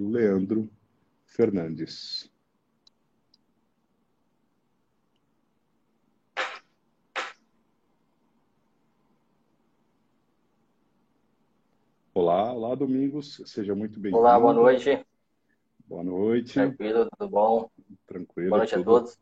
o 0.00 0.10
Leandro 0.10 0.68
Fernandes. 1.24 2.30
Olá, 12.12 12.52
olá, 12.52 12.74
Domingos. 12.74 13.42
Seja 13.44 13.74
muito 13.74 13.98
bem-vindo. 13.98 14.18
Olá, 14.18 14.38
boa 14.38 14.52
noite. 14.52 15.04
Boa 15.86 16.04
noite. 16.04 16.54
Tranquilo, 16.54 17.08
tudo 17.10 17.28
bom? 17.28 17.70
Tranquilo. 18.06 18.50
Boa 18.50 18.58
noite 18.58 18.74
tudo... 18.74 18.82
a 18.82 18.84
todos. 18.84 19.18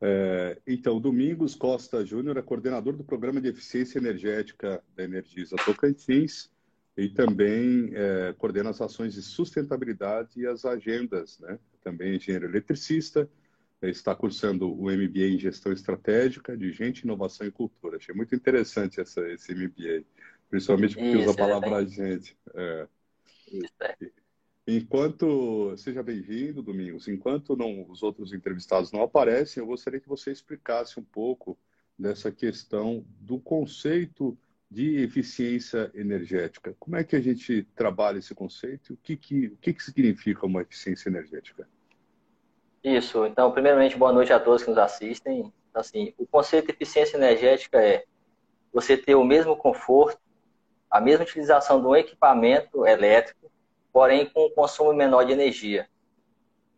É, 0.00 0.60
então, 0.66 1.00
Domingos 1.00 1.54
Costa 1.54 2.04
Júnior 2.04 2.36
é 2.36 2.42
coordenador 2.42 2.96
do 2.96 3.04
Programa 3.04 3.40
de 3.40 3.48
Eficiência 3.48 3.98
Energética 3.98 4.82
da 4.94 5.02
Energisa 5.04 5.56
Tocantins 5.64 6.50
e 6.98 7.08
também 7.08 7.92
é, 7.94 8.34
coordena 8.36 8.70
as 8.70 8.80
ações 8.80 9.14
de 9.14 9.22
sustentabilidade 9.22 10.40
e 10.40 10.46
as 10.48 10.64
agendas, 10.64 11.38
né? 11.38 11.56
Também 11.80 12.10
é 12.10 12.16
engenheiro 12.16 12.46
eletricista, 12.46 13.30
está 13.80 14.16
cursando 14.16 14.68
o 14.68 14.90
MBA 14.90 15.28
em 15.28 15.38
Gestão 15.38 15.72
Estratégica 15.72 16.56
de 16.56 16.72
Gente, 16.72 17.02
Inovação 17.02 17.46
e 17.46 17.52
Cultura. 17.52 17.98
Achei 17.98 18.12
muito 18.12 18.34
interessante 18.34 19.00
essa, 19.00 19.20
esse 19.28 19.54
MBA, 19.54 20.04
principalmente 20.50 20.96
porque 20.96 21.10
Isso, 21.10 21.20
usa 21.20 21.30
a 21.30 21.36
palavra 21.36 21.82
é, 21.82 21.86
gente. 21.86 22.36
É. 22.52 22.88
Isso, 23.52 23.72
é. 23.80 23.96
Enquanto, 24.66 25.76
seja 25.76 26.02
bem-vindo, 26.02 26.64
Domingos, 26.64 27.06
enquanto 27.06 27.56
não, 27.56 27.88
os 27.88 28.02
outros 28.02 28.32
entrevistados 28.32 28.90
não 28.90 29.04
aparecem, 29.04 29.62
eu 29.62 29.68
gostaria 29.68 30.00
que 30.00 30.08
você 30.08 30.32
explicasse 30.32 30.98
um 30.98 31.04
pouco 31.04 31.56
dessa 31.96 32.32
questão 32.32 33.06
do 33.20 33.38
conceito 33.38 34.36
de 34.70 35.02
eficiência 35.02 35.90
energética. 35.94 36.74
Como 36.78 36.96
é 36.96 37.02
que 37.02 37.16
a 37.16 37.20
gente 37.20 37.66
trabalha 37.74 38.18
esse 38.18 38.34
conceito? 38.34 38.92
O 38.92 38.96
que, 38.98 39.16
que, 39.16 39.46
o 39.46 39.56
que, 39.56 39.72
que 39.72 39.82
significa 39.82 40.44
uma 40.44 40.62
eficiência 40.62 41.08
energética? 41.08 41.66
Isso. 42.84 43.26
Então, 43.26 43.50
primeiramente, 43.50 43.96
boa 43.96 44.12
noite 44.12 44.32
a 44.32 44.38
todos 44.38 44.62
que 44.62 44.68
nos 44.68 44.78
assistem. 44.78 45.52
Assim, 45.72 46.12
o 46.18 46.26
conceito 46.26 46.66
de 46.66 46.72
eficiência 46.72 47.16
energética 47.16 47.82
é 47.82 48.04
você 48.72 48.96
ter 48.96 49.14
o 49.14 49.24
mesmo 49.24 49.56
conforto, 49.56 50.20
a 50.90 51.00
mesma 51.00 51.24
utilização 51.24 51.80
de 51.80 51.86
um 51.86 51.96
equipamento 51.96 52.86
elétrico, 52.86 53.50
porém 53.92 54.26
com 54.26 54.46
um 54.46 54.50
consumo 54.50 54.92
menor 54.92 55.24
de 55.24 55.32
energia. 55.32 55.88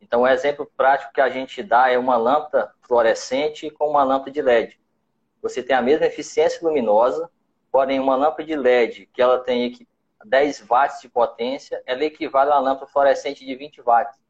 Então, 0.01 0.23
um 0.23 0.27
exemplo 0.27 0.71
prático 0.77 1.13
que 1.13 1.21
a 1.21 1.29
gente 1.29 1.63
dá 1.63 1.91
é 1.91 1.99
uma 1.99 2.17
lâmpada 2.17 2.73
fluorescente 2.83 3.71
com 3.71 3.91
uma 3.91 4.03
lâmpada 4.03 4.31
de 4.31 4.43
LED. 4.43 4.81
Você 5.43 5.63
tem 5.63 5.77
a 5.77 5.83
mesma 5.83 6.07
eficiência 6.07 6.61
luminosa, 6.63 7.31
Porém, 7.71 8.01
uma 8.01 8.17
lâmpada 8.17 8.45
de 8.45 8.57
LED 8.57 9.07
que 9.13 9.23
ela 9.23 9.39
tem 9.39 9.87
10 10.25 10.67
watts 10.67 11.01
de 11.01 11.09
potência, 11.09 11.83
ela 11.87 12.05
equivale 12.05 12.51
a 12.51 12.55
uma 12.55 12.61
lâmpada 12.61 12.91
fluorescente 12.91 13.45
de 13.45 13.55
20 13.55 13.81
watts. 13.83 14.21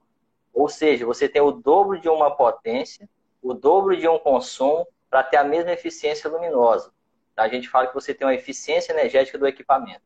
Ou 0.53 0.69
seja, 0.69 1.07
você 1.07 1.29
tem 1.29 1.41
o 1.41 1.53
dobro 1.53 1.99
de 1.99 2.09
uma 2.09 2.31
potência, 2.31 3.09
o 3.43 3.55
dobro 3.55 3.97
de 3.97 4.07
um 4.09 4.19
consumo 4.19 4.87
para 5.09 5.23
ter 5.23 5.37
a 5.37 5.45
mesma 5.45 5.73
eficiência 5.73 6.29
luminosa. 6.29 6.93
A 7.37 7.49
gente 7.49 7.69
fala 7.69 7.87
que 7.87 7.95
você 7.95 8.13
tem 8.13 8.27
uma 8.27 8.35
eficiência 8.35 8.93
energética 8.93 9.39
do 9.39 9.47
equipamento. 9.47 10.03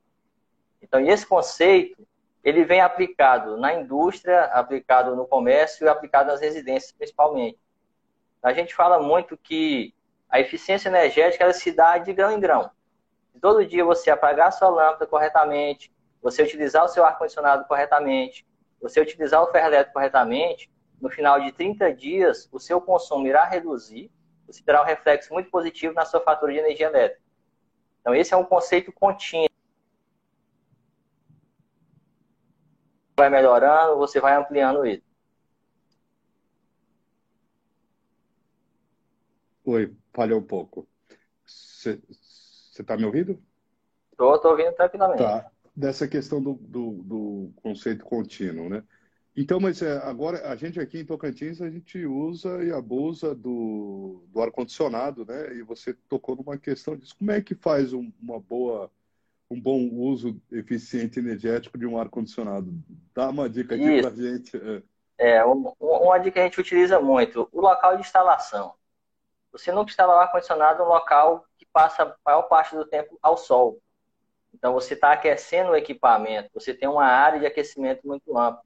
Então, 0.80 1.00
esse 1.00 1.26
conceito, 1.26 2.06
ele 2.44 2.64
vem 2.64 2.80
aplicado 2.80 3.56
na 3.56 3.74
indústria, 3.74 4.44
aplicado 4.44 5.16
no 5.16 5.26
comércio 5.26 5.84
e 5.84 5.88
aplicado 5.88 6.28
nas 6.28 6.40
residências, 6.40 6.92
principalmente. 6.92 7.58
A 8.42 8.52
gente 8.52 8.74
fala 8.74 9.00
muito 9.00 9.36
que 9.36 9.94
a 10.28 10.38
eficiência 10.38 10.88
energética 10.88 11.42
ela 11.42 11.52
se 11.52 11.72
dá 11.72 11.98
de 11.98 12.12
grão 12.12 12.30
em 12.30 12.38
grão. 12.38 12.70
Se 13.34 13.40
todo 13.40 13.66
dia 13.66 13.84
você 13.84 14.10
apagar 14.10 14.48
a 14.48 14.52
sua 14.52 14.68
lâmpada 14.68 15.08
corretamente, 15.08 15.92
você 16.22 16.44
utilizar 16.44 16.84
o 16.84 16.88
seu 16.88 17.04
ar-condicionado 17.04 17.64
corretamente, 17.66 18.46
você 18.80 19.00
utilizar 19.00 19.42
o 19.42 19.50
ferro 19.50 19.66
elétrico 19.66 19.94
corretamente, 19.94 20.70
no 21.00 21.10
final 21.10 21.40
de 21.40 21.50
30 21.50 21.92
dias, 21.92 22.48
o 22.52 22.60
seu 22.60 22.80
consumo 22.80 23.26
irá 23.26 23.44
reduzir, 23.44 24.08
você 24.46 24.62
terá 24.62 24.82
um 24.82 24.84
reflexo 24.84 25.32
muito 25.32 25.50
positivo 25.50 25.92
na 25.94 26.04
sua 26.04 26.20
fatura 26.20 26.52
de 26.52 26.60
energia 26.60 26.86
elétrica. 26.86 27.20
Então, 28.00 28.14
esse 28.14 28.32
é 28.32 28.36
um 28.36 28.44
conceito 28.44 28.92
contínuo. 28.92 29.48
Vai 33.18 33.28
melhorando, 33.28 33.96
você 33.96 34.20
vai 34.20 34.34
ampliando 34.36 34.86
ele. 34.86 35.02
Oi, 39.64 39.92
falhou 40.12 40.38
um 40.38 40.46
pouco. 40.46 40.86
Está 42.82 42.96
me 42.96 43.04
ouvindo? 43.04 43.38
Estou, 44.10 44.34
estou 44.34 44.50
ouvindo 44.52 44.72
tranquilamente. 44.72 45.22
Tá. 45.22 45.50
Dessa 45.74 46.06
questão 46.06 46.40
do, 46.40 46.54
do, 46.54 46.90
do, 47.02 47.52
conceito 47.56 48.04
contínuo, 48.04 48.68
né? 48.68 48.84
Então, 49.36 49.58
mas 49.58 49.82
é, 49.82 49.96
agora 49.98 50.48
a 50.48 50.54
gente 50.54 50.78
aqui 50.78 51.00
em 51.00 51.04
Tocantins 51.04 51.60
a 51.60 51.68
gente 51.68 52.06
usa 52.06 52.62
e 52.62 52.70
abusa 52.70 53.34
do, 53.34 54.24
do 54.28 54.40
ar-condicionado, 54.40 55.26
né? 55.26 55.52
E 55.54 55.62
você 55.62 55.92
tocou 56.08 56.36
numa 56.36 56.56
questão 56.56 56.96
disso. 56.96 57.16
Como 57.18 57.32
é 57.32 57.40
que 57.40 57.56
faz 57.56 57.92
um, 57.92 58.12
uma 58.22 58.38
boa, 58.38 58.88
um 59.50 59.60
bom 59.60 59.88
uso 59.92 60.40
eficiente 60.52 61.18
energético 61.18 61.76
de 61.76 61.84
um 61.84 61.98
ar-condicionado? 61.98 62.72
Dá 63.12 63.28
uma 63.28 63.48
dica 63.48 63.74
aqui 63.74 64.00
para 64.00 64.10
a 64.10 64.14
gente. 64.14 64.56
É, 65.18 65.38
é 65.38 65.44
uma, 65.44 65.72
uma 65.80 66.18
dica 66.18 66.34
que 66.34 66.40
a 66.40 66.44
gente 66.44 66.60
utiliza 66.60 67.00
muito: 67.00 67.48
o 67.50 67.60
local 67.60 67.96
de 67.96 68.02
instalação. 68.02 68.74
Você 69.50 69.72
não 69.72 69.82
instala 69.82 70.14
o 70.14 70.18
ar-condicionado 70.18 70.84
no 70.84 70.88
local 70.88 71.44
passa 71.74 72.04
a 72.04 72.14
maior 72.24 72.42
parte 72.42 72.76
do 72.76 72.86
tempo 72.86 73.18
ao 73.20 73.36
sol. 73.36 73.80
Então, 74.54 74.72
você 74.72 74.94
está 74.94 75.10
aquecendo 75.10 75.72
o 75.72 75.76
equipamento, 75.76 76.48
você 76.54 76.72
tem 76.72 76.88
uma 76.88 77.04
área 77.04 77.40
de 77.40 77.46
aquecimento 77.46 78.06
muito 78.06 78.38
ampla. 78.38 78.62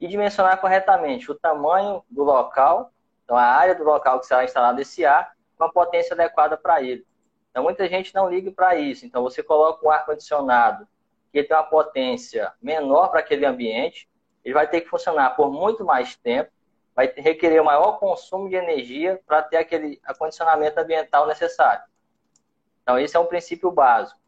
E 0.00 0.08
dimensionar 0.08 0.58
corretamente 0.58 1.30
o 1.30 1.34
tamanho 1.34 2.02
do 2.08 2.24
local, 2.24 2.90
então 3.22 3.36
a 3.36 3.42
área 3.42 3.74
do 3.74 3.84
local 3.84 4.18
que 4.18 4.26
será 4.26 4.44
instalado 4.44 4.80
esse 4.80 5.04
ar, 5.04 5.32
com 5.58 5.64
a 5.64 5.70
potência 5.70 6.14
adequada 6.14 6.56
para 6.56 6.82
ele. 6.82 7.06
Então, 7.50 7.62
muita 7.62 7.86
gente 7.86 8.14
não 8.14 8.30
liga 8.30 8.50
para 8.50 8.76
isso. 8.76 9.04
Então, 9.04 9.22
você 9.22 9.42
coloca 9.42 9.86
um 9.86 9.90
ar-condicionado 9.90 10.88
que 11.30 11.44
tem 11.44 11.54
uma 11.54 11.64
potência 11.64 12.52
menor 12.62 13.08
para 13.08 13.20
aquele 13.20 13.44
ambiente, 13.44 14.08
ele 14.42 14.54
vai 14.54 14.66
ter 14.66 14.80
que 14.80 14.88
funcionar 14.88 15.36
por 15.36 15.52
muito 15.52 15.84
mais 15.84 16.16
tempo, 16.16 16.50
vai 16.94 17.12
requerer 17.14 17.60
o 17.60 17.64
maior 17.64 17.98
consumo 17.98 18.48
de 18.48 18.56
energia 18.56 19.20
para 19.26 19.42
ter 19.42 19.58
aquele 19.58 20.00
acondicionamento 20.02 20.78
ambiental 20.78 21.26
necessário. 21.26 21.82
Então, 22.88 22.98
esse 22.98 23.14
é 23.14 23.20
um 23.20 23.26
princípio 23.26 23.70
básico. 23.70 24.18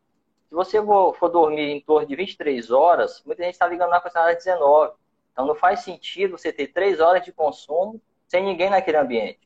Se 0.46 0.54
você 0.54 0.84
for, 0.84 1.30
dormir 1.30 1.70
em 1.70 1.80
torno 1.80 2.06
de 2.06 2.14
23 2.14 2.70
horas, 2.70 3.22
muita 3.24 3.42
gente 3.42 3.54
está 3.54 3.66
ligando 3.66 3.88
na 3.88 3.96
ar-condicionado 3.96 4.32
às 4.32 4.44
19. 4.44 4.92
Então, 5.32 5.46
não 5.46 5.54
faz 5.54 5.80
sentido 5.80 6.36
você 6.36 6.52
ter 6.52 6.66
3 6.66 7.00
horas 7.00 7.24
de 7.24 7.32
consumo 7.32 7.98
sem 8.28 8.44
ninguém 8.44 8.68
naquele 8.68 8.98
ambiente. 8.98 9.40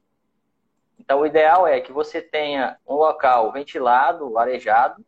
Então, 0.98 1.20
o 1.20 1.26
ideal 1.26 1.64
é 1.64 1.80
que 1.80 1.92
você 1.92 2.20
tenha 2.20 2.76
um 2.84 2.96
local 2.96 3.52
ventilado, 3.52 4.36
arejado, 4.36 5.06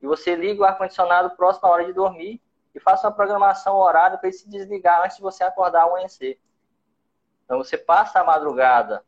e 0.00 0.06
você 0.06 0.36
liga 0.36 0.62
o 0.62 0.64
ar-condicionado 0.64 1.34
próximo 1.34 1.66
à 1.66 1.72
hora 1.72 1.84
de 1.84 1.92
dormir 1.92 2.40
e 2.72 2.78
faça 2.78 3.08
uma 3.08 3.12
programação 3.12 3.74
horária 3.74 4.18
para 4.18 4.28
ele 4.28 4.36
se 4.36 4.48
desligar 4.48 5.02
antes 5.02 5.16
de 5.16 5.22
você 5.24 5.42
acordar 5.42 5.82
ao 5.82 5.88
amanhecer. 5.90 6.38
Então, 7.44 7.58
você 7.58 7.76
passa 7.76 8.20
a 8.20 8.24
madrugada, 8.24 9.04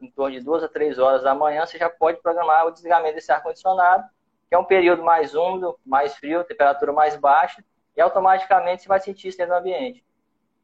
em 0.00 0.10
torno 0.10 0.36
de 0.36 0.44
duas 0.44 0.62
a 0.62 0.68
três 0.68 0.98
horas 0.98 1.22
da 1.22 1.34
manhã, 1.34 1.66
você 1.66 1.78
já 1.78 1.90
pode 1.90 2.20
programar 2.20 2.66
o 2.66 2.70
desligamento 2.70 3.14
desse 3.14 3.32
ar-condicionado, 3.32 4.04
que 4.48 4.54
é 4.54 4.58
um 4.58 4.64
período 4.64 5.02
mais 5.02 5.34
úmido, 5.34 5.78
mais 5.84 6.14
frio, 6.16 6.44
temperatura 6.44 6.92
mais 6.92 7.16
baixa, 7.16 7.64
e 7.96 8.00
automaticamente 8.00 8.82
você 8.82 8.88
vai 8.88 9.00
sentir 9.00 9.28
isso 9.28 9.38
dentro 9.38 9.54
do 9.54 9.58
ambiente. 9.58 10.04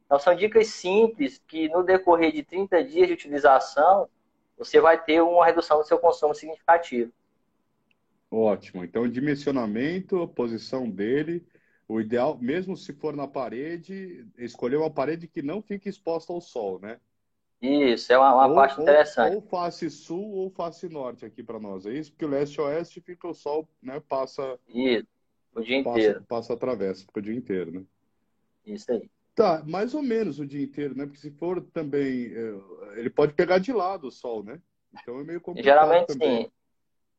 Então, 0.05 0.19
são 0.19 0.35
dicas 0.35 0.67
simples 0.67 1.41
que, 1.47 1.69
no 1.69 1.83
decorrer 1.83 2.31
de 2.31 2.43
30 2.43 2.83
dias 2.83 3.07
de 3.07 3.13
utilização, 3.13 4.09
você 4.57 4.79
vai 4.79 5.01
ter 5.01 5.21
uma 5.21 5.45
redução 5.45 5.77
do 5.77 5.85
seu 5.85 5.97
consumo 5.97 6.35
significativo. 6.35 7.11
Ótimo. 8.29 8.83
Então, 8.83 9.09
dimensionamento, 9.09 10.27
posição 10.29 10.89
dele, 10.89 11.45
o 11.87 11.99
ideal, 11.99 12.37
mesmo 12.39 12.77
se 12.77 12.93
for 12.93 13.15
na 13.15 13.27
parede, 13.27 14.25
escolher 14.37 14.77
uma 14.77 14.89
parede 14.89 15.27
que 15.27 15.41
não 15.41 15.61
fique 15.61 15.89
exposta 15.89 16.31
ao 16.31 16.39
sol, 16.39 16.79
né? 16.79 16.99
Isso, 17.61 18.11
é 18.11 18.17
uma, 18.17 18.33
uma 18.33 18.47
ou, 18.47 18.55
parte 18.55 18.77
ou, 18.77 18.83
interessante. 18.83 19.35
Ou 19.35 19.41
face 19.41 19.89
sul 19.89 20.31
ou 20.31 20.49
face 20.49 20.89
norte 20.89 21.25
aqui 21.25 21.43
para 21.43 21.59
nós, 21.59 21.85
é 21.85 21.91
isso? 21.91 22.11
Porque 22.11 22.25
o 22.25 22.29
leste-oeste 22.29 22.99
fica 23.01 23.27
o 23.27 23.33
sol, 23.33 23.67
né? 23.81 24.01
Passa. 24.09 24.59
Isso, 24.67 25.07
o 25.53 25.61
dia 25.61 25.83
passa, 25.83 25.99
inteiro. 25.99 26.25
Passa 26.27 26.53
através, 26.53 27.01
fica 27.03 27.19
o 27.19 27.23
dia 27.23 27.35
inteiro, 27.35 27.71
né? 27.71 27.83
Isso 28.65 28.91
aí. 28.91 29.09
Tá, 29.35 29.63
mais 29.65 29.93
ou 29.93 30.01
menos 30.01 30.39
o 30.39 30.45
dia 30.45 30.63
inteiro, 30.63 30.95
né? 30.95 31.05
Porque 31.05 31.19
se 31.19 31.31
for 31.31 31.61
também. 31.61 32.33
É, 32.33 32.99
ele 32.99 33.09
pode 33.09 33.33
pegar 33.33 33.59
de 33.59 33.71
lado 33.71 34.07
o 34.07 34.11
sol, 34.11 34.43
né? 34.43 34.59
Então 34.99 35.19
é 35.19 35.23
meio 35.23 35.39
complicado. 35.39 35.65
Geralmente 35.65 36.07
também. 36.07 36.45
sim. 36.45 36.51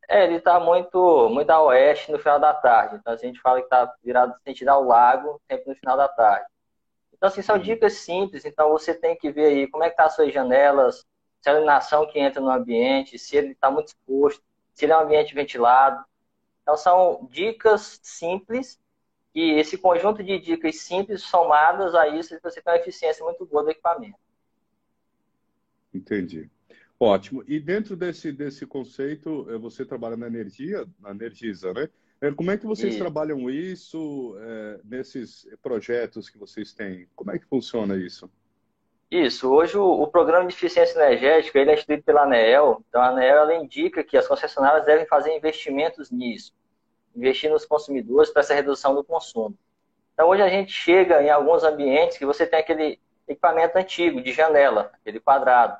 É, 0.08 0.24
ele 0.24 0.36
está 0.36 0.58
muito, 0.58 1.28
muito 1.30 1.48
a 1.50 1.62
oeste 1.62 2.10
no 2.10 2.18
final 2.18 2.38
da 2.38 2.52
tarde. 2.52 2.96
Então, 2.96 3.12
a 3.12 3.16
gente 3.16 3.40
fala 3.40 3.60
que 3.60 3.66
está 3.66 3.94
virado 4.02 4.34
sentido 4.44 4.68
ao 4.68 4.82
lago, 4.82 5.40
sempre 5.50 5.70
no 5.70 5.76
final 5.76 5.96
da 5.96 6.08
tarde. 6.08 6.46
Então, 7.22 7.30
assim, 7.30 7.40
são 7.40 7.56
dicas 7.56 7.92
simples. 7.92 8.44
Então, 8.44 8.70
você 8.70 8.92
tem 8.92 9.16
que 9.16 9.30
ver 9.30 9.44
aí 9.44 9.68
como 9.68 9.84
é 9.84 9.90
que 9.90 9.94
tá 9.96 10.06
as 10.06 10.16
suas 10.16 10.34
janelas, 10.34 11.06
se 11.40 11.48
a 11.48 11.52
iluminação 11.52 12.04
que 12.04 12.18
entra 12.18 12.40
no 12.40 12.50
ambiente, 12.50 13.16
se 13.16 13.36
ele 13.36 13.52
está 13.52 13.70
muito 13.70 13.86
exposto, 13.90 14.42
se 14.74 14.84
ele 14.84 14.92
é 14.92 14.98
um 14.98 15.02
ambiente 15.02 15.32
ventilado. 15.32 16.04
Então, 16.62 16.76
são 16.76 17.28
dicas 17.30 18.00
simples 18.02 18.76
que 19.32 19.52
esse 19.52 19.78
conjunto 19.78 20.20
de 20.20 20.36
dicas 20.40 20.80
simples 20.80 21.22
somadas 21.22 21.94
a 21.94 22.08
isso, 22.08 22.36
você 22.42 22.60
tem 22.60 22.72
uma 22.72 22.80
eficiência 22.80 23.24
muito 23.24 23.46
boa 23.46 23.62
do 23.62 23.70
equipamento. 23.70 24.18
Entendi. 25.94 26.50
Ótimo. 26.98 27.44
E 27.46 27.60
dentro 27.60 27.94
desse, 27.94 28.32
desse 28.32 28.66
conceito, 28.66 29.46
eh, 29.48 29.58
você 29.58 29.86
trabalha 29.86 30.16
na 30.16 30.26
energia, 30.26 30.88
na 30.98 31.12
Energisa, 31.12 31.72
né? 31.72 31.88
Eh, 32.22 32.32
como 32.32 32.50
é 32.50 32.56
que 32.56 32.64
vocês 32.64 32.96
trabalham 32.96 33.50
isso 33.50 34.36
é, 34.40 34.80
nesses 34.84 35.46
projetos 35.60 36.30
que 36.30 36.38
vocês 36.38 36.72
têm? 36.72 37.06
Como 37.14 37.30
é 37.30 37.38
que 37.38 37.44
funciona 37.44 37.96
isso? 37.96 38.30
Isso. 39.10 39.52
Hoje 39.52 39.76
o, 39.76 39.84
o 39.84 40.06
programa 40.06 40.46
de 40.46 40.54
eficiência 40.54 40.98
energética 40.98 41.58
ele 41.58 41.72
é 41.72 41.74
instituído 41.74 42.02
pela 42.02 42.22
ANEEL. 42.22 42.82
Então 42.88 43.02
a 43.02 43.08
ANEEL 43.08 43.36
ela 43.36 43.54
indica 43.56 44.02
que 44.02 44.16
as 44.16 44.26
concessionárias 44.26 44.86
devem 44.86 45.06
fazer 45.06 45.36
investimentos 45.36 46.10
nisso 46.10 46.54
investir 47.14 47.50
nos 47.50 47.64
consumidores 47.64 48.30
para 48.30 48.40
essa 48.40 48.54
redução 48.54 48.94
do 48.94 49.04
consumo. 49.04 49.56
Então, 50.14 50.28
hoje 50.28 50.42
a 50.42 50.48
gente 50.48 50.72
chega 50.72 51.22
em 51.22 51.30
alguns 51.30 51.62
ambientes 51.62 52.18
que 52.18 52.26
você 52.26 52.46
tem 52.46 52.58
aquele 52.58 52.98
equipamento 53.28 53.78
antigo, 53.78 54.20
de 54.20 54.32
janela, 54.32 54.90
aquele 54.94 55.20
quadrado. 55.20 55.76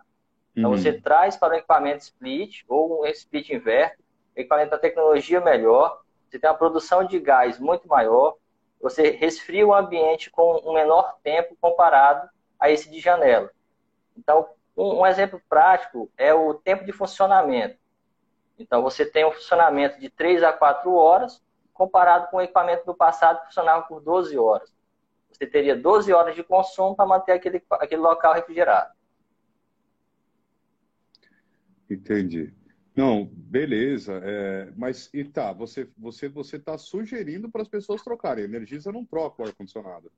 Então, 0.56 0.70
uhum. 0.70 0.76
você 0.76 0.92
traz 0.92 1.36
para 1.36 1.54
o 1.54 1.56
equipamento 1.56 2.02
split 2.02 2.62
ou 2.68 3.02
um 3.02 3.06
split 3.06 3.50
inverter, 3.50 3.98
equipamento 4.36 4.70
da 4.70 4.78
tecnologia 4.78 5.40
melhor, 5.40 6.02
você 6.32 6.38
tem 6.38 6.48
uma 6.48 6.56
produção 6.56 7.04
de 7.04 7.20
gás 7.20 7.58
muito 7.58 7.86
maior, 7.86 8.38
você 8.80 9.10
resfria 9.10 9.66
o 9.66 9.74
ambiente 9.74 10.30
com 10.30 10.62
um 10.64 10.72
menor 10.72 11.18
tempo 11.22 11.54
comparado 11.60 12.26
a 12.58 12.70
esse 12.70 12.90
de 12.90 13.00
janela. 13.00 13.50
Então, 14.16 14.48
um, 14.74 15.06
exemplo 15.06 15.42
prático 15.46 16.10
é 16.16 16.32
o 16.32 16.54
tempo 16.54 16.86
de 16.86 16.92
funcionamento. 16.92 17.76
Então, 18.58 18.82
você 18.82 19.04
tem 19.04 19.26
um 19.26 19.30
funcionamento 19.30 20.00
de 20.00 20.08
3 20.08 20.42
a 20.42 20.54
4 20.54 20.90
horas, 20.94 21.42
comparado 21.74 22.28
com 22.28 22.38
o 22.38 22.40
equipamento 22.40 22.86
do 22.86 22.94
passado 22.94 23.40
que 23.40 23.46
funcionava 23.46 23.82
por 23.82 24.00
12 24.00 24.38
horas. 24.38 24.74
Você 25.30 25.46
teria 25.46 25.76
12 25.76 26.14
horas 26.14 26.34
de 26.34 26.42
consumo 26.42 26.96
para 26.96 27.06
manter 27.06 27.32
aquele, 27.32 27.62
aquele 27.72 28.00
local 28.00 28.32
refrigerado. 28.32 28.90
Entendi. 31.90 32.54
Não, 32.94 33.28
beleza. 33.32 34.20
É, 34.22 34.72
mas 34.76 35.08
e 35.14 35.24
tá, 35.24 35.52
você 35.52 35.88
você 35.96 36.28
você 36.28 36.56
está 36.56 36.76
sugerindo 36.76 37.50
para 37.50 37.62
as 37.62 37.68
pessoas 37.68 38.02
trocarem. 38.02 38.44
Energisa 38.44 38.92
não 38.92 39.04
troca 39.04 39.42
o 39.42 39.46
ar 39.46 39.52
condicionado. 39.54 40.10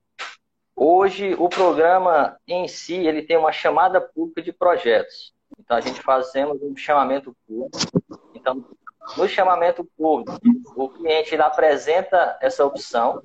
Hoje 0.76 1.34
o 1.34 1.48
programa 1.48 2.36
em 2.48 2.66
si 2.66 2.94
ele 2.94 3.22
tem 3.22 3.36
uma 3.36 3.52
chamada 3.52 4.00
pública 4.00 4.42
de 4.42 4.52
projetos. 4.52 5.32
Então 5.58 5.76
a 5.76 5.80
gente 5.80 6.02
fazemos 6.02 6.60
um 6.60 6.76
chamamento 6.76 7.36
público 7.46 7.78
então, 8.44 8.62
no 9.16 9.26
chamamento 9.26 9.84
público, 9.96 10.38
o 10.76 10.90
cliente 10.90 11.34
apresenta 11.36 12.36
essa 12.42 12.64
opção, 12.64 13.22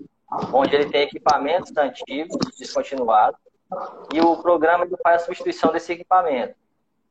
onde 0.53 0.73
ele 0.75 0.89
tem 0.89 1.01
equipamentos 1.01 1.75
antigos, 1.75 2.37
descontinuados, 2.57 3.37
e 4.13 4.21
o 4.21 4.37
programa 4.37 4.87
faz 5.03 5.21
a 5.21 5.25
substituição 5.25 5.73
desse 5.73 5.91
equipamento. 5.91 6.55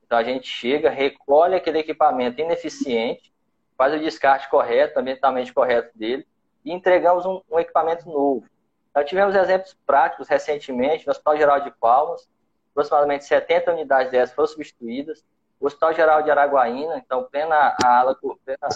Então, 0.08 0.16
a 0.16 0.24
gente 0.24 0.48
chega, 0.48 0.88
recolhe 0.88 1.54
aquele 1.54 1.80
equipamento 1.80 2.40
ineficiente, 2.40 3.30
faz 3.76 3.92
o 3.92 3.98
descarte 3.98 4.48
correto, 4.48 4.98
ambientalmente 4.98 5.52
correto 5.52 5.96
dele, 5.96 6.26
e 6.64 6.72
entregamos 6.72 7.26
um, 7.26 7.42
um 7.50 7.60
equipamento 7.60 8.08
novo. 8.08 8.46
Então, 8.90 9.04
tivemos 9.04 9.36
exemplos 9.36 9.76
práticos 9.86 10.26
recentemente 10.26 11.06
no 11.06 11.10
Hospital 11.10 11.36
Geral 11.36 11.60
de 11.60 11.70
Palmas, 11.72 12.26
aproximadamente 12.70 13.26
70 13.26 13.70
unidades 13.70 14.10
dessas 14.10 14.34
foram 14.34 14.48
substituídas, 14.48 15.22
o 15.60 15.66
Hospital 15.66 15.92
Geral 15.92 16.22
de 16.22 16.30
Araguaína, 16.30 16.96
então, 16.96 17.24
plena 17.24 17.76
a, 17.84 17.98
ala, 17.98 18.16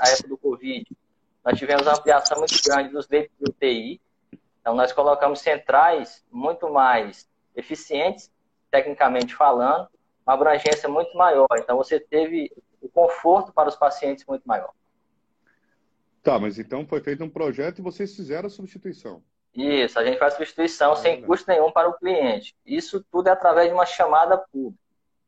a 0.03 0.09
época 0.11 0.29
do 0.29 0.37
Covid, 0.37 0.87
nós 1.43 1.59
tivemos 1.59 1.87
uma 1.87 1.95
ampliação 1.95 2.39
muito 2.39 2.55
grande 2.63 2.91
dos 2.91 3.09
leitos 3.09 3.35
de 3.39 3.51
UTI. 3.51 4.01
Então, 4.61 4.75
nós 4.75 4.93
colocamos 4.93 5.41
centrais 5.41 6.23
muito 6.31 6.71
mais 6.71 7.27
eficientes, 7.57 8.31
tecnicamente 8.71 9.35
falando, 9.35 9.89
uma 10.27 10.35
abrangência 10.35 10.89
muito 10.89 11.17
maior. 11.17 11.49
Então, 11.57 11.77
você 11.77 11.99
teve 11.99 12.53
o 12.81 12.89
conforto 12.89 13.53
para 13.53 13.69
os 13.69 13.77
pacientes 13.77 14.25
muito 14.27 14.45
maior. 14.45 14.73
Tá, 16.23 16.39
mas 16.39 16.59
então 16.59 16.87
foi 16.87 17.01
feito 17.01 17.25
um 17.25 17.29
projeto 17.29 17.79
e 17.79 17.83
vocês 17.83 18.15
fizeram 18.15 18.47
a 18.47 18.51
substituição. 18.51 19.23
Isso, 19.55 19.99
a 19.99 20.05
gente 20.05 20.19
faz 20.19 20.35
substituição 20.35 20.93
ah, 20.93 20.97
sem 20.97 21.21
né? 21.21 21.27
custo 21.27 21.51
nenhum 21.51 21.71
para 21.71 21.89
o 21.89 21.95
cliente. 21.95 22.55
Isso 22.65 23.05
tudo 23.11 23.29
é 23.29 23.33
através 23.33 23.69
de 23.69 23.75
uma 23.75 23.85
chamada 23.85 24.39
pública. 24.39 24.83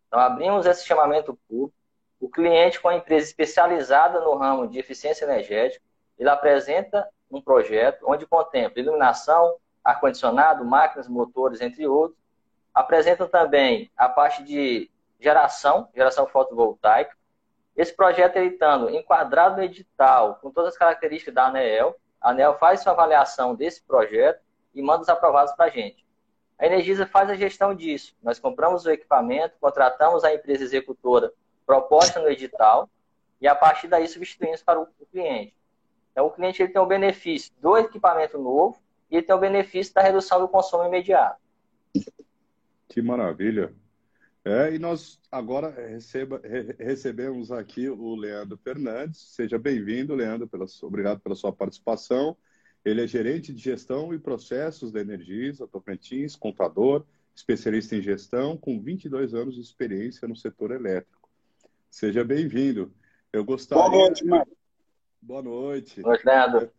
Então, 0.06 0.18
abrimos 0.18 0.64
esse 0.66 0.86
chamamento 0.86 1.38
público. 1.48 1.74
O 2.20 2.28
cliente, 2.28 2.80
com 2.80 2.88
a 2.88 2.94
empresa 2.94 3.26
especializada 3.26 4.20
no 4.20 4.34
ramo 4.36 4.66
de 4.66 4.78
eficiência 4.78 5.24
energética, 5.24 5.84
ele 6.18 6.28
apresenta 6.28 7.06
um 7.30 7.42
projeto 7.42 8.04
onde 8.08 8.24
contempla 8.24 8.80
iluminação, 8.80 9.56
ar-condicionado, 9.82 10.64
máquinas, 10.64 11.08
motores, 11.08 11.60
entre 11.60 11.86
outros. 11.86 12.18
Apresenta 12.74 13.28
também 13.28 13.90
a 13.96 14.08
parte 14.08 14.42
de 14.42 14.90
geração, 15.20 15.88
geração 15.94 16.26
fotovoltaica. 16.26 17.16
Esse 17.76 17.94
projeto, 17.94 18.36
ele 18.36 18.48
estando 18.48 18.90
enquadrado 18.90 19.56
no 19.56 19.62
edital, 19.62 20.36
com 20.42 20.50
todas 20.50 20.74
as 20.74 20.78
características 20.78 21.34
da 21.34 21.46
ANEEL, 21.46 21.96
a 22.20 22.30
ANEEL 22.30 22.58
faz 22.58 22.80
sua 22.80 22.92
avaliação 22.92 23.54
desse 23.54 23.82
projeto 23.82 24.40
e 24.74 24.82
manda 24.82 25.02
os 25.02 25.08
aprovados 25.08 25.52
para 25.54 25.66
a 25.66 25.70
gente. 25.70 26.04
A 26.58 26.66
Energisa 26.66 27.06
faz 27.06 27.30
a 27.30 27.34
gestão 27.34 27.74
disso. 27.74 28.14
Nós 28.22 28.38
compramos 28.38 28.84
o 28.84 28.90
equipamento, 28.90 29.56
contratamos 29.60 30.24
a 30.24 30.32
empresa 30.32 30.64
executora 30.64 31.32
proposta 31.66 32.20
no 32.20 32.28
edital 32.28 32.88
e 33.40 33.48
a 33.48 33.54
partir 33.54 33.88
daí 33.88 34.06
substituímos 34.06 34.62
para 34.62 34.80
o 34.80 34.86
cliente. 35.10 35.54
Então, 36.12 36.26
o 36.26 36.30
cliente 36.30 36.62
ele 36.62 36.72
tem 36.72 36.80
o 36.80 36.86
benefício 36.86 37.52
do 37.58 37.76
equipamento 37.76 38.38
novo 38.38 38.80
e 39.10 39.16
ele 39.16 39.26
tem 39.26 39.34
o 39.34 39.38
benefício 39.38 39.92
da 39.94 40.00
redução 40.00 40.40
do 40.40 40.48
consumo 40.48 40.84
imediato. 40.84 41.43
Que 42.94 43.02
maravilha! 43.02 43.74
É, 44.44 44.72
e 44.72 44.78
nós 44.78 45.20
agora 45.28 45.68
receba, 45.68 46.40
recebemos 46.78 47.50
aqui 47.50 47.88
o 47.88 48.14
Leandro 48.14 48.56
Fernandes. 48.56 49.34
Seja 49.34 49.58
bem-vindo, 49.58 50.14
Leandro. 50.14 50.46
Pela, 50.46 50.64
obrigado 50.80 51.18
pela 51.18 51.34
sua 51.34 51.52
participação. 51.52 52.36
Ele 52.84 53.02
é 53.02 53.06
gerente 53.08 53.52
de 53.52 53.60
gestão 53.60 54.14
e 54.14 54.18
processos 54.20 54.92
da 54.92 55.00
Energisa 55.00 55.66
Tocantins, 55.66 56.36
contador, 56.36 57.04
especialista 57.34 57.96
em 57.96 58.00
gestão, 58.00 58.56
com 58.56 58.80
22 58.80 59.34
anos 59.34 59.56
de 59.56 59.60
experiência 59.60 60.28
no 60.28 60.36
setor 60.36 60.70
elétrico. 60.70 61.28
Seja 61.90 62.22
bem-vindo. 62.22 62.94
Eu 63.32 63.44
gostaria... 63.44 63.90
Boa 63.90 64.04
noite, 64.04 64.24
Marco. 64.24 64.56
Boa 65.20 65.42
noite. 65.42 66.00
Boa 66.00 66.12
noite, 66.12 66.26
Leandro. 66.26 66.70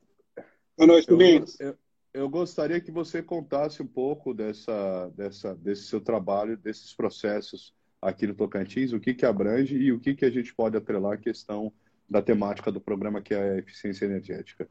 Boa 0.77 0.87
noite, 0.87 1.07
Domingos. 1.09 1.59
Eu, 1.59 1.71
eu, 1.71 1.77
eu, 2.15 2.29
gostaria 2.29 2.79
que 2.79 2.91
você 2.91 3.21
contasse 3.21 3.81
um 3.81 3.87
pouco 3.87 4.33
dessa, 4.33 5.11
dessa, 5.15 5.55
desse 5.55 5.83
seu 5.83 5.99
trabalho, 5.99 6.57
desses 6.57 6.93
processos 6.93 7.73
aqui 8.01 8.25
no 8.25 8.33
Tocantins, 8.33 8.93
o 8.93 8.99
que, 8.99 9.13
que 9.13 9.25
abrange 9.25 9.75
e 9.75 9.91
o 9.91 9.99
que, 9.99 10.15
que 10.15 10.25
a 10.25 10.29
gente 10.29 10.53
pode 10.53 10.77
atrelar 10.77 11.13
à 11.13 11.17
questão 11.17 11.71
da 12.09 12.21
temática 12.21 12.71
do 12.71 12.79
programa, 12.79 13.21
que 13.21 13.33
é 13.33 13.51
a 13.51 13.57
eficiência 13.57 14.05
energética. 14.05 14.67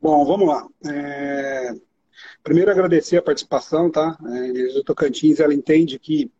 Bom, 0.00 0.24
vamos 0.24 0.48
lá. 0.48 0.66
É... 0.86 1.74
Primeiro 2.42 2.70
agradecer 2.70 3.16
a 3.16 3.22
participação, 3.22 3.90
tá? 3.90 4.18
É, 4.26 4.78
a 4.78 4.84
Tocantins, 4.84 5.40
ela 5.40 5.54
entende 5.54 5.98
que 5.98 6.30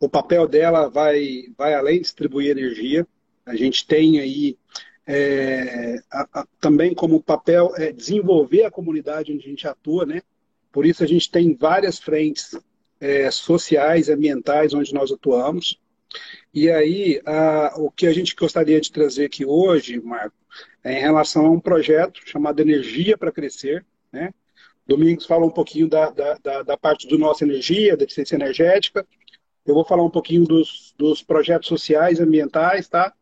o 0.00 0.08
papel 0.08 0.46
dela 0.46 0.88
vai, 0.88 1.52
vai 1.56 1.74
além 1.74 1.96
de 1.96 2.02
distribuir 2.02 2.50
energia. 2.50 3.06
A 3.44 3.56
gente 3.56 3.86
tem 3.86 4.20
aí 4.20 4.56
é, 5.10 6.02
a, 6.12 6.28
a, 6.40 6.46
também 6.60 6.94
como 6.94 7.22
papel 7.22 7.72
é, 7.76 7.90
desenvolver 7.90 8.64
a 8.64 8.70
comunidade 8.70 9.32
onde 9.32 9.46
a 9.46 9.48
gente 9.48 9.66
atua, 9.66 10.04
né? 10.04 10.20
Por 10.70 10.84
isso 10.84 11.02
a 11.02 11.06
gente 11.06 11.30
tem 11.30 11.56
várias 11.56 11.98
frentes 11.98 12.54
é, 13.00 13.30
sociais, 13.30 14.10
ambientais 14.10 14.74
onde 14.74 14.92
nós 14.92 15.10
atuamos. 15.10 15.80
E 16.52 16.70
aí, 16.70 17.22
a, 17.24 17.72
o 17.78 17.90
que 17.90 18.06
a 18.06 18.12
gente 18.12 18.34
gostaria 18.34 18.78
de 18.78 18.92
trazer 18.92 19.24
aqui 19.24 19.46
hoje, 19.46 19.98
Marco, 19.98 20.36
é 20.84 20.98
em 20.98 21.00
relação 21.00 21.46
a 21.46 21.50
um 21.50 21.60
projeto 21.60 22.20
chamado 22.26 22.60
Energia 22.60 23.16
para 23.16 23.32
Crescer. 23.32 23.86
Né? 24.12 24.30
Domingos 24.86 25.24
fala 25.24 25.46
um 25.46 25.50
pouquinho 25.50 25.88
da, 25.88 26.10
da, 26.10 26.62
da, 26.62 26.76
parte 26.76 27.08
do 27.08 27.16
nossa 27.16 27.44
energia, 27.44 27.96
da 27.96 28.04
eficiência 28.04 28.36
energética. 28.36 29.06
Eu 29.64 29.74
vou 29.74 29.86
falar 29.86 30.04
um 30.04 30.10
pouquinho 30.10 30.44
dos, 30.44 30.94
dos 30.98 31.22
projetos 31.22 31.68
sociais, 31.68 32.20
ambientais, 32.20 32.88
tá? 32.88 33.12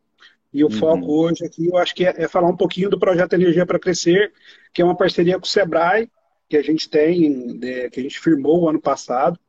E 0.57 0.63
o 0.63 0.67
uhum. 0.69 0.73
foco 0.73 1.21
hoje 1.21 1.45
aqui, 1.45 1.67
eu 1.67 1.77
acho 1.77 1.93
que 1.93 2.03
é, 2.03 2.15
é, 2.17 2.27
falar 2.27 2.49
um 2.49 2.57
pouquinho 2.57 2.89
do 2.89 2.97
projeto 2.97 3.33
Energia 3.33 3.63
para 3.63 3.77
Crescer, 3.77 4.33
que 4.73 4.81
é 4.81 4.85
uma 4.85 4.97
parceria 4.97 5.35
com 5.37 5.45
o 5.45 5.47
Sebrae, 5.47 6.09
que 6.49 6.57
a 6.57 6.63
gente 6.63 6.89
tem, 6.89 7.59
de, 7.59 7.91
que 7.91 7.99
a 7.99 8.03
gente 8.03 8.19
firmou 8.19 8.63
o 8.63 8.67
ano 8.67 8.81
passado, 8.81 9.39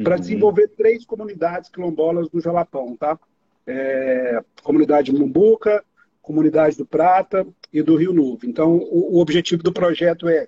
para 0.00 0.14
uhum. 0.14 0.20
desenvolver 0.20 0.68
três 0.76 1.04
comunidades 1.04 1.68
quilombolas 1.68 2.28
do 2.28 2.40
Jalapão, 2.40 2.96
tá? 2.96 3.18
É, 3.66 4.40
comunidade 4.62 5.12
Mumbuca, 5.12 5.84
comunidade 6.22 6.76
do 6.76 6.86
Prata 6.86 7.44
e 7.72 7.82
do 7.82 7.96
Rio 7.96 8.12
Novo. 8.12 8.38
Então, 8.44 8.76
o, 8.76 9.16
o 9.16 9.18
objetivo 9.18 9.64
do 9.64 9.72
projeto 9.72 10.28
é 10.28 10.46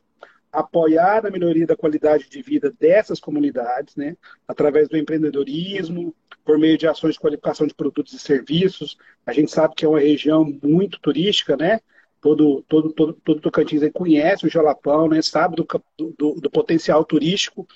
apoiar 0.52 1.26
a 1.26 1.30
melhoria 1.30 1.66
da 1.66 1.76
qualidade 1.76 2.28
de 2.28 2.42
vida 2.42 2.72
dessas 2.78 3.20
comunidades, 3.20 3.96
né, 3.96 4.16
através 4.46 4.88
do 4.88 4.96
empreendedorismo, 4.96 6.14
por 6.44 6.58
meio 6.58 6.76
de 6.76 6.86
ações 6.86 7.14
de 7.14 7.20
qualificação 7.20 7.66
de 7.66 7.74
produtos 7.74 8.12
e 8.12 8.18
serviços. 8.18 8.96
A 9.26 9.32
gente 9.32 9.50
sabe 9.50 9.74
que 9.74 9.84
é 9.84 9.88
uma 9.88 10.00
região 10.00 10.44
muito 10.62 10.98
turística, 11.00 11.56
né, 11.56 11.80
todo, 12.20 12.64
todo, 12.68 12.92
todo, 12.92 13.12
todo 13.24 13.40
Tocantins 13.40 13.82
conhece 13.92 14.46
o 14.46 14.50
Jalapão, 14.50 15.08
né? 15.08 15.22
sabe 15.22 15.56
do, 15.56 15.66
do, 15.96 16.34
do, 16.40 16.50
potencial 16.50 17.04
turístico 17.04 17.66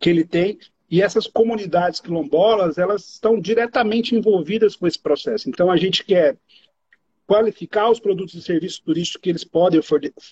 que 0.00 0.10
ele 0.10 0.24
tem. 0.24 0.58
E 0.90 1.00
essas 1.00 1.26
comunidades 1.26 2.00
quilombolas, 2.00 2.76
elas 2.76 3.08
estão 3.08 3.40
diretamente 3.40 4.14
envolvidas 4.14 4.76
com 4.76 4.86
esse 4.86 4.98
processo. 4.98 5.48
Então, 5.48 5.70
a 5.70 5.76
gente 5.76 6.04
quer 6.04 6.36
qualificar 7.32 7.90
os 7.90 7.98
produtos 7.98 8.34
e 8.34 8.42
serviços 8.42 8.78
turísticos 8.78 9.22
que 9.22 9.30
eles 9.30 9.42
podem 9.42 9.80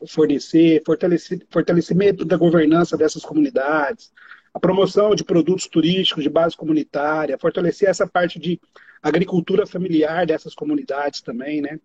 fornecer, 0.06 0.82
fortalecimento 0.84 2.26
da 2.26 2.36
governança 2.36 2.94
dessas 2.94 3.22
comunidades, 3.22 4.12
a 4.52 4.60
promoção 4.60 5.14
de 5.14 5.24
produtos 5.24 5.66
turísticos 5.66 6.22
de 6.22 6.28
base 6.28 6.54
comunitária, 6.54 7.38
fortalecer 7.38 7.88
essa 7.88 8.06
parte 8.06 8.38
de 8.38 8.60
agricultura 9.02 9.66
familiar 9.66 10.26
dessas 10.26 10.54
comunidades 10.54 11.22
também, 11.22 11.62
né? 11.62 11.80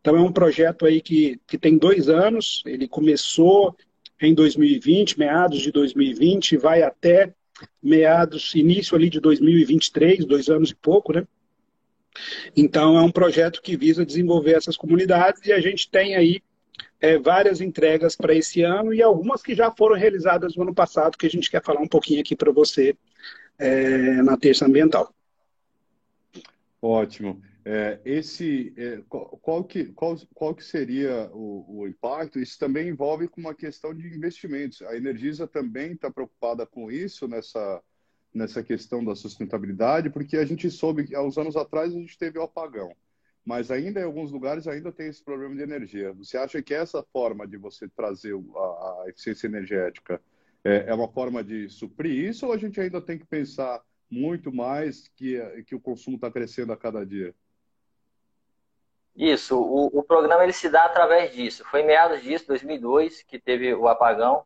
Então 0.00 0.14
é 0.14 0.20
um 0.20 0.30
projeto 0.30 0.86
aí 0.86 1.00
que, 1.00 1.40
que 1.44 1.58
tem 1.58 1.76
dois 1.76 2.08
anos, 2.08 2.62
ele 2.64 2.86
começou 2.86 3.76
em 4.20 4.32
2020, 4.32 5.18
meados 5.18 5.60
de 5.60 5.72
2020, 5.72 6.56
vai 6.56 6.84
até 6.84 7.34
meados, 7.82 8.54
início 8.54 8.94
ali 8.94 9.10
de 9.10 9.18
2023, 9.18 10.24
dois 10.24 10.48
anos 10.48 10.70
e 10.70 10.76
pouco, 10.76 11.12
né? 11.12 11.26
Então, 12.56 12.98
é 12.98 13.02
um 13.02 13.10
projeto 13.10 13.62
que 13.62 13.76
visa 13.76 14.04
desenvolver 14.04 14.54
essas 14.54 14.76
comunidades 14.76 15.44
e 15.46 15.52
a 15.52 15.60
gente 15.60 15.90
tem 15.90 16.14
aí 16.14 16.42
é, 17.00 17.18
várias 17.18 17.60
entregas 17.60 18.14
para 18.14 18.34
esse 18.34 18.62
ano 18.62 18.94
e 18.94 19.02
algumas 19.02 19.42
que 19.42 19.54
já 19.54 19.70
foram 19.70 19.96
realizadas 19.96 20.54
no 20.56 20.62
ano 20.62 20.74
passado, 20.74 21.18
que 21.18 21.26
a 21.26 21.30
gente 21.30 21.50
quer 21.50 21.62
falar 21.62 21.80
um 21.80 21.88
pouquinho 21.88 22.20
aqui 22.20 22.36
para 22.36 22.52
você 22.52 22.96
é, 23.58 24.22
na 24.22 24.36
terça 24.36 24.66
ambiental. 24.66 25.12
Ótimo. 26.80 27.40
É, 27.64 28.00
esse, 28.04 28.74
é, 28.76 29.02
qual, 29.08 29.38
qual, 29.40 29.64
que, 29.64 29.84
qual, 29.92 30.16
qual 30.34 30.54
que 30.54 30.64
seria 30.64 31.30
o, 31.32 31.80
o, 31.82 31.86
impacto? 31.86 32.40
Isso 32.40 32.58
também 32.58 32.88
envolve 32.88 33.28
com 33.28 33.40
uma 33.40 33.54
questão 33.54 33.94
de 33.94 34.08
investimentos. 34.08 34.82
A 34.82 34.96
Energisa 34.96 35.46
também 35.46 35.92
está 35.92 36.10
preocupada 36.10 36.66
com 36.66 36.90
isso 36.90 37.28
nessa, 37.28 37.80
nessa 38.34 38.62
questão 38.62 39.04
da 39.04 39.14
sustentabilidade, 39.14 40.10
porque 40.10 40.36
a 40.36 40.44
gente 40.44 40.70
soube 40.70 41.04
que 41.04 41.14
há 41.14 41.22
uns 41.22 41.36
anos 41.36 41.56
atrás 41.56 41.94
a 41.94 41.98
gente 41.98 42.16
teve 42.16 42.38
o 42.38 42.42
apagão, 42.42 42.94
mas 43.44 43.70
ainda 43.70 44.00
em 44.00 44.04
alguns 44.04 44.32
lugares 44.32 44.66
ainda 44.66 44.90
tem 44.90 45.08
esse 45.08 45.22
problema 45.22 45.54
de 45.54 45.62
energia. 45.62 46.12
Você 46.14 46.36
acha 46.36 46.62
que 46.62 46.72
essa 46.72 47.02
forma 47.12 47.46
de 47.46 47.56
você 47.56 47.88
trazer 47.88 48.34
a, 48.34 49.02
a 49.04 49.04
eficiência 49.08 49.46
energética 49.46 50.20
é, 50.64 50.86
é, 50.88 50.94
uma 50.94 51.08
forma 51.08 51.42
de 51.42 51.68
suprir 51.68 52.28
isso 52.28 52.46
ou 52.46 52.52
a 52.52 52.56
gente 52.56 52.80
ainda 52.80 53.00
tem 53.00 53.18
que 53.18 53.26
pensar 53.26 53.82
muito 54.10 54.52
mais 54.52 55.08
que, 55.08 55.40
que 55.66 55.74
o 55.74 55.80
consumo 55.80 56.16
está 56.16 56.30
crescendo 56.30 56.72
a 56.72 56.76
cada 56.76 57.04
dia? 57.04 57.34
Isso, 59.16 59.58
o, 59.58 59.86
o 59.98 60.02
programa 60.02 60.42
ele 60.44 60.52
se 60.52 60.68
dá 60.68 60.84
através 60.84 61.32
disso. 61.32 61.64
Foi 61.70 61.80
em 61.80 61.86
meados 61.86 62.22
disso, 62.22 62.46
2002, 62.46 63.22
que 63.22 63.38
teve 63.38 63.74
o 63.74 63.88
apagão. 63.88 64.44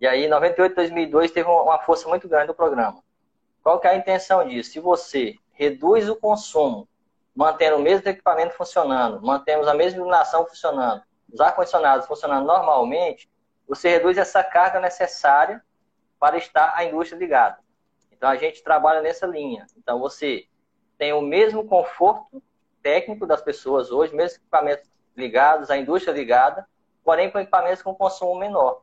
E 0.00 0.06
aí, 0.06 0.24
em 0.24 0.28
98, 0.28 0.74
2002, 0.74 1.30
teve 1.30 1.48
uma 1.48 1.78
força 1.80 2.08
muito 2.08 2.28
grande 2.28 2.48
do 2.48 2.54
programa. 2.54 3.02
Qual 3.64 3.80
que 3.80 3.86
é 3.86 3.92
a 3.92 3.96
intenção 3.96 4.46
disso? 4.46 4.72
Se 4.72 4.78
você 4.78 5.36
reduz 5.52 6.06
o 6.10 6.14
consumo, 6.14 6.86
mantendo 7.34 7.76
o 7.76 7.80
mesmo 7.80 8.06
equipamento 8.06 8.54
funcionando, 8.54 9.24
mantemos 9.24 9.66
a 9.66 9.72
mesma 9.72 9.96
iluminação 9.96 10.44
funcionando, 10.46 11.02
os 11.32 11.40
ar-condicionados 11.40 12.06
funcionando 12.06 12.44
normalmente, 12.46 13.26
você 13.66 13.88
reduz 13.88 14.18
essa 14.18 14.44
carga 14.44 14.78
necessária 14.80 15.64
para 16.20 16.36
estar 16.36 16.74
a 16.76 16.84
indústria 16.84 17.18
ligada. 17.18 17.58
Então 18.12 18.28
a 18.28 18.36
gente 18.36 18.62
trabalha 18.62 19.00
nessa 19.00 19.26
linha. 19.26 19.66
Então 19.78 19.98
você 19.98 20.46
tem 20.98 21.14
o 21.14 21.22
mesmo 21.22 21.66
conforto 21.66 22.42
técnico 22.82 23.26
das 23.26 23.40
pessoas 23.40 23.90
hoje, 23.90 24.14
mesmo 24.14 24.40
equipamentos 24.40 24.90
ligados, 25.16 25.70
a 25.70 25.76
indústria 25.78 26.12
ligada, 26.12 26.68
porém 27.02 27.30
com 27.30 27.38
equipamentos 27.38 27.80
com 27.80 27.94
consumo 27.94 28.38
menor. 28.38 28.82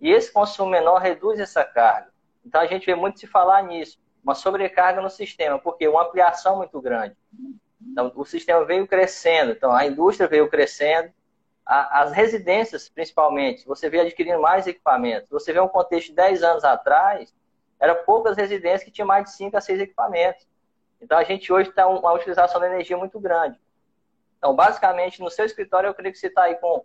E 0.00 0.10
esse 0.10 0.32
consumo 0.32 0.70
menor 0.70 0.96
reduz 0.96 1.38
essa 1.38 1.62
carga. 1.62 2.10
Então 2.42 2.62
a 2.62 2.66
gente 2.66 2.86
vê 2.86 2.94
muito 2.94 3.20
se 3.20 3.26
falar 3.26 3.62
nisso 3.62 4.02
uma 4.24 4.34
sobrecarga 4.34 5.02
no 5.02 5.10
sistema, 5.10 5.58
porque 5.58 5.86
uma 5.86 6.04
ampliação 6.04 6.56
muito 6.56 6.80
grande. 6.80 7.14
Então, 7.80 8.10
o 8.16 8.24
sistema 8.24 8.64
veio 8.64 8.88
crescendo, 8.88 9.52
então 9.52 9.70
a 9.72 9.86
indústria 9.86 10.26
veio 10.26 10.48
crescendo, 10.48 11.12
a, 11.64 12.02
as 12.02 12.12
residências, 12.12 12.88
principalmente, 12.88 13.66
você 13.66 13.88
veio 13.90 14.02
adquirindo 14.02 14.40
mais 14.40 14.66
equipamentos. 14.66 15.28
Você 15.30 15.52
vê 15.52 15.60
um 15.60 15.68
contexto 15.68 16.08
de 16.08 16.14
10 16.14 16.42
anos 16.42 16.64
atrás, 16.64 17.32
eram 17.78 18.02
poucas 18.04 18.36
residências 18.36 18.82
que 18.82 18.90
tinham 18.90 19.06
mais 19.06 19.24
de 19.24 19.32
5 19.32 19.56
a 19.56 19.60
6 19.60 19.80
equipamentos. 19.80 20.46
Então, 21.00 21.18
a 21.18 21.24
gente 21.24 21.52
hoje 21.52 21.70
tem 21.70 21.84
uma 21.84 22.12
utilização 22.12 22.58
da 22.60 22.66
energia 22.66 22.96
muito 22.96 23.20
grande. 23.20 23.60
Então, 24.38 24.54
basicamente, 24.54 25.20
no 25.20 25.30
seu 25.30 25.44
escritório, 25.44 25.88
eu 25.88 25.94
creio 25.94 26.12
que 26.12 26.18
você 26.18 26.28
está 26.28 26.44
aí 26.44 26.54
com 26.56 26.84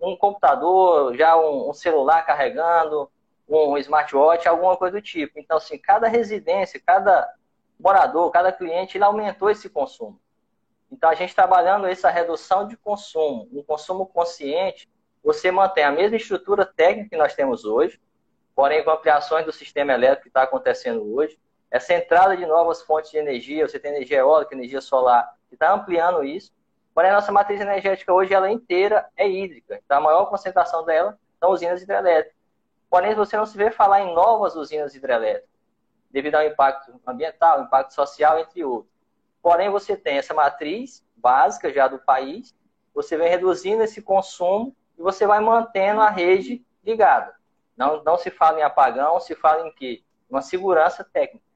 um 0.00 0.16
computador, 0.16 1.16
já 1.16 1.36
um, 1.36 1.70
um 1.70 1.72
celular 1.72 2.24
carregando, 2.24 3.10
um 3.50 3.76
smartwatch, 3.78 4.48
alguma 4.48 4.76
coisa 4.76 4.96
do 4.96 5.02
tipo. 5.02 5.38
Então, 5.38 5.56
assim, 5.56 5.76
cada 5.76 6.06
residência, 6.06 6.80
cada 6.84 7.28
morador, 7.78 8.30
cada 8.30 8.52
cliente, 8.52 8.96
ele 8.96 9.04
aumentou 9.04 9.50
esse 9.50 9.68
consumo. 9.68 10.20
Então, 10.90 11.10
a 11.10 11.14
gente 11.14 11.34
trabalhando 11.34 11.86
essa 11.86 12.10
redução 12.10 12.66
de 12.66 12.76
consumo, 12.76 13.48
um 13.52 13.62
consumo 13.62 14.06
consciente, 14.06 14.88
você 15.22 15.50
mantém 15.50 15.84
a 15.84 15.90
mesma 15.90 16.16
estrutura 16.16 16.64
técnica 16.64 17.10
que 17.10 17.16
nós 17.16 17.34
temos 17.34 17.64
hoje, 17.64 18.00
porém 18.54 18.84
com 18.84 18.90
ampliações 18.90 19.44
do 19.44 19.52
sistema 19.52 19.92
elétrico 19.92 20.24
que 20.24 20.28
está 20.28 20.42
acontecendo 20.42 21.14
hoje, 21.14 21.38
essa 21.70 21.94
entrada 21.94 22.36
de 22.36 22.44
novas 22.44 22.82
fontes 22.82 23.10
de 23.10 23.18
energia, 23.18 23.66
você 23.66 23.78
tem 23.78 23.92
energia 23.92 24.18
eólica, 24.18 24.54
energia 24.54 24.80
solar, 24.80 25.32
que 25.48 25.54
está 25.54 25.72
ampliando 25.72 26.24
isso, 26.24 26.52
porém 26.92 27.10
a 27.10 27.14
nossa 27.14 27.30
matriz 27.30 27.60
energética 27.60 28.12
hoje, 28.12 28.34
ela 28.34 28.50
inteira 28.50 29.08
é 29.16 29.28
hídrica, 29.28 29.80
então 29.84 29.98
a 29.98 30.00
maior 30.00 30.26
concentração 30.26 30.84
dela 30.84 31.16
são 31.38 31.50
usinas 31.50 31.80
hidrelétricas. 31.80 32.39
Porém, 32.90 33.14
você 33.14 33.36
não 33.36 33.46
se 33.46 33.56
vê 33.56 33.70
falar 33.70 34.02
em 34.02 34.12
novas 34.12 34.56
usinas 34.56 34.94
hidrelétricas, 34.96 35.48
devido 36.10 36.34
ao 36.34 36.42
impacto 36.42 37.00
ambiental, 37.06 37.62
impacto 37.62 37.94
social, 37.94 38.40
entre 38.40 38.64
outros. 38.64 38.92
Porém, 39.40 39.70
você 39.70 39.96
tem 39.96 40.18
essa 40.18 40.34
matriz 40.34 41.06
básica 41.16 41.72
já 41.72 41.86
do 41.86 42.00
país, 42.00 42.54
você 42.92 43.16
vem 43.16 43.28
reduzindo 43.28 43.84
esse 43.84 44.02
consumo 44.02 44.76
e 44.98 45.02
você 45.02 45.24
vai 45.24 45.38
mantendo 45.40 46.00
a 46.00 46.10
rede 46.10 46.66
ligada. 46.82 47.34
Não, 47.76 48.02
não 48.02 48.18
se 48.18 48.30
fala 48.30 48.58
em 48.58 48.62
apagão, 48.62 49.20
se 49.20 49.36
fala 49.36 49.66
em 49.66 49.72
quê? 49.72 50.02
Uma 50.28 50.42
segurança 50.42 51.04
técnica. 51.04 51.46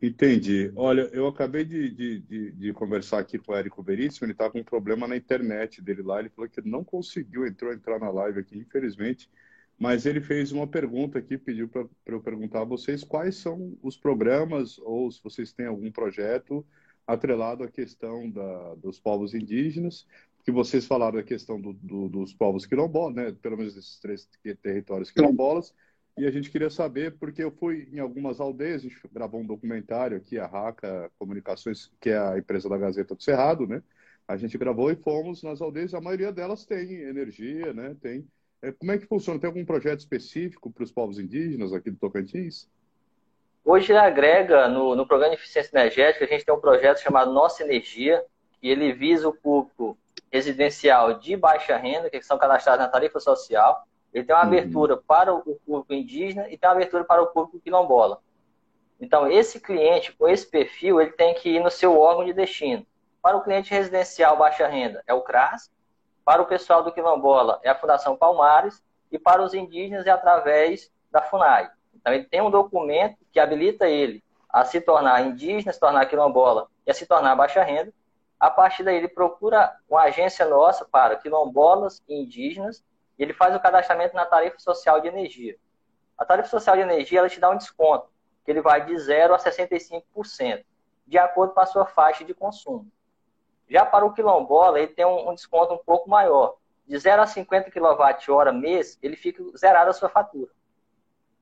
Entendi. 0.00 0.70
Olha, 0.76 1.10
eu 1.12 1.26
acabei 1.26 1.64
de, 1.64 1.90
de, 1.90 2.20
de, 2.20 2.52
de 2.52 2.72
conversar 2.72 3.18
aqui 3.18 3.36
com 3.36 3.50
o 3.50 3.56
Érico 3.56 3.82
Veríssimo, 3.82 4.26
ele 4.26 4.32
está 4.32 4.48
com 4.48 4.60
um 4.60 4.64
problema 4.64 5.08
na 5.08 5.16
internet 5.16 5.82
dele 5.82 6.02
lá, 6.02 6.20
ele 6.20 6.28
falou 6.28 6.48
que 6.48 6.60
não 6.62 6.84
conseguiu 6.84 7.44
entrou, 7.44 7.72
entrar 7.72 7.98
na 7.98 8.08
live 8.08 8.38
aqui, 8.38 8.58
infelizmente, 8.58 9.28
mas 9.76 10.06
ele 10.06 10.20
fez 10.20 10.52
uma 10.52 10.68
pergunta 10.68 11.18
aqui, 11.18 11.36
pediu 11.36 11.68
para 11.68 11.88
eu 12.06 12.20
perguntar 12.20 12.60
a 12.60 12.64
vocês 12.64 13.02
quais 13.02 13.36
são 13.36 13.76
os 13.82 13.96
programas 13.96 14.78
ou 14.78 15.10
se 15.10 15.20
vocês 15.22 15.52
têm 15.52 15.66
algum 15.66 15.90
projeto 15.90 16.64
atrelado 17.04 17.64
à 17.64 17.68
questão 17.68 18.30
da, 18.30 18.74
dos 18.76 19.00
povos 19.00 19.34
indígenas, 19.34 20.06
que 20.44 20.52
vocês 20.52 20.86
falaram 20.86 21.16
da 21.16 21.24
questão 21.24 21.60
do, 21.60 21.72
do, 21.72 22.08
dos 22.08 22.32
povos 22.32 22.64
quilombolas, 22.66 23.16
né, 23.16 23.32
pelo 23.42 23.56
menos 23.56 23.76
esses 23.76 23.98
três 23.98 24.28
territórios 24.62 25.10
quilombolas, 25.10 25.74
e 26.18 26.26
a 26.26 26.30
gente 26.30 26.50
queria 26.50 26.68
saber, 26.68 27.16
porque 27.18 27.42
eu 27.42 27.50
fui 27.50 27.88
em 27.92 28.00
algumas 28.00 28.40
aldeias, 28.40 28.82
a 28.82 28.88
gente 28.88 29.00
gravou 29.12 29.40
um 29.40 29.46
documentário 29.46 30.16
aqui, 30.16 30.38
a 30.38 30.46
RACA 30.46 31.10
Comunicações, 31.18 31.90
que 32.00 32.10
é 32.10 32.18
a 32.18 32.36
empresa 32.38 32.68
da 32.68 32.76
Gazeta 32.76 33.14
do 33.14 33.22
Cerrado, 33.22 33.66
né? 33.66 33.82
A 34.26 34.36
gente 34.36 34.58
gravou 34.58 34.90
e 34.90 34.96
fomos 34.96 35.42
nas 35.42 35.62
aldeias, 35.62 35.94
a 35.94 36.00
maioria 36.00 36.32
delas 36.32 36.66
tem 36.66 36.92
energia, 36.92 37.72
né? 37.72 37.96
Tem. 38.00 38.26
É, 38.60 38.72
como 38.72 38.90
é 38.90 38.98
que 38.98 39.06
funciona? 39.06 39.40
Tem 39.40 39.48
algum 39.48 39.64
projeto 39.64 40.00
específico 40.00 40.70
para 40.70 40.82
os 40.82 40.92
povos 40.92 41.18
indígenas 41.18 41.72
aqui 41.72 41.90
do 41.90 41.96
Tocantins? 41.96 42.68
Hoje 43.64 43.94
agrega 43.94 44.68
no, 44.68 44.96
no 44.96 45.06
programa 45.06 45.34
de 45.34 45.40
eficiência 45.40 45.76
energética, 45.76 46.24
a 46.24 46.28
gente 46.28 46.44
tem 46.44 46.54
um 46.54 46.60
projeto 46.60 47.00
chamado 47.00 47.32
Nossa 47.32 47.62
Energia, 47.62 48.24
que 48.60 48.68
ele 48.68 48.92
visa 48.92 49.28
o 49.28 49.32
público 49.32 49.96
residencial 50.32 51.18
de 51.18 51.36
baixa 51.36 51.76
renda, 51.76 52.10
que 52.10 52.20
são 52.22 52.38
cadastrados 52.38 52.84
na 52.84 52.90
tarifa 52.90 53.20
social, 53.20 53.86
ele 54.12 54.24
tem 54.24 54.34
uma 54.34 54.42
uhum. 54.42 54.48
abertura 54.48 54.96
para 54.96 55.34
o 55.34 55.42
público 55.42 55.92
indígena 55.92 56.48
e 56.48 56.56
tem 56.56 56.68
uma 56.68 56.76
abertura 56.76 57.04
para 57.04 57.22
o 57.22 57.26
público 57.26 57.60
quilombola. 57.60 58.20
Então, 59.00 59.30
esse 59.30 59.60
cliente, 59.60 60.12
com 60.12 60.26
esse 60.28 60.46
perfil, 60.46 61.00
ele 61.00 61.12
tem 61.12 61.34
que 61.34 61.50
ir 61.50 61.60
no 61.60 61.70
seu 61.70 61.98
órgão 61.98 62.24
de 62.24 62.32
destino. 62.32 62.84
Para 63.22 63.36
o 63.36 63.42
cliente 63.42 63.70
residencial 63.70 64.36
baixa 64.36 64.66
renda, 64.66 65.02
é 65.06 65.14
o 65.14 65.22
CRAS. 65.22 65.70
Para 66.24 66.42
o 66.42 66.46
pessoal 66.46 66.82
do 66.82 66.92
quilombola, 66.92 67.60
é 67.62 67.70
a 67.70 67.74
Fundação 67.74 68.16
Palmares. 68.16 68.82
E 69.10 69.18
para 69.18 69.42
os 69.42 69.54
indígenas, 69.54 70.06
é 70.06 70.10
através 70.10 70.90
da 71.10 71.22
FUNAI. 71.22 71.70
Então, 71.94 72.12
ele 72.12 72.24
tem 72.24 72.40
um 72.40 72.50
documento 72.50 73.16
que 73.32 73.40
habilita 73.40 73.88
ele 73.88 74.22
a 74.48 74.64
se 74.64 74.80
tornar 74.80 75.24
indígena, 75.24 75.72
se 75.72 75.80
tornar 75.80 76.06
quilombola 76.06 76.68
e 76.86 76.90
a 76.90 76.94
se 76.94 77.06
tornar 77.06 77.36
baixa 77.36 77.62
renda. 77.62 77.92
A 78.38 78.50
partir 78.50 78.82
daí, 78.82 78.96
ele 78.96 79.08
procura 79.08 79.76
uma 79.88 80.02
agência 80.02 80.44
nossa 80.46 80.84
para 80.84 81.16
quilombolas 81.16 82.02
e 82.08 82.14
indígenas 82.14 82.84
e 83.18 83.22
ele 83.22 83.32
faz 83.32 83.54
o 83.54 83.60
cadastramento 83.60 84.14
na 84.14 84.24
tarifa 84.24 84.58
social 84.58 85.00
de 85.00 85.08
energia. 85.08 85.56
A 86.16 86.24
tarifa 86.24 86.48
social 86.48 86.76
de 86.76 86.82
energia 86.82 87.18
ela 87.18 87.28
te 87.28 87.40
dá 87.40 87.50
um 87.50 87.56
desconto, 87.56 88.08
que 88.44 88.50
ele 88.50 88.60
vai 88.60 88.84
de 88.84 88.96
0 88.98 89.34
a 89.34 89.38
65%, 89.38 90.64
de 91.06 91.18
acordo 91.18 91.52
com 91.52 91.60
a 91.60 91.66
sua 91.66 91.86
faixa 91.86 92.24
de 92.24 92.34
consumo. 92.34 92.90
Já 93.68 93.84
para 93.84 94.06
o 94.06 94.12
quilombola, 94.12 94.78
ele 94.78 94.92
tem 94.92 95.04
um, 95.04 95.34
desconto 95.34 95.74
um 95.74 95.78
pouco 95.78 96.08
maior. 96.08 96.56
De 96.86 96.98
0 96.98 97.20
a 97.20 97.26
50 97.26 97.70
kWh 97.70 98.52
mês, 98.52 98.98
ele 99.02 99.14
fica 99.14 99.42
zerado 99.56 99.90
a 99.90 99.92
sua 99.92 100.08
fatura. 100.08 100.50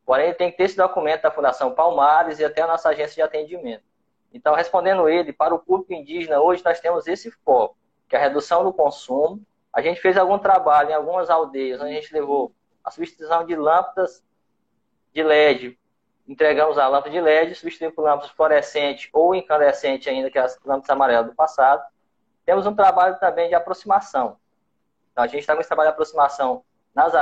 Porém, 0.05 0.27
ele 0.27 0.35
tem 0.35 0.51
que 0.51 0.57
ter 0.57 0.65
esse 0.65 0.77
documento 0.77 1.23
da 1.23 1.31
Fundação 1.31 1.73
Palmares 1.73 2.39
e 2.39 2.45
até 2.45 2.63
a 2.63 2.67
nossa 2.67 2.89
agência 2.89 3.15
de 3.15 3.23
atendimento. 3.23 3.85
Então, 4.33 4.55
respondendo 4.55 5.09
ele, 5.09 5.33
para 5.33 5.55
o 5.55 5.59
público 5.59 5.93
indígena, 5.93 6.41
hoje 6.41 6.65
nós 6.65 6.81
temos 6.81 7.07
esse 7.07 7.31
foco, 7.31 7.77
que 8.09 8.17
é 8.17 8.19
a 8.19 8.23
redução 8.23 8.65
do 8.65 8.73
consumo. 8.73 9.41
A 9.77 9.83
gente 9.83 10.01
fez 10.01 10.17
algum 10.17 10.39
trabalho 10.39 10.89
em 10.89 10.95
algumas 10.95 11.29
aldeias, 11.29 11.79
onde 11.83 11.91
a 11.91 12.01
gente 12.01 12.11
levou 12.11 12.51
a 12.83 12.91
substituição 12.91 13.45
de 13.45 13.55
lâmpadas 13.55 14.25
de 15.13 15.23
LED. 15.23 15.79
Entregamos 16.27 16.79
a 16.79 16.89
lâmpada 16.89 17.11
de 17.11 17.21
LED, 17.21 17.55
substituindo 17.55 17.95
por 17.95 18.01
lâmpadas 18.01 18.31
fluorescente 18.31 19.11
ou 19.13 19.35
incandescente 19.35 20.09
ainda, 20.09 20.31
que 20.31 20.39
é 20.39 20.41
as 20.41 20.59
lâmpadas 20.65 20.89
amarelas 20.89 21.27
do 21.27 21.35
passado. 21.35 21.85
Temos 22.47 22.67
um 22.67 22.75
trabalho 22.75 23.19
também 23.19 23.51
de 23.51 23.55
aproximação. 23.55 24.39
Então, 25.13 25.23
a 25.23 25.27
gente 25.27 25.41
está 25.41 25.53
com 25.55 25.61
esse 25.61 25.69
trabalho 25.69 25.91
de 25.91 25.93
aproximação 25.93 26.65
nas, 26.95 27.13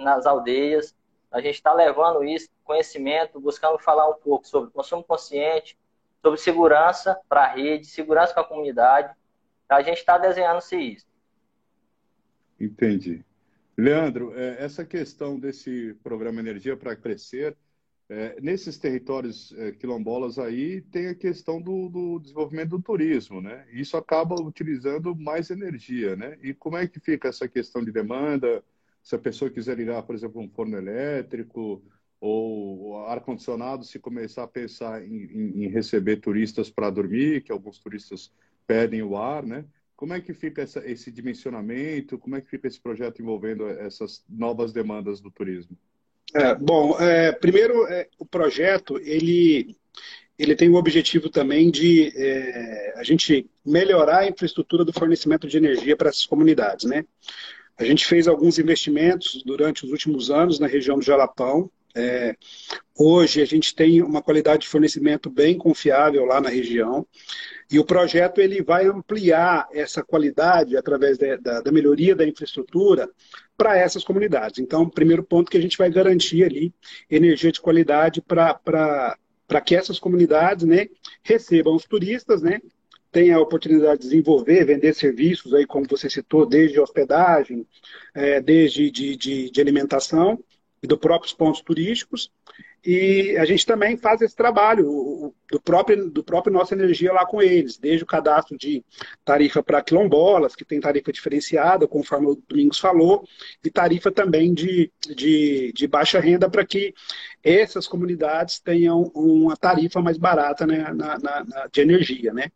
nas 0.00 0.26
aldeias. 0.26 0.96
A 1.30 1.40
gente 1.40 1.54
está 1.54 1.72
levando 1.72 2.24
isso, 2.24 2.48
conhecimento, 2.64 3.38
buscando 3.38 3.78
falar 3.78 4.08
um 4.08 4.14
pouco 4.14 4.48
sobre 4.48 4.72
consumo 4.72 5.04
consciente, 5.04 5.78
sobre 6.20 6.40
segurança 6.40 7.20
para 7.28 7.44
a 7.44 7.46
rede, 7.46 7.86
segurança 7.86 8.34
para 8.34 8.42
a 8.42 8.46
comunidade. 8.46 9.14
A 9.68 9.80
gente 9.80 9.98
está 9.98 10.18
desenhando-se 10.18 10.76
isso. 10.76 11.09
Entendi. 12.60 13.24
Leandro, 13.76 14.34
é, 14.34 14.62
essa 14.62 14.84
questão 14.84 15.38
desse 15.38 15.94
programa 16.02 16.40
Energia 16.40 16.76
para 16.76 16.94
Crescer, 16.94 17.56
é, 18.10 18.40
nesses 18.40 18.76
territórios 18.76 19.52
é, 19.56 19.72
quilombolas 19.72 20.38
aí 20.38 20.80
tem 20.82 21.06
a 21.06 21.14
questão 21.14 21.62
do, 21.62 21.88
do, 21.88 22.18
desenvolvimento 22.18 22.70
do 22.70 22.82
turismo, 22.82 23.40
né? 23.40 23.64
Isso 23.72 23.96
acaba 23.96 24.34
utilizando 24.34 25.14
mais 25.14 25.48
energia, 25.48 26.16
né? 26.16 26.36
E 26.42 26.52
como 26.52 26.76
é 26.76 26.86
que 26.88 26.98
fica 27.00 27.28
essa 27.28 27.48
questão 27.48 27.84
de 27.84 27.92
demanda? 27.92 28.64
Se 29.02 29.14
a 29.14 29.18
pessoa 29.18 29.50
quiser 29.50 29.76
ligar, 29.76 30.02
por 30.02 30.14
exemplo, 30.14 30.42
um 30.42 30.50
forno 30.50 30.76
elétrico, 30.76 31.82
ou 32.20 33.06
ar-condicionado, 33.06 33.84
se 33.84 33.98
começar 33.98 34.42
a 34.42 34.48
pensar 34.48 35.02
em, 35.02 35.24
em, 35.24 35.64
em 35.64 35.68
receber 35.68 36.16
turistas 36.16 36.68
para 36.68 36.90
dormir, 36.90 37.42
que 37.42 37.52
alguns 37.52 37.78
turistas 37.78 38.30
pedem 38.66 39.02
o 39.02 39.16
ar, 39.16 39.44
né? 39.46 39.64
Como 40.00 40.14
é 40.14 40.20
que 40.22 40.32
fica 40.32 40.62
essa, 40.62 40.82
esse 40.90 41.10
dimensionamento? 41.10 42.16
Como 42.16 42.34
é 42.34 42.40
que 42.40 42.48
fica 42.48 42.66
esse 42.66 42.80
projeto 42.80 43.20
envolvendo 43.20 43.68
essas 43.68 44.24
novas 44.26 44.72
demandas 44.72 45.20
do 45.20 45.30
turismo? 45.30 45.76
É, 46.32 46.54
bom, 46.54 46.98
é, 46.98 47.32
primeiro, 47.32 47.86
é, 47.86 48.08
o 48.18 48.24
projeto 48.24 48.98
ele, 49.02 49.76
ele 50.38 50.56
tem 50.56 50.70
o 50.70 50.76
objetivo 50.76 51.28
também 51.28 51.70
de 51.70 52.10
é, 52.16 52.94
a 52.96 53.04
gente 53.04 53.46
melhorar 53.62 54.20
a 54.20 54.26
infraestrutura 54.26 54.86
do 54.86 54.92
fornecimento 54.92 55.46
de 55.46 55.58
energia 55.58 55.94
para 55.94 56.08
essas 56.08 56.24
comunidades, 56.24 56.86
né? 56.86 57.04
A 57.76 57.84
gente 57.84 58.06
fez 58.06 58.26
alguns 58.26 58.58
investimentos 58.58 59.42
durante 59.44 59.84
os 59.84 59.90
últimos 59.90 60.30
anos 60.30 60.58
na 60.58 60.66
região 60.66 60.98
do 60.98 61.04
Jalapão, 61.04 61.70
é, 61.94 62.36
hoje 62.96 63.42
a 63.42 63.44
gente 63.44 63.74
tem 63.74 64.02
uma 64.02 64.22
qualidade 64.22 64.62
de 64.62 64.68
fornecimento 64.68 65.28
bem 65.28 65.58
confiável 65.58 66.24
lá 66.24 66.40
na 66.40 66.48
região 66.48 67.06
e 67.70 67.78
o 67.78 67.84
projeto 67.84 68.40
ele 68.40 68.62
vai 68.62 68.86
ampliar 68.86 69.68
essa 69.72 70.02
qualidade 70.02 70.76
através 70.76 71.18
de, 71.18 71.36
da, 71.36 71.60
da, 71.60 71.72
melhoria 71.72 72.14
da 72.14 72.26
infraestrutura 72.26 73.08
para 73.56 73.76
essas 73.76 74.02
comunidades. 74.02 74.58
Então, 74.58 74.88
primeiro 74.88 75.22
ponto 75.22 75.50
que 75.50 75.58
a 75.58 75.62
gente 75.62 75.78
vai 75.78 75.90
garantir 75.90 76.44
ali 76.44 76.74
energia 77.08 77.52
de 77.52 77.60
qualidade 77.60 78.20
para 78.20 79.16
que 79.64 79.76
essas 79.76 79.98
comunidades 79.98 80.64
né, 80.64 80.88
recebam 81.22 81.74
os 81.74 81.84
turistas, 81.84 82.42
né, 82.42 82.60
tenha 83.12 83.36
a 83.36 83.40
oportunidade 83.40 84.02
de 84.02 84.08
desenvolver, 84.08 84.64
vender 84.64 84.94
serviços, 84.94 85.52
aí, 85.52 85.66
como 85.66 85.86
você 85.88 86.08
citou, 86.08 86.46
desde 86.46 86.78
hospedagem, 86.78 87.66
é, 88.14 88.40
desde 88.40 88.90
de, 88.90 89.16
de, 89.16 89.50
de 89.50 89.60
alimentação, 89.60 90.42
e 90.82 90.86
dos 90.86 90.98
próprios 90.98 91.32
pontos 91.32 91.60
turísticos. 91.60 92.30
E 92.84 93.36
a 93.36 93.44
gente 93.44 93.66
também 93.66 93.98
faz 93.98 94.22
esse 94.22 94.34
trabalho 94.34 95.34
do 95.50 95.60
próprio, 95.60 96.10
do 96.10 96.24
próprio 96.24 96.52
Nossa 96.52 96.74
Energia 96.74 97.12
lá 97.12 97.26
com 97.26 97.42
eles, 97.42 97.76
desde 97.76 98.04
o 98.04 98.06
cadastro 98.06 98.56
de 98.56 98.82
tarifa 99.22 99.62
para 99.62 99.82
quilombolas, 99.82 100.56
que 100.56 100.64
tem 100.64 100.80
tarifa 100.80 101.12
diferenciada, 101.12 101.86
conforme 101.86 102.28
o 102.28 102.42
Domingos 102.48 102.78
falou, 102.78 103.28
e 103.62 103.70
tarifa 103.70 104.10
também 104.10 104.54
de, 104.54 104.90
de, 105.14 105.72
de 105.74 105.86
baixa 105.86 106.18
renda 106.20 106.48
para 106.48 106.64
que 106.64 106.94
essas 107.44 107.86
comunidades 107.86 108.60
tenham 108.60 109.10
uma 109.14 109.56
tarifa 109.58 110.00
mais 110.00 110.16
barata 110.16 110.66
né, 110.66 110.90
na, 110.94 111.18
na, 111.18 111.44
na, 111.44 111.66
de 111.70 111.82
energia. 111.82 112.32
Né? 112.32 112.50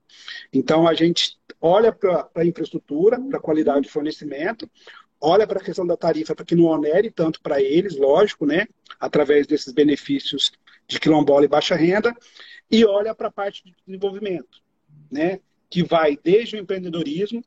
Então 0.50 0.88
a 0.88 0.94
gente 0.94 1.36
olha 1.60 1.92
para 1.92 2.28
a 2.34 2.44
infraestrutura, 2.46 3.20
para 3.20 3.38
a 3.38 3.42
qualidade 3.42 3.82
de 3.82 3.92
fornecimento, 3.92 4.70
olha 5.24 5.46
para 5.46 5.58
a 5.58 5.64
questão 5.64 5.86
da 5.86 5.96
tarifa 5.96 6.34
para 6.34 6.44
que 6.44 6.54
não 6.54 6.64
onere 6.64 7.10
tanto 7.10 7.40
para 7.40 7.60
eles, 7.60 7.96
lógico, 7.96 8.44
né? 8.44 8.66
Através 9.00 9.46
desses 9.46 9.72
benefícios 9.72 10.52
de 10.86 11.00
quilombola 11.00 11.46
e 11.46 11.48
baixa 11.48 11.74
renda, 11.74 12.14
e 12.70 12.84
olha 12.84 13.14
para 13.14 13.28
a 13.28 13.32
parte 13.32 13.64
de 13.64 13.74
desenvolvimento, 13.86 14.62
né? 15.10 15.40
Que 15.70 15.82
vai 15.82 16.18
desde 16.22 16.56
o 16.56 16.58
empreendedorismo, 16.58 17.42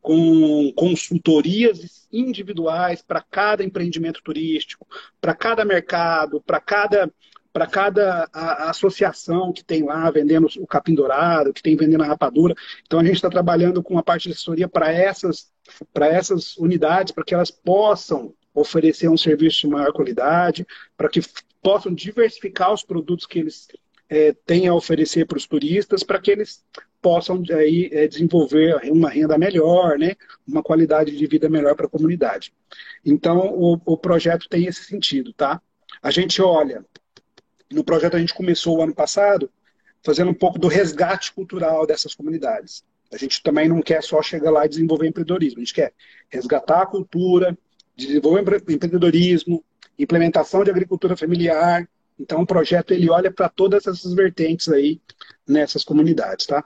com 0.00 0.72
consultorias 0.76 2.06
individuais 2.12 3.02
para 3.02 3.20
cada 3.20 3.64
empreendimento 3.64 4.22
turístico, 4.22 4.86
para 5.20 5.34
cada 5.34 5.64
mercado, 5.64 6.40
para 6.42 6.60
cada 6.60 7.12
para 7.52 7.66
cada 7.66 8.28
a, 8.32 8.64
a 8.64 8.70
associação 8.70 9.52
que 9.52 9.64
tem 9.64 9.82
lá 9.82 10.10
vendendo 10.10 10.48
o 10.58 10.66
capim 10.66 10.94
dourado, 10.94 11.52
que 11.52 11.62
tem 11.62 11.76
vendendo 11.76 12.02
a 12.02 12.06
rapadura. 12.06 12.54
Então 12.86 13.00
a 13.00 13.04
gente 13.04 13.16
está 13.16 13.30
trabalhando 13.30 13.82
com 13.82 13.98
a 13.98 14.02
parte 14.02 14.24
de 14.24 14.34
assessoria 14.34 14.68
para 14.68 14.92
essas, 14.92 15.50
essas 15.94 16.56
unidades, 16.56 17.12
para 17.12 17.24
que 17.24 17.34
elas 17.34 17.50
possam 17.50 18.34
oferecer 18.54 19.08
um 19.08 19.16
serviço 19.16 19.60
de 19.60 19.68
maior 19.68 19.92
qualidade, 19.92 20.66
para 20.96 21.08
que 21.08 21.20
possam 21.62 21.92
diversificar 21.92 22.72
os 22.72 22.82
produtos 22.82 23.26
que 23.26 23.38
eles 23.38 23.68
é, 24.08 24.32
têm 24.32 24.66
a 24.66 24.74
oferecer 24.74 25.26
para 25.26 25.36
os 25.36 25.46
turistas, 25.46 26.02
para 26.02 26.20
que 26.20 26.30
eles 26.30 26.64
possam 27.00 27.42
aí, 27.50 27.88
é, 27.92 28.08
desenvolver 28.08 28.76
uma 28.90 29.10
renda 29.10 29.38
melhor, 29.38 29.98
né? 29.98 30.14
uma 30.46 30.62
qualidade 30.62 31.16
de 31.16 31.26
vida 31.26 31.48
melhor 31.48 31.74
para 31.74 31.86
a 31.86 31.90
comunidade. 31.90 32.52
Então, 33.04 33.54
o, 33.54 33.80
o 33.84 33.96
projeto 33.96 34.48
tem 34.48 34.66
esse 34.66 34.84
sentido, 34.84 35.32
tá? 35.32 35.60
A 36.02 36.10
gente 36.10 36.40
olha 36.42 36.84
no 37.70 37.84
projeto 37.84 38.16
a 38.16 38.20
gente 38.20 38.34
começou 38.34 38.78
o 38.78 38.82
ano 38.82 38.94
passado 38.94 39.50
fazendo 40.04 40.30
um 40.30 40.34
pouco 40.34 40.58
do 40.58 40.68
resgate 40.68 41.32
cultural 41.32 41.86
dessas 41.86 42.14
comunidades. 42.14 42.84
A 43.12 43.16
gente 43.16 43.42
também 43.42 43.68
não 43.68 43.80
quer 43.80 44.02
só 44.02 44.22
chegar 44.22 44.50
lá 44.50 44.66
e 44.66 44.68
desenvolver 44.68 45.08
empreendedorismo, 45.08 45.58
a 45.58 45.64
gente 45.64 45.74
quer 45.74 45.92
resgatar 46.28 46.82
a 46.82 46.86
cultura, 46.86 47.56
desenvolver 47.96 48.62
empreendedorismo, 48.68 49.64
implementação 49.98 50.62
de 50.62 50.70
agricultura 50.70 51.16
familiar. 51.16 51.88
Então, 52.18 52.42
o 52.42 52.46
projeto 52.46 52.92
ele 52.92 53.10
olha 53.10 53.30
para 53.30 53.48
todas 53.48 53.86
essas 53.86 54.12
vertentes 54.12 54.68
aí 54.68 55.00
nessas 55.46 55.84
comunidades, 55.84 56.46
tá? 56.46 56.64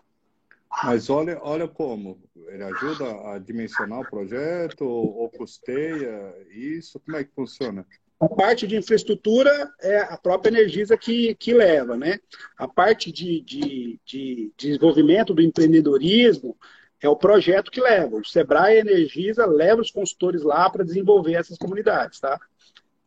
Mas 0.82 1.10
olha, 1.10 1.38
olha 1.42 1.68
como 1.68 2.18
ele 2.48 2.64
ajuda 2.64 3.32
a 3.32 3.38
dimensionar 3.38 4.00
o 4.00 4.06
projeto 4.06 4.84
ou, 4.84 5.16
ou 5.16 5.30
custeia 5.30 6.34
isso? 6.50 6.98
Como 7.00 7.16
é 7.16 7.24
que 7.24 7.30
funciona? 7.34 7.86
A 8.22 8.28
parte 8.28 8.68
de 8.68 8.76
infraestrutura 8.76 9.68
é 9.80 9.98
a 9.98 10.16
própria 10.16 10.50
Energisa 10.50 10.96
que, 10.96 11.34
que 11.34 11.52
leva, 11.52 11.96
né? 11.96 12.20
A 12.56 12.68
parte 12.68 13.10
de, 13.10 13.40
de, 13.40 13.98
de 14.06 14.52
desenvolvimento 14.56 15.34
do 15.34 15.42
empreendedorismo 15.42 16.56
é 17.00 17.08
o 17.08 17.16
projeto 17.16 17.68
que 17.68 17.80
leva. 17.80 18.14
O 18.14 18.24
Sebrae 18.24 18.78
Energisa 18.78 19.44
leva 19.44 19.82
os 19.82 19.90
consultores 19.90 20.44
lá 20.44 20.70
para 20.70 20.84
desenvolver 20.84 21.34
essas 21.34 21.58
comunidades, 21.58 22.20
tá? 22.20 22.38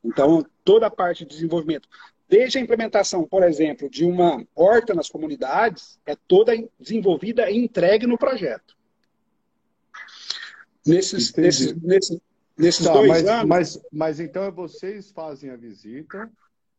Então, 0.04 0.46
toda 0.66 0.88
a 0.88 0.92
parte 0.92 1.24
de 1.24 1.30
desenvolvimento, 1.30 1.88
desde 2.28 2.58
a 2.58 2.62
implementação, 2.62 3.24
por 3.24 3.42
exemplo, 3.42 3.90
de 3.90 4.04
uma 4.04 4.46
horta 4.54 4.94
nas 4.94 5.08
comunidades, 5.08 5.98
é 6.06 6.18
toda 6.28 6.52
desenvolvida 6.78 7.50
e 7.50 7.58
entregue 7.58 8.06
no 8.06 8.18
projeto. 8.18 8.76
Nesses, 10.86 11.34
nesses, 11.34 11.74
nesses, 11.82 12.20
Nesses 12.58 12.86
tá, 12.86 12.94
dois 12.94 13.08
mas, 13.08 13.28
anos. 13.28 13.46
Mas, 13.46 13.82
mas 13.92 14.20
então 14.20 14.50
vocês 14.52 15.12
fazem 15.12 15.50
a 15.50 15.58
visita, 15.58 16.32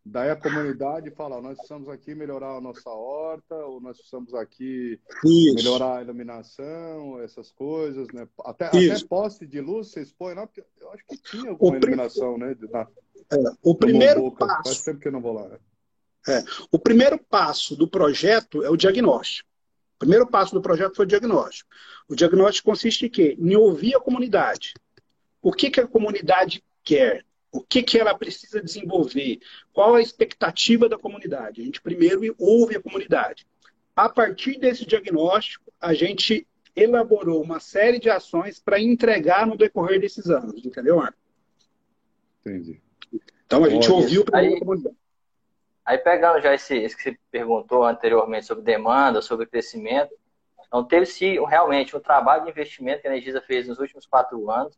daí 0.05 0.31
a 0.31 0.37
comunidade 0.37 1.11
fala: 1.11 1.41
nós 1.43 1.59
precisamos 1.59 1.89
aqui 1.89 2.15
melhorar 2.15 2.57
a 2.57 2.61
nossa 2.61 2.89
horta, 2.89 3.55
ou 3.55 3.81
nós 3.81 3.99
precisamos 3.99 4.33
aqui 4.35 4.99
Isso. 5.25 5.55
melhorar 5.55 5.99
a 5.99 6.03
iluminação, 6.03 7.21
essas 7.21 7.53
coisas, 7.53 8.09
né? 8.09 8.27
Até, 8.45 8.67
até 8.67 9.05
poste 9.07 9.47
de 9.47 9.61
luz 9.61 9.89
vocês 9.89 10.13
põem 10.13 10.35
lá, 10.35 10.47
porque 10.47 10.65
eu 10.81 10.91
acho 10.93 11.05
que 11.07 11.19
tinha 11.19 11.51
alguma 11.51 11.77
iluminação, 11.77 12.39
né? 12.39 12.57
Na, 12.71 12.89
é, 13.33 13.53
o 13.63 13.75
primeiro 13.75 14.31
passo. 14.33 14.63
Faz 14.65 14.83
tempo 14.83 15.01
que 15.01 15.09
eu 15.09 15.13
não 15.13 15.21
vou 15.21 15.35
lá. 15.35 15.59
É, 16.29 16.43
o 16.73 16.79
primeiro 16.79 17.19
passo 17.19 17.77
do 17.77 17.87
projeto 17.87 18.63
é 18.65 18.71
o 18.71 18.77
diagnóstico. 18.77 19.49
O 19.97 19.99
primeiro 19.99 20.27
passo 20.27 20.55
do 20.55 20.61
projeto 20.61 20.97
foi 20.97 21.05
o 21.05 21.09
diagnóstico. 21.09 21.69
O 22.09 22.15
diagnóstico 22.15 22.71
consiste 22.71 23.07
em 23.07 23.11
quê? 23.11 23.37
Em 23.39 23.57
ouvir 23.57 23.95
a 23.95 24.01
comunidade 24.01 24.75
o 25.47 25.53
que, 25.53 25.71
que 25.71 25.79
a 25.79 25.87
comunidade 25.87 26.61
quer, 26.83 27.25
o 27.53 27.61
que, 27.61 27.81
que 27.81 27.97
ela 27.97 28.19
precisa 28.19 28.61
desenvolver, 28.61 29.39
qual 29.73 29.95
a 29.95 30.03
expectativa 30.03 30.89
da 30.89 30.99
comunidade. 30.99 31.61
A 31.61 31.65
gente 31.65 31.81
primeiro 31.81 32.35
ouve 32.37 32.75
a 32.75 32.83
comunidade. 32.83 33.47
A 33.95 34.09
partir 34.09 34.59
desse 34.59 34.85
diagnóstico, 34.85 35.73
a 35.81 35.95
gente 35.95 36.45
elaborou 36.75 37.41
uma 37.41 37.61
série 37.61 38.01
de 38.01 38.11
ações 38.11 38.59
para 38.59 38.81
entregar 38.81 39.47
no 39.47 39.57
decorrer 39.57 40.01
desses 40.01 40.29
anos, 40.29 40.67
entendeu, 40.67 40.97
Marco? 40.97 41.17
Entendi. 42.41 42.83
Então 43.47 43.63
a 43.63 43.69
gente 43.69 43.87
Olha, 43.87 44.01
ouviu 44.03 44.25
aí, 44.33 44.61
aí 45.85 45.99
pegando 45.99 46.41
já 46.41 46.55
esse, 46.55 46.77
esse 46.77 46.97
que 46.97 47.05
você 47.05 47.19
perguntou 47.31 47.85
anteriormente 47.85 48.47
sobre 48.47 48.65
demanda, 48.65 49.23
sobre 49.23 49.47
crescimento, 49.47 50.13
então 50.67 50.83
teve-se 50.83 51.39
realmente 51.45 51.97
um 51.97 52.01
trabalho 52.01 52.43
de 52.43 52.51
investimento 52.51 53.03
que 53.03 53.07
a 53.07 53.13
Energisa 53.13 53.41
fez 53.41 53.69
nos 53.69 53.79
últimos 53.79 54.07
quatro 54.07 54.51
anos, 54.51 54.77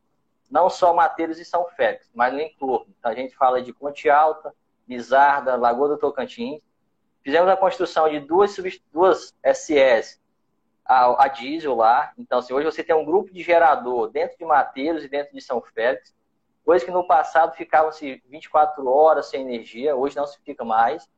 não 0.51 0.71
só 0.71 0.95
Mateiros 0.95 1.39
e 1.39 1.45
São 1.45 1.67
Félix, 1.77 2.11
mas 2.15 2.33
no 2.33 2.41
entorno. 2.41 2.87
Então, 2.99 3.11
a 3.11 3.15
gente 3.15 3.37
fala 3.37 3.61
de 3.61 3.73
Ponte 3.73 4.09
Alta, 4.09 4.55
Lizarda, 4.89 5.57
Lagoa 5.57 5.89
do 5.89 5.99
Tocantins. 5.99 6.61
Fizemos 7.23 7.49
a 7.51 7.57
construção 7.57 8.09
de 8.09 8.21
duas, 8.21 8.57
duas 8.93 9.35
a, 10.85 11.25
a 11.25 11.29
diesel 11.29 11.75
lá. 11.75 12.13
Então, 12.17 12.39
assim, 12.39 12.55
hoje 12.55 12.65
você 12.65 12.83
tem 12.83 12.97
um 12.97 13.05
grupo 13.05 13.33
de 13.33 13.43
gerador 13.43 14.09
dentro 14.11 14.39
de 14.39 14.45
Mateiros 14.45 15.05
e 15.05 15.09
dentro 15.09 15.35
de 15.35 15.43
São 15.43 15.61
Félix, 15.61 16.17
coisa 16.65 16.85
que 16.85 16.91
no 16.91 17.07
passado 17.07 17.55
ficavam-se 17.55 18.23
24 18.27 18.87
horas 18.89 19.27
sem 19.27 19.43
energia, 19.43 19.95
hoje 19.95 20.17
não 20.17 20.27
se 20.27 20.41
fica 20.41 20.65
mais. 20.65 21.09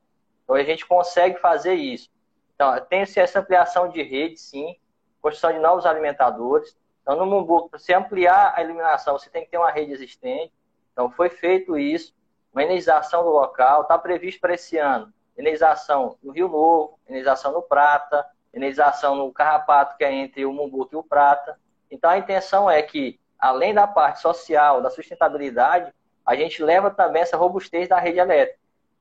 Então, 0.42 0.56
a 0.56 0.62
gente 0.64 0.84
consegue 0.86 1.38
fazer 1.38 1.74
isso. 1.74 2.10
Então, 2.54 2.78
tem-se 2.88 3.20
essa 3.20 3.38
ampliação 3.38 3.88
de 3.88 4.02
rede, 4.02 4.38
sim, 4.38 4.76
construção 5.22 5.52
de 5.52 5.60
novos 5.60 5.86
alimentadores. 5.86 6.76
Então, 7.02 7.16
no 7.16 7.26
Mumbu, 7.26 7.68
para 7.68 7.78
você 7.78 7.94
ampliar 7.94 8.52
a 8.56 8.62
iluminação, 8.62 9.18
você 9.18 9.30
tem 9.30 9.44
que 9.44 9.50
ter 9.50 9.58
uma 9.58 9.70
rede 9.70 9.92
existente. 9.92 10.52
Então, 10.92 11.10
foi 11.10 11.28
feito 11.28 11.78
isso, 11.78 12.14
uma 12.52 12.62
energização 12.62 13.24
do 13.24 13.30
local, 13.30 13.82
está 13.82 13.98
previsto 13.98 14.40
para 14.40 14.54
esse 14.54 14.76
ano. 14.76 15.12
Energização 15.36 16.16
no 16.22 16.32
Rio 16.32 16.48
Novo, 16.48 16.98
energização 17.08 17.52
no 17.52 17.62
Prata, 17.62 18.26
energização 18.52 19.16
no 19.16 19.32
Carrapato, 19.32 19.96
que 19.96 20.04
é 20.04 20.12
entre 20.12 20.44
o 20.44 20.52
Mumbuco 20.52 20.94
e 20.94 20.96
o 20.96 21.02
Prata. 21.02 21.58
Então, 21.90 22.10
a 22.10 22.18
intenção 22.18 22.70
é 22.70 22.82
que, 22.82 23.18
além 23.38 23.72
da 23.72 23.86
parte 23.86 24.20
social, 24.20 24.82
da 24.82 24.90
sustentabilidade, 24.90 25.92
a 26.24 26.36
gente 26.36 26.62
leva 26.62 26.90
também 26.90 27.22
essa 27.22 27.36
robustez 27.36 27.88
da 27.88 27.98
rede 27.98 28.18
elétrica, 28.18 28.60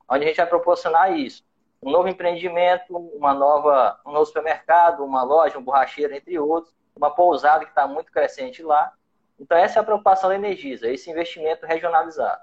onde 0.09 0.23
a 0.23 0.27
gente 0.27 0.37
vai 0.37 0.47
proporcionar 0.47 1.15
isso. 1.15 1.43
Um 1.81 1.91
novo 1.91 2.07
empreendimento, 2.07 2.95
uma 2.95 3.33
nova, 3.33 3.99
um 4.05 4.11
novo 4.11 4.25
supermercado, 4.25 5.03
uma 5.03 5.23
loja, 5.23 5.57
um 5.57 5.63
borracheiro, 5.63 6.13
entre 6.13 6.37
outros, 6.39 6.73
uma 6.99 7.09
pousada 7.09 7.63
que 7.63 7.71
está 7.71 7.87
muito 7.87 8.11
crescente 8.11 8.61
lá. 8.61 8.93
Então, 9.39 9.57
essa 9.57 9.79
é 9.79 9.81
a 9.81 9.85
preocupação 9.85 10.29
da 10.29 10.35
Energisa, 10.35 10.91
esse 10.91 11.09
investimento 11.09 11.65
regionalizado. 11.65 12.41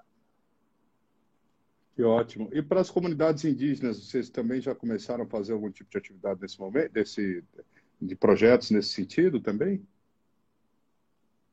Que 1.94 2.02
ótimo. 2.02 2.48
E 2.52 2.62
para 2.62 2.80
as 2.80 2.90
comunidades 2.90 3.44
indígenas, 3.44 3.98
vocês 3.98 4.28
também 4.28 4.60
já 4.60 4.74
começaram 4.74 5.24
a 5.24 5.28
fazer 5.28 5.52
algum 5.52 5.70
tipo 5.70 5.90
de 5.90 5.98
atividade 5.98 6.40
nesse 6.40 6.58
momento, 6.58 6.92
desse, 6.92 7.44
de 8.00 8.16
projetos 8.16 8.70
nesse 8.70 8.90
sentido 8.90 9.40
também? 9.40 9.86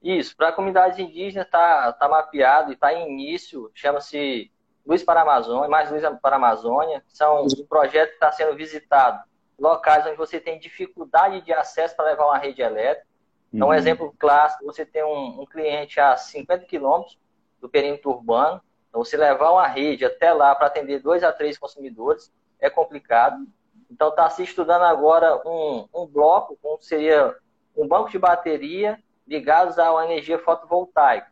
Isso, 0.02 0.36
para 0.36 0.50
a 0.50 0.54
comunidade 0.54 1.02
indígena 1.02 1.44
está 1.44 1.94
tá 1.94 2.10
mapeado 2.10 2.72
e 2.72 2.74
está 2.74 2.94
em 2.94 3.10
início, 3.10 3.72
chama-se 3.74 4.52
Luz 4.86 5.02
para 5.02 5.22
a 5.22 5.24
Amazônia, 5.24 5.70
mais 5.70 5.90
Luz 5.90 6.04
para 6.22 6.36
a 6.36 6.40
Amazônia, 6.40 7.02
são 7.08 7.46
um 7.46 7.66
projeto 7.66 8.10
que 8.10 8.16
está 8.16 8.32
sendo 8.32 8.54
visitado, 8.56 9.24
locais 9.64 10.06
onde 10.06 10.18
você 10.18 10.40
tem 10.40 10.60
dificuldade 10.60 11.42
de 11.42 11.54
acesso 11.54 11.96
para 11.96 12.06
levar 12.06 12.26
uma 12.26 12.38
rede 12.38 12.62
elétrica. 12.62 13.08
Então, 13.52 13.68
uhum. 13.68 13.74
um 13.74 13.78
exemplo 13.78 14.14
clássico, 14.20 14.66
você 14.66 14.86
tem 14.86 15.04
um, 15.04 15.42
um 15.42 15.46
cliente 15.46 16.00
a 16.00 16.18
50 16.18 16.66
quilômetros 16.66 17.18
do 17.62 17.70
perímetro 17.70 18.12
urbano, 18.12 18.62
então, 18.90 19.04
você 19.04 19.18
levar 19.18 19.50
uma 19.50 19.66
rede 19.66 20.06
até 20.06 20.32
lá 20.32 20.54
para 20.54 20.68
atender 20.68 21.00
dois 21.00 21.24
a 21.24 21.34
três 21.34 21.58
consumidores 21.58 22.32
é 22.60 22.70
complicado. 22.70 23.44
Então, 23.90 24.10
está 24.10 24.30
se 24.30 24.44
estudando 24.44 24.84
agora 24.84 25.42
um, 25.48 25.88
um 25.92 26.06
bloco, 26.06 26.56
como 26.62 26.80
seria 26.80 27.36
um 27.76 27.88
banco 27.88 28.12
de 28.12 28.20
bateria 28.20 29.02
ligados 29.26 29.80
a 29.80 29.92
uma 29.92 30.06
energia 30.06 30.38
fotovoltaica. 30.38 31.32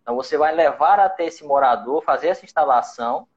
Então, 0.00 0.16
você 0.16 0.38
vai 0.38 0.54
levar 0.54 0.98
até 0.98 1.26
esse 1.26 1.44
morador, 1.44 2.02
fazer 2.02 2.28
essa 2.28 2.46
instalação, 2.46 3.28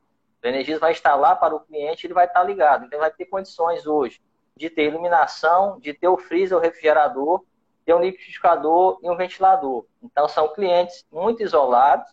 a 0.42 0.48
energia 0.48 0.80
vai 0.80 0.94
instalar 0.94 1.38
para 1.38 1.54
o 1.54 1.60
cliente 1.60 2.08
ele 2.08 2.14
vai 2.14 2.28
estar 2.28 2.44
ligado. 2.44 2.86
Então, 2.86 3.00
vai 3.00 3.12
ter 3.12 3.26
condições 3.26 3.86
hoje 3.86 4.22
de 4.58 4.70
ter 4.70 4.86
iluminação, 4.86 5.80
de 5.80 5.94
ter 5.94 6.08
o 6.08 6.18
freezer, 6.18 6.58
o 6.58 6.62
refrigerador, 6.62 7.44
ter 7.86 7.94
um 7.94 8.00
liquidificador 8.00 9.00
e 9.04 9.10
um 9.10 9.15
ventilador. 9.15 9.86
Então, 10.02 10.28
são 10.28 10.52
clientes 10.54 11.06
muito 11.12 11.44
isolados, 11.44 12.10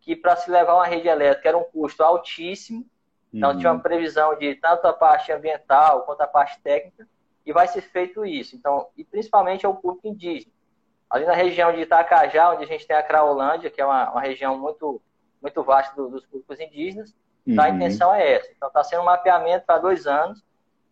que 0.00 0.14
para 0.14 0.36
se 0.36 0.50
levar 0.50 0.74
uma 0.74 0.86
rede 0.86 1.08
elétrica 1.08 1.48
era 1.48 1.58
um 1.58 1.64
custo 1.64 2.02
altíssimo, 2.02 2.86
então 3.32 3.50
uhum. 3.50 3.58
tinha 3.58 3.72
uma 3.72 3.82
previsão 3.82 4.36
de 4.38 4.54
tanto 4.54 4.86
a 4.86 4.92
parte 4.92 5.32
ambiental 5.32 6.02
quanto 6.02 6.20
a 6.20 6.26
parte 6.26 6.60
técnica, 6.60 7.06
e 7.44 7.52
vai 7.52 7.66
ser 7.66 7.82
feito 7.82 8.24
isso. 8.24 8.54
Então, 8.54 8.88
e 8.96 9.04
principalmente 9.04 9.66
é 9.66 9.68
o 9.68 9.74
público 9.74 10.06
indígena. 10.06 10.52
Ali 11.10 11.24
na 11.24 11.32
região 11.32 11.72
de 11.72 11.80
Itacajá, 11.80 12.52
onde 12.52 12.64
a 12.64 12.66
gente 12.66 12.86
tem 12.86 12.96
a 12.96 13.02
Craolândia, 13.02 13.70
que 13.70 13.80
é 13.80 13.86
uma, 13.86 14.10
uma 14.10 14.20
região 14.20 14.58
muito, 14.58 15.00
muito 15.40 15.62
vasta 15.62 15.96
do, 15.96 16.10
dos 16.10 16.26
públicos 16.26 16.60
indígenas, 16.60 17.14
uhum. 17.46 17.60
a 17.60 17.70
intenção 17.70 18.14
é 18.14 18.34
essa. 18.34 18.52
Então, 18.52 18.68
está 18.68 18.84
sendo 18.84 19.02
um 19.02 19.06
mapeamento 19.06 19.64
para 19.66 19.78
dois 19.78 20.06
anos, 20.06 20.42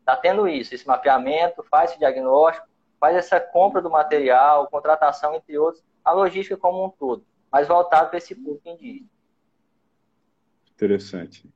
está 0.06 0.16
tendo 0.16 0.48
isso, 0.48 0.74
esse 0.74 0.86
mapeamento, 0.86 1.64
faz 1.64 1.90
esse 1.90 1.98
diagnóstico, 1.98 2.66
faz 3.00 3.16
essa 3.16 3.40
compra 3.40 3.82
do 3.82 3.90
material, 3.90 4.68
contratação, 4.68 5.34
entre 5.34 5.58
outros, 5.58 5.84
a 6.04 6.12
logística 6.12 6.56
como 6.56 6.84
um 6.84 6.90
todo 6.90 7.24
mas 7.56 7.68
voltado 7.68 8.10
para 8.10 8.18
esse 8.18 8.34
público 8.34 8.68
indígena. 8.68 9.08
Interessante. 10.74 11.50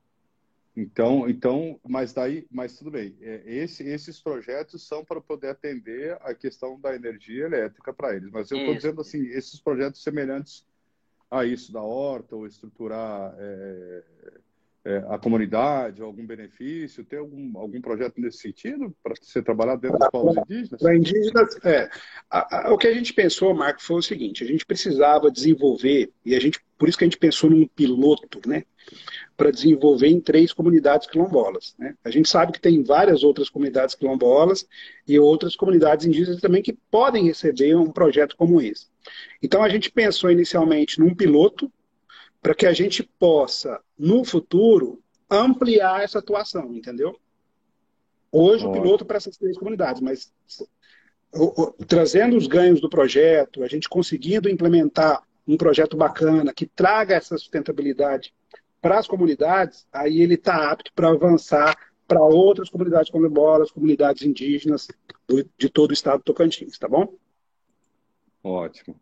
Então, 0.74 1.28
então, 1.28 1.78
mas 1.86 2.14
daí, 2.14 2.46
mas 2.50 2.78
tudo 2.78 2.90
bem. 2.90 3.14
É, 3.20 3.42
esse, 3.44 3.82
esses 3.82 4.18
projetos 4.18 4.86
são 4.86 5.04
para 5.04 5.20
poder 5.20 5.48
atender 5.48 6.16
a 6.22 6.34
questão 6.34 6.80
da 6.80 6.94
energia 6.94 7.44
elétrica 7.44 7.92
para 7.92 8.16
eles. 8.16 8.30
Mas 8.30 8.50
eu 8.50 8.58
estou 8.58 8.74
dizendo 8.74 9.00
assim, 9.00 9.26
esses 9.26 9.60
projetos 9.60 10.02
semelhantes 10.02 10.66
a 11.30 11.44
isso 11.44 11.70
da 11.70 11.82
horta 11.82 12.34
ou 12.34 12.46
estruturar 12.46 13.34
é, 13.38 14.04
é, 14.85 15.05
a 15.09 15.19
comunidade, 15.19 16.03
algum 16.03 16.27
benefício? 16.27 17.05
Tem 17.05 17.19
algum, 17.19 17.59
algum 17.59 17.81
projeto 17.81 18.19
nesse 18.19 18.38
sentido 18.38 18.95
para 19.03 19.14
ser 19.21 19.43
trabalhado 19.43 19.83
dentro 19.83 19.99
dos 19.99 20.09
povos 20.09 20.37
indígenas? 20.37 20.81
Para 20.81 20.97
indígenas, 20.97 21.59
é. 21.64 21.90
A, 22.31 22.69
a, 22.69 22.73
o 22.73 22.79
que 22.79 22.87
a 22.87 22.95
gente 22.95 23.12
pensou, 23.12 23.55
Marco, 23.55 23.83
foi 23.83 23.97
o 23.97 24.03
seguinte: 24.03 24.43
a 24.43 24.47
gente 24.47 24.64
precisava 24.64 25.31
desenvolver, 25.31 26.11
e 26.25 26.35
a 26.35 26.40
gente, 26.40 26.61
por 26.79 26.88
isso 26.88 26.97
que 26.97 27.05
a 27.05 27.07
gente 27.07 27.19
pensou 27.19 27.51
num 27.51 27.66
piloto, 27.66 28.40
né? 28.49 28.64
Para 29.37 29.51
desenvolver 29.51 30.09
em 30.09 30.21
três 30.21 30.53
comunidades 30.53 31.07
quilombolas. 31.07 31.75
Né? 31.79 31.95
A 32.05 32.11
gente 32.11 32.29
sabe 32.29 32.53
que 32.53 32.61
tem 32.61 32.83
várias 32.83 33.23
outras 33.23 33.49
comunidades 33.49 33.95
quilombolas 33.95 34.66
e 35.07 35.19
outras 35.19 35.57
comunidades 35.57 36.05
indígenas 36.07 36.40
também 36.40 36.62
que 36.62 36.77
podem 36.90 37.25
receber 37.25 37.75
um 37.75 37.90
projeto 37.90 38.37
como 38.37 38.61
esse. 38.61 38.87
Então 39.43 39.62
a 39.62 39.69
gente 39.69 39.90
pensou 39.90 40.31
inicialmente 40.31 41.01
num 41.01 41.14
piloto 41.14 41.73
para 42.40 42.55
que 42.55 42.66
a 42.66 42.72
gente 42.72 43.03
possa, 43.03 43.81
no 43.98 44.24
futuro, 44.24 45.03
ampliar 45.31 46.03
essa 46.03 46.18
atuação, 46.18 46.74
entendeu? 46.74 47.18
Hoje 48.33 48.64
oh. 48.64 48.70
o 48.70 48.72
piloto 48.72 49.05
para 49.05 49.16
essas 49.16 49.37
três 49.37 49.57
comunidades, 49.59 50.00
mas 50.00 50.33
o, 51.33 51.62
o, 51.62 51.72
trazendo 51.87 52.37
os 52.37 52.46
ganhos 52.46 52.81
do 52.81 52.88
projeto, 52.88 53.62
a 53.62 53.68
gente 53.68 53.88
conseguindo 53.88 54.48
implementar 54.48 55.22
um 55.46 55.57
projeto 55.57 55.96
bacana 55.96 56.53
que 56.53 56.66
traga 56.66 57.14
essa 57.14 57.37
sustentabilidade 57.37 58.33
para 58.81 58.98
as 58.98 59.07
comunidades, 59.07 59.87
aí 59.92 60.22
ele 60.22 60.35
está 60.35 60.70
apto 60.70 60.92
para 60.94 61.11
avançar 61.11 61.76
para 62.09 62.22
outras 62.22 62.68
comunidades 62.68 63.11
quilombolas, 63.11 63.70
comunidades 63.70 64.22
indígenas 64.22 64.88
do, 65.29 65.48
de 65.57 65.68
todo 65.68 65.90
o 65.90 65.94
estado 65.94 66.18
do 66.18 66.24
Tocantins, 66.24 66.79
tá 66.79 66.88
bom? 66.88 67.14
Ótimo. 68.42 68.98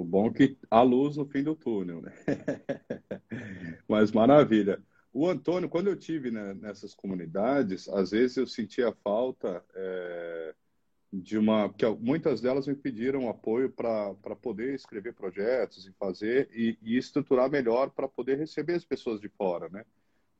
O 0.00 0.04
bom 0.04 0.28
é 0.28 0.32
que 0.32 0.58
há 0.70 0.80
luz 0.80 1.18
no 1.18 1.26
fim 1.26 1.42
do 1.42 1.54
túnel, 1.54 2.00
né? 2.00 2.10
Mas 3.86 4.10
maravilha. 4.10 4.82
O 5.12 5.28
Antônio, 5.28 5.68
quando 5.68 5.88
eu 5.88 5.96
tive 5.96 6.30
né, 6.30 6.54
nessas 6.54 6.94
comunidades, 6.94 7.86
às 7.86 8.12
vezes 8.12 8.38
eu 8.38 8.46
sentia 8.46 8.94
falta 9.04 9.62
é, 9.74 10.54
de 11.12 11.36
uma. 11.36 11.68
Porque 11.68 11.84
muitas 11.86 12.40
delas 12.40 12.66
me 12.66 12.74
pediram 12.74 13.28
apoio 13.28 13.70
para 13.70 14.14
poder 14.40 14.74
escrever 14.74 15.12
projetos 15.12 15.86
e 15.86 15.92
fazer 15.92 16.48
e, 16.50 16.78
e 16.80 16.96
estruturar 16.96 17.50
melhor 17.50 17.90
para 17.90 18.08
poder 18.08 18.38
receber 18.38 18.76
as 18.76 18.84
pessoas 18.86 19.20
de 19.20 19.28
fora, 19.28 19.68
né? 19.68 19.84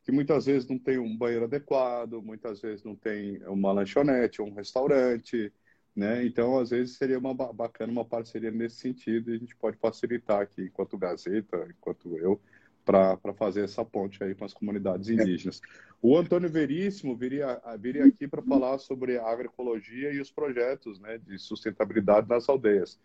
Que 0.02 0.10
muitas 0.10 0.46
vezes 0.46 0.66
não 0.66 0.78
tem 0.78 0.96
um 0.96 1.14
banheiro 1.18 1.44
adequado, 1.44 2.22
muitas 2.22 2.62
vezes 2.62 2.82
não 2.82 2.96
tem 2.96 3.44
uma 3.46 3.72
lanchonete, 3.72 4.40
um 4.40 4.54
restaurante, 4.54 5.52
né? 5.94 6.24
Então, 6.24 6.58
às 6.58 6.70
vezes, 6.70 6.96
seria 6.96 7.18
uma 7.18 7.34
bacana 7.34 7.92
uma 7.92 8.04
parceria 8.04 8.50
nesse 8.50 8.76
sentido 8.76 9.30
e 9.30 9.36
a 9.36 9.38
gente 9.38 9.56
pode 9.56 9.76
facilitar 9.76 10.40
aqui, 10.40 10.62
enquanto 10.62 10.98
Gazeta, 10.98 11.68
enquanto 11.70 12.16
eu, 12.18 12.40
para 12.84 13.34
fazer 13.34 13.62
essa 13.62 13.84
ponte 13.84 14.22
aí 14.22 14.34
com 14.34 14.44
as 14.44 14.52
comunidades 14.52 15.08
é. 15.08 15.12
indígenas. 15.12 15.60
O 16.02 16.16
Antônio 16.16 16.48
Veríssimo 16.48 17.16
viria, 17.16 17.60
viria 17.78 18.04
aqui 18.04 18.26
para 18.26 18.42
falar 18.42 18.78
sobre 18.78 19.18
a 19.18 19.26
agroecologia 19.26 20.12
e 20.12 20.20
os 20.20 20.30
projetos 20.30 20.98
né, 21.00 21.18
de 21.18 21.38
sustentabilidade 21.38 22.28
nas 22.28 22.48
aldeias. 22.48 22.98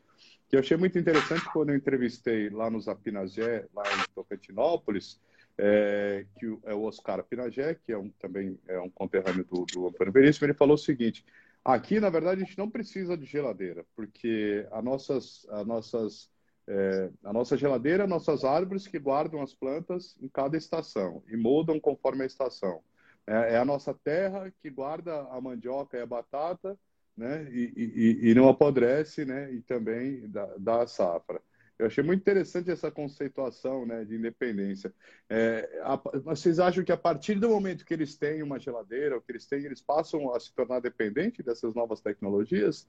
Que 0.47 0.55
eu 0.55 0.59
achei 0.59 0.77
muito 0.77 0.97
interessante 0.97 1.45
quando 1.51 1.69
eu 1.69 1.75
entrevistei 1.75 2.49
lá 2.49 2.69
no 2.69 2.79
Zapinagé, 2.79 3.65
lá 3.73 3.83
em 3.83 4.13
Tocantinópolis, 4.13 5.19
é, 5.57 6.25
que 6.37 6.45
é 6.65 6.73
o 6.73 6.83
Oscar 6.83 7.23
Pinagé, 7.23 7.75
que 7.75 7.91
é 7.91 7.97
um, 7.97 8.09
também 8.19 8.59
é 8.67 8.79
um 8.79 8.89
conterrâneo 8.89 9.43
do, 9.45 9.65
do 9.65 9.87
Antônio 9.87 10.13
Veríssimo, 10.13 10.45
ele 10.45 10.53
falou 10.53 10.75
o 10.75 10.77
seguinte, 10.77 11.25
Aqui, 11.65 11.99
na 11.99 12.11
verdade, 12.11 12.43
a 12.43 12.45
gente 12.45 12.59
não 12.59 12.69
precisa 12.69 13.17
de 13.17 13.25
geladeira, 13.25 13.83
porque 13.95 14.67
a, 14.71 14.83
nossas, 14.83 15.47
a, 15.49 15.65
nossas, 15.65 16.29
é, 16.67 17.09
a 17.23 17.33
nossa 17.33 17.57
geladeira, 17.57 18.05
nossas 18.05 18.43
árvores 18.43 18.87
que 18.87 18.99
guardam 18.99 19.41
as 19.41 19.51
plantas 19.51 20.15
em 20.21 20.29
cada 20.29 20.55
estação 20.55 21.23
e 21.27 21.35
mudam 21.35 21.79
conforme 21.79 22.21
a 22.21 22.27
estação. 22.27 22.83
É, 23.25 23.55
é 23.55 23.57
a 23.57 23.65
nossa 23.65 23.95
terra 23.95 24.53
que 24.61 24.69
guarda 24.69 25.21
a 25.31 25.41
mandioca 25.41 25.97
e 25.97 26.01
a 26.01 26.05
batata 26.05 26.77
né? 27.17 27.47
e, 27.49 27.73
e, 27.75 28.29
e 28.29 28.35
não 28.35 28.47
apodrece 28.47 29.25
né? 29.25 29.51
e 29.51 29.59
também 29.61 30.29
dá, 30.29 30.45
dá 30.59 30.83
a 30.83 30.87
safra. 30.87 31.41
Eu 31.77 31.87
achei 31.87 32.03
muito 32.03 32.21
interessante 32.21 32.71
essa 32.71 32.89
conceituação 32.89 33.85
né, 33.85 34.05
de 34.05 34.15
independência. 34.15 34.93
É, 35.29 35.81
a, 35.83 35.99
vocês 36.19 36.59
acham 36.59 36.83
que 36.83 36.91
a 36.91 36.97
partir 36.97 37.35
do 37.35 37.49
momento 37.49 37.85
que 37.85 37.93
eles 37.93 38.15
têm 38.15 38.41
uma 38.41 38.59
geladeira, 38.59 39.15
ou 39.15 39.21
que 39.21 39.31
eles 39.31 39.45
têm, 39.45 39.65
eles 39.65 39.81
passam 39.81 40.33
a 40.33 40.39
se 40.39 40.53
tornar 40.53 40.79
dependentes 40.79 41.43
dessas 41.43 41.75
novas 41.75 41.99
tecnologias? 41.99 42.87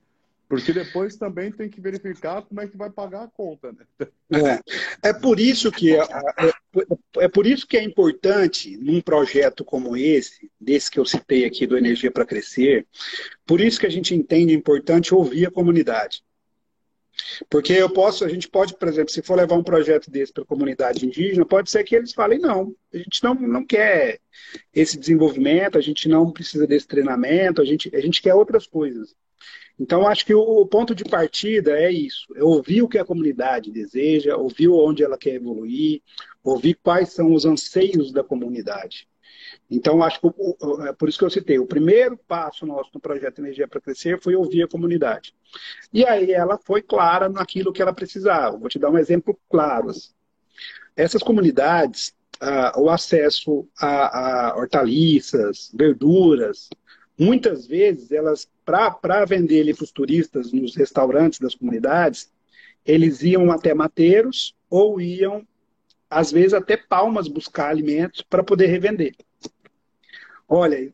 Porque 0.49 0.73
depois 0.73 1.17
também 1.17 1.51
tem 1.51 1.69
que 1.69 1.81
verificar 1.81 2.43
como 2.43 2.61
é 2.61 2.69
que 2.69 2.77
vai 2.77 2.89
pagar 2.89 3.25
a 3.25 3.29
conta, 3.29 3.73
né? 3.73 3.85
É, 5.03 5.09
é 5.09 5.13
por 5.13 5.41
isso 5.41 5.73
que 5.73 5.97
é, 5.97 6.01
é 7.19 7.29
por 7.29 7.47
isso 7.47 7.67
que 7.67 7.77
é 7.77 7.83
importante 7.83 8.77
num 8.77 9.01
projeto 9.01 9.65
como 9.65 9.97
esse, 9.97 10.49
desse 10.61 10.89
que 10.89 11.01
eu 11.01 11.05
citei 11.05 11.45
aqui 11.45 11.67
do 11.67 11.77
Energia 11.77 12.13
para 12.13 12.25
Crescer, 12.25 12.87
por 13.45 13.61
isso 13.61 13.81
que 13.81 13.87
a 13.87 13.91
gente 13.91 14.15
entende 14.15 14.55
importante 14.55 15.13
ouvir 15.13 15.47
a 15.47 15.51
comunidade. 15.51 16.23
Porque 17.49 17.73
eu 17.73 17.89
posso, 17.91 18.25
a 18.25 18.29
gente 18.29 18.49
pode, 18.49 18.77
por 18.77 18.89
exemplo, 18.89 19.11
se 19.11 19.23
for 19.23 19.37
levar 19.37 19.57
um 19.57 19.63
projeto 19.63 20.11
desse 20.11 20.33
para 20.33 20.43
a 20.43 20.47
comunidade 20.47 21.07
indígena, 21.07 21.45
pode 21.45 21.71
ser 21.71 21.85
que 21.85 21.95
eles 21.95 22.13
falem, 22.13 22.39
não, 22.39 22.75
a 22.93 22.99
gente 22.99 23.23
não, 23.23 23.35
não 23.35 23.65
quer 23.65 24.21
esse 24.73 24.99
desenvolvimento, 24.99 25.79
a 25.79 25.81
gente 25.81 26.09
não 26.09 26.31
precisa 26.31 26.67
desse 26.67 26.87
treinamento, 26.87 27.61
a 27.61 27.65
gente, 27.65 27.95
a 27.95 28.01
gente 28.01 28.23
quer 28.23 28.35
outras 28.35 28.67
coisas. 28.67 29.15
Então, 29.79 30.07
acho 30.07 30.25
que 30.25 30.35
o 30.35 30.65
ponto 30.67 30.95
de 30.95 31.05
partida 31.05 31.79
é 31.79 31.91
isso: 31.91 32.27
é 32.35 32.43
ouvir 32.43 32.83
o 32.83 32.89
que 32.89 32.99
a 32.99 33.05
comunidade 33.05 33.71
deseja, 33.71 34.37
ouvir 34.37 34.69
onde 34.69 35.05
ela 35.05 35.19
quer 35.19 35.35
evoluir, 35.35 36.01
ouvir 36.43 36.75
quais 36.83 37.11
são 37.11 37.35
os 37.35 37.45
anseios 37.45 38.11
da 38.11 38.25
comunidade. 38.25 39.07
Então, 39.71 40.03
acho 40.03 40.21
que, 40.21 40.27
é 40.89 40.93
por 40.93 41.09
isso 41.09 41.19
que 41.19 41.25
eu 41.25 41.31
citei, 41.31 41.59
o 41.59 41.67
primeiro 41.67 42.17
passo 42.17 42.65
nosso 42.67 42.91
no 42.95 43.01
projeto 43.01 43.41
Energia 43.41 43.67
para 43.67 43.81
Crescer 43.81 44.21
foi 44.21 44.35
ouvir 44.37 44.63
a 44.63 44.69
comunidade. 44.69 45.35
E 45.93 46.05
aí 46.05 46.33
ela 46.33 46.59
foi 46.59 46.83
clara 46.83 47.29
naquilo 47.29 47.73
que 47.73 47.83
ela 47.83 47.93
precisava. 47.93 48.57
Vou 48.57 48.69
te 48.69 48.79
dar 48.79 48.91
um 48.91 48.99
exemplo 48.99 49.39
claro. 49.49 49.91
Assim. 49.91 50.11
Essas 50.97 51.23
comunidades, 51.23 52.15
ah, 52.41 52.73
o 52.77 52.89
acesso 52.89 53.69
a, 53.79 54.51
a, 54.51 54.57
hortaliças, 54.57 55.71
verduras, 55.75 56.69
muitas 57.19 57.67
vezes 57.67 58.13
elas, 58.13 58.49
para 58.65 59.25
vender 59.25 59.59
ele 59.59 59.75
para 59.75 59.85
os 59.85 59.93
turistas 59.93 60.53
nos 60.53 60.77
restaurantes 60.77 61.39
das 61.39 61.55
comunidades, 61.55 62.31
eles 62.85 63.23
iam 63.23 63.51
até 63.51 63.75
mateiros 63.75 64.55
ou 64.71 65.01
iam, 65.01 65.47
às 66.09 66.31
vezes, 66.31 66.55
até 66.55 66.77
palmas 66.77 67.27
buscar 67.27 67.71
alimentos 67.71 68.23
para 68.23 68.45
poder 68.45 68.67
revender. 68.67 69.15
Olha, 70.49 70.93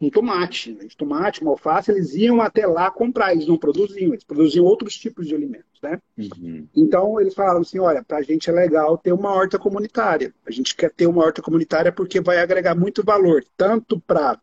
um 0.00 0.10
tomate, 0.10 0.72
né? 0.72 0.86
tomate, 0.96 1.42
uma 1.42 1.50
alface, 1.50 1.90
eles 1.90 2.14
iam 2.14 2.40
até 2.40 2.66
lá 2.66 2.90
comprar, 2.90 3.32
eles 3.32 3.48
não 3.48 3.58
produziam, 3.58 4.12
eles 4.12 4.22
produziam 4.22 4.64
outros 4.64 4.94
tipos 4.96 5.26
de 5.26 5.34
alimentos, 5.34 5.80
né? 5.82 6.00
Uhum. 6.16 6.68
Então, 6.74 7.20
eles 7.20 7.34
falaram 7.34 7.60
assim, 7.60 7.80
olha, 7.80 8.02
para 8.04 8.18
a 8.18 8.22
gente 8.22 8.48
é 8.48 8.52
legal 8.52 8.96
ter 8.96 9.12
uma 9.12 9.32
horta 9.32 9.58
comunitária. 9.58 10.32
A 10.46 10.52
gente 10.52 10.76
quer 10.76 10.92
ter 10.92 11.06
uma 11.06 11.24
horta 11.24 11.42
comunitária 11.42 11.90
porque 11.90 12.20
vai 12.20 12.38
agregar 12.38 12.76
muito 12.76 13.02
valor, 13.04 13.44
tanto 13.56 13.98
para 14.00 14.40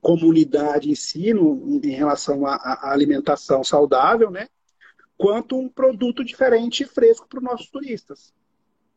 comunidade 0.00 0.90
em 0.90 0.94
si, 0.94 1.34
no, 1.34 1.80
em 1.84 1.90
relação 1.90 2.46
à 2.46 2.90
alimentação 2.90 3.62
saudável, 3.62 4.30
né? 4.30 4.48
Quanto 5.18 5.58
um 5.58 5.68
produto 5.68 6.24
diferente 6.24 6.84
e 6.84 6.86
fresco 6.86 7.28
para 7.28 7.38
os 7.38 7.44
nossos 7.44 7.68
turistas, 7.68 8.32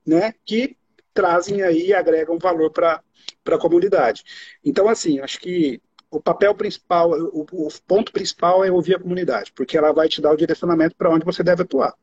né? 0.06 0.34
Que 0.46 0.78
trazem 1.14 1.62
aí, 1.62 1.94
agregam 1.94 2.38
valor 2.38 2.72
para 2.72 3.02
a 3.46 3.58
comunidade. 3.58 4.24
Então, 4.64 4.88
assim, 4.88 5.20
acho 5.20 5.40
que 5.40 5.82
o 6.10 6.22
papel 6.22 6.54
principal, 6.54 7.12
o, 7.12 7.46
o, 7.52 7.68
ponto 7.88 8.12
principal 8.12 8.66
é 8.66 8.72
ouvir 8.72 8.96
a 8.96 9.00
comunidade, 9.00 9.52
porque 9.54 9.78
ela 9.78 9.94
vai 9.94 10.10
te 10.10 10.22
dar 10.22 10.32
o 10.32 10.38
direcionamento 10.38 10.96
para 10.96 11.10
onde 11.10 11.26
você 11.26 11.42
deve 11.42 11.64
atuar. 11.64 11.96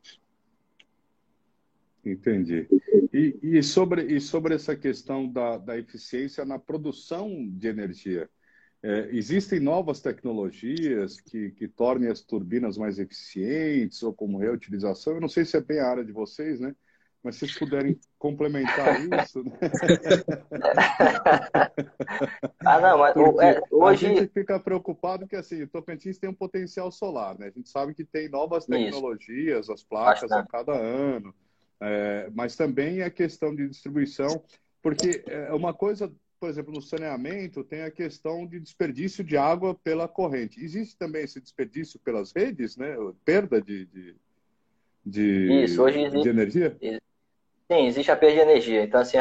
Entendi. 2.03 2.67
E, 3.13 3.37
e, 3.41 3.63
sobre, 3.63 4.03
e 4.03 4.19
sobre 4.19 4.55
essa 4.55 4.75
questão 4.75 5.27
da, 5.27 5.57
da 5.57 5.77
eficiência 5.77 6.43
na 6.43 6.57
produção 6.57 7.47
de 7.47 7.67
energia, 7.67 8.29
é, 8.81 9.09
existem 9.11 9.59
novas 9.59 9.99
tecnologias 9.99 11.19
que, 11.19 11.51
que 11.51 11.67
tornem 11.67 12.09
as 12.09 12.21
turbinas 12.21 12.77
mais 12.77 12.97
eficientes 12.97 14.01
ou 14.01 14.13
como 14.13 14.37
reutilização? 14.37 15.13
Eu 15.13 15.21
não 15.21 15.27
sei 15.27 15.43
se 15.43 15.57
é 15.57 15.61
bem 15.61 15.79
a 15.79 15.87
área 15.87 16.05
de 16.05 16.13
vocês, 16.13 16.59
né? 16.59 16.73
Mas 17.23 17.35
se 17.35 17.41
vocês 17.41 17.59
puderem 17.59 17.99
complementar 18.17 18.99
isso. 19.01 19.43
Né? 19.43 19.51
ah, 22.65 22.79
não, 22.79 22.97
mas 22.97 23.13
é, 23.41 23.61
hoje. 23.69 24.05
A 24.05 24.09
gente 24.09 24.27
fica 24.31 24.57
preocupado 24.59 25.27
que 25.27 25.35
assim, 25.35 25.63
o 25.63 25.67
Tocantins 25.67 26.17
tem 26.17 26.29
um 26.29 26.33
potencial 26.33 26.89
solar, 26.91 27.37
né? 27.37 27.47
A 27.47 27.51
gente 27.51 27.69
sabe 27.69 27.93
que 27.93 28.05
tem 28.05 28.29
novas 28.29 28.65
tecnologias, 28.65 29.65
isso. 29.65 29.73
as 29.73 29.83
placas 29.83 30.29
Bastante. 30.29 30.47
a 30.47 30.49
cada 30.49 30.73
ano, 30.73 31.35
é, 31.81 32.29
mas 32.33 32.55
também 32.55 33.01
a 33.01 33.09
questão 33.09 33.53
de 33.53 33.67
distribuição, 33.67 34.41
porque 34.81 35.21
é 35.27 35.51
uma 35.53 35.73
coisa, 35.73 36.09
por 36.39 36.49
exemplo, 36.49 36.73
no 36.73 36.81
saneamento 36.81 37.65
tem 37.65 37.83
a 37.83 37.91
questão 37.91 38.47
de 38.47 38.61
desperdício 38.61 39.25
de 39.25 39.35
água 39.35 39.75
pela 39.75 40.07
corrente. 40.07 40.63
Existe 40.63 40.97
também 40.97 41.23
esse 41.23 41.41
desperdício 41.41 41.99
pelas 41.99 42.31
redes, 42.31 42.77
né? 42.77 42.95
Perda 43.25 43.61
de, 43.61 43.85
de, 43.87 44.15
de, 45.05 45.63
Isso, 45.63 45.83
hoje 45.83 45.99
existe, 45.99 46.23
de 46.23 46.29
energia? 46.29 46.77
Sim, 47.71 47.85
existe 47.85 48.11
a 48.11 48.15
perda 48.15 48.35
de 48.35 48.41
energia. 48.41 48.83
Então, 48.83 48.99
assim, 48.99 49.17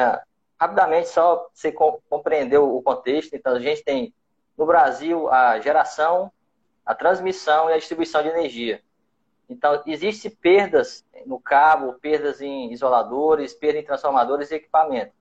rapidamente, 0.59 1.11
só 1.11 1.51
você 1.53 1.71
compreender 1.71 2.57
o 2.57 2.81
contexto. 2.81 3.35
Então, 3.35 3.55
a 3.55 3.61
gente 3.61 3.85
tem 3.85 4.15
no 4.57 4.65
Brasil 4.65 5.29
a 5.29 5.61
geração, 5.61 6.33
a 6.85 6.95
transmissão 6.95 7.69
e 7.69 7.75
a 7.75 7.79
distribuição 7.79 8.23
de 8.23 8.31
energia. 8.31 8.83
Então, 9.51 9.83
existem 9.87 10.31
perdas 10.31 11.05
no 11.27 11.39
cabo, 11.39 11.95
perdas 12.01 12.41
em 12.41 12.73
isoladores, 12.73 13.53
perda 13.53 13.81
em 13.81 13.85
transformadores 13.85 14.51
e 14.51 14.55
equipamento. 14.55 15.13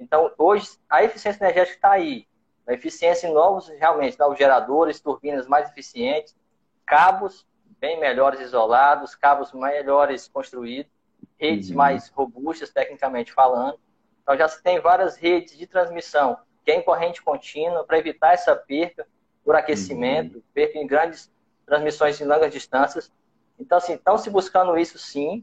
Então, 0.00 0.32
hoje, 0.36 0.68
a 0.90 1.04
eficiência 1.04 1.44
energética 1.44 1.76
está 1.76 1.92
aí. 1.92 2.26
A 2.66 2.72
eficiência 2.72 3.28
em 3.28 3.32
novos, 3.32 3.68
realmente, 3.68 4.18
novos 4.18 4.36
geradores, 4.36 5.00
turbinas 5.00 5.46
mais 5.46 5.70
eficientes, 5.70 6.36
cabos 6.84 7.46
bem 7.80 8.00
melhores 8.00 8.40
isolados, 8.40 9.14
cabos 9.14 9.52
melhores 9.52 10.26
construídos 10.26 10.97
redes 11.38 11.70
uhum. 11.70 11.76
mais 11.76 12.08
robustas, 12.08 12.70
tecnicamente 12.70 13.32
falando. 13.32 13.78
Então 14.22 14.36
já 14.36 14.48
se 14.48 14.62
tem 14.62 14.80
várias 14.80 15.16
redes 15.16 15.56
de 15.56 15.66
transmissão 15.66 16.38
que 16.64 16.72
é 16.72 16.76
em 16.76 16.82
corrente 16.82 17.22
contínua 17.22 17.82
para 17.82 17.98
evitar 17.98 18.34
essa 18.34 18.54
perca 18.54 19.06
por 19.42 19.56
aquecimento, 19.56 20.36
uhum. 20.36 20.42
perca 20.52 20.78
em 20.78 20.86
grandes 20.86 21.32
transmissões 21.64 22.20
em 22.20 22.26
longas 22.26 22.52
distâncias. 22.52 23.10
Então, 23.58 23.78
assim, 23.78 23.94
estão 23.94 24.18
se 24.18 24.28
buscando 24.28 24.76
isso 24.76 24.98
sim, 24.98 25.42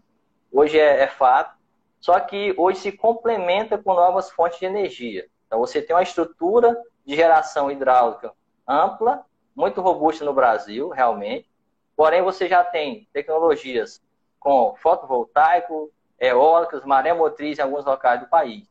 hoje 0.52 0.80
é, 0.80 1.02
é 1.02 1.08
fato, 1.08 1.58
só 2.00 2.20
que 2.20 2.54
hoje 2.56 2.80
se 2.80 2.92
complementa 2.92 3.76
com 3.76 3.96
novas 3.96 4.30
fontes 4.30 4.60
de 4.60 4.66
energia. 4.66 5.28
Então, 5.48 5.58
você 5.58 5.82
tem 5.82 5.96
uma 5.96 6.04
estrutura 6.04 6.80
de 7.04 7.16
geração 7.16 7.72
hidráulica 7.72 8.32
ampla, 8.68 9.26
muito 9.56 9.82
robusta 9.82 10.24
no 10.24 10.34
Brasil, 10.34 10.90
realmente, 10.90 11.50
porém 11.96 12.22
você 12.22 12.48
já 12.48 12.64
tem 12.64 13.08
tecnologias 13.12 14.00
com 14.46 14.76
fotovoltaico, 14.76 15.92
eólicas, 16.20 16.86
maré 16.86 17.12
motriz 17.12 17.58
em 17.58 17.64
alguns 17.64 17.84
locais 17.84 18.20
do 18.20 18.28
país. 18.28 18.64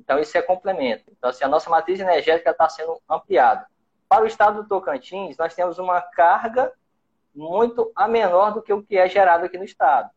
Então, 0.00 0.18
isso 0.18 0.38
é 0.38 0.40
complemento. 0.40 1.04
Então, 1.10 1.28
assim, 1.28 1.44
a 1.44 1.48
nossa 1.48 1.68
matriz 1.68 2.00
energética 2.00 2.50
está 2.50 2.66
sendo 2.66 2.98
ampliada. 3.06 3.66
Para 4.08 4.24
o 4.24 4.26
estado 4.26 4.62
do 4.62 4.66
Tocantins, 4.66 5.36
nós 5.36 5.54
temos 5.54 5.78
uma 5.78 6.00
carga 6.00 6.72
muito 7.34 7.92
a 7.94 8.08
menor 8.08 8.54
do 8.54 8.62
que 8.62 8.72
o 8.72 8.82
que 8.82 8.96
é 8.96 9.06
gerado 9.06 9.44
aqui 9.44 9.58
no 9.58 9.64
estado. 9.64 10.08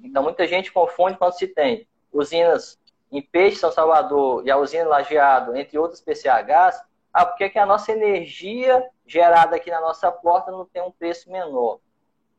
Então, 0.00 0.22
muita 0.22 0.46
gente 0.46 0.72
confunde 0.72 1.18
quando 1.18 1.32
se 1.32 1.48
tem 1.48 1.88
usinas 2.12 2.78
em 3.10 3.20
Peixe, 3.20 3.56
São 3.56 3.72
Salvador 3.72 4.46
e 4.46 4.50
a 4.52 4.56
usina 4.56 4.88
Lajeado, 4.88 5.56
entre 5.56 5.76
outros 5.76 6.00
PCHs, 6.00 6.80
ah, 7.12 7.26
por 7.26 7.36
que 7.36 7.58
a 7.58 7.66
nossa 7.66 7.90
energia 7.90 8.88
gerada 9.04 9.56
aqui 9.56 9.72
na 9.72 9.80
nossa 9.80 10.12
porta 10.12 10.52
não 10.52 10.64
tem 10.64 10.80
um 10.82 10.92
preço 10.92 11.28
menor? 11.32 11.80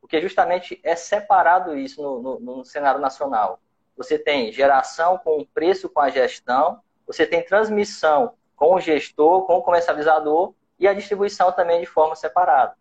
Porque 0.01 0.19
justamente 0.19 0.81
é 0.83 0.95
separado 0.95 1.77
isso 1.77 2.01
no, 2.01 2.21
no, 2.21 2.39
no 2.39 2.65
cenário 2.65 2.99
nacional. 2.99 3.59
Você 3.95 4.17
tem 4.17 4.51
geração 4.51 5.17
com 5.19 5.39
o 5.39 5.45
preço 5.45 5.87
com 5.87 6.01
a 6.01 6.09
gestão, 6.09 6.81
você 7.05 7.25
tem 7.25 7.45
transmissão 7.45 8.33
com 8.55 8.75
o 8.75 8.79
gestor, 8.79 9.45
com 9.45 9.57
o 9.57 9.63
comercializador 9.63 10.53
e 10.79 10.87
a 10.87 10.93
distribuição 10.93 11.51
também 11.51 11.79
de 11.79 11.85
forma 11.85 12.15
separada. 12.15 12.75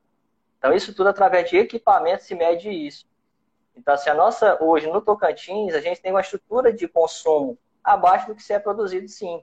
Então, 0.59 0.73
isso 0.73 0.95
tudo 0.95 1.09
através 1.09 1.49
de 1.49 1.57
equipamento 1.57 2.25
se 2.25 2.35
mede 2.35 2.71
isso. 2.71 3.07
Então, 3.77 3.97
se 3.97 4.03
assim, 4.03 4.11
a 4.11 4.15
nossa, 4.15 4.63
hoje 4.63 4.87
no 4.87 5.01
Tocantins, 5.01 5.75
a 5.75 5.81
gente 5.81 6.01
tem 6.01 6.13
uma 6.13 6.21
estrutura 6.21 6.73
de 6.73 6.87
consumo 6.87 7.59
abaixo 7.83 8.27
do 8.27 8.35
que 8.35 8.43
se 8.43 8.53
é 8.53 8.59
produzido, 8.59 9.09
sim. 9.09 9.43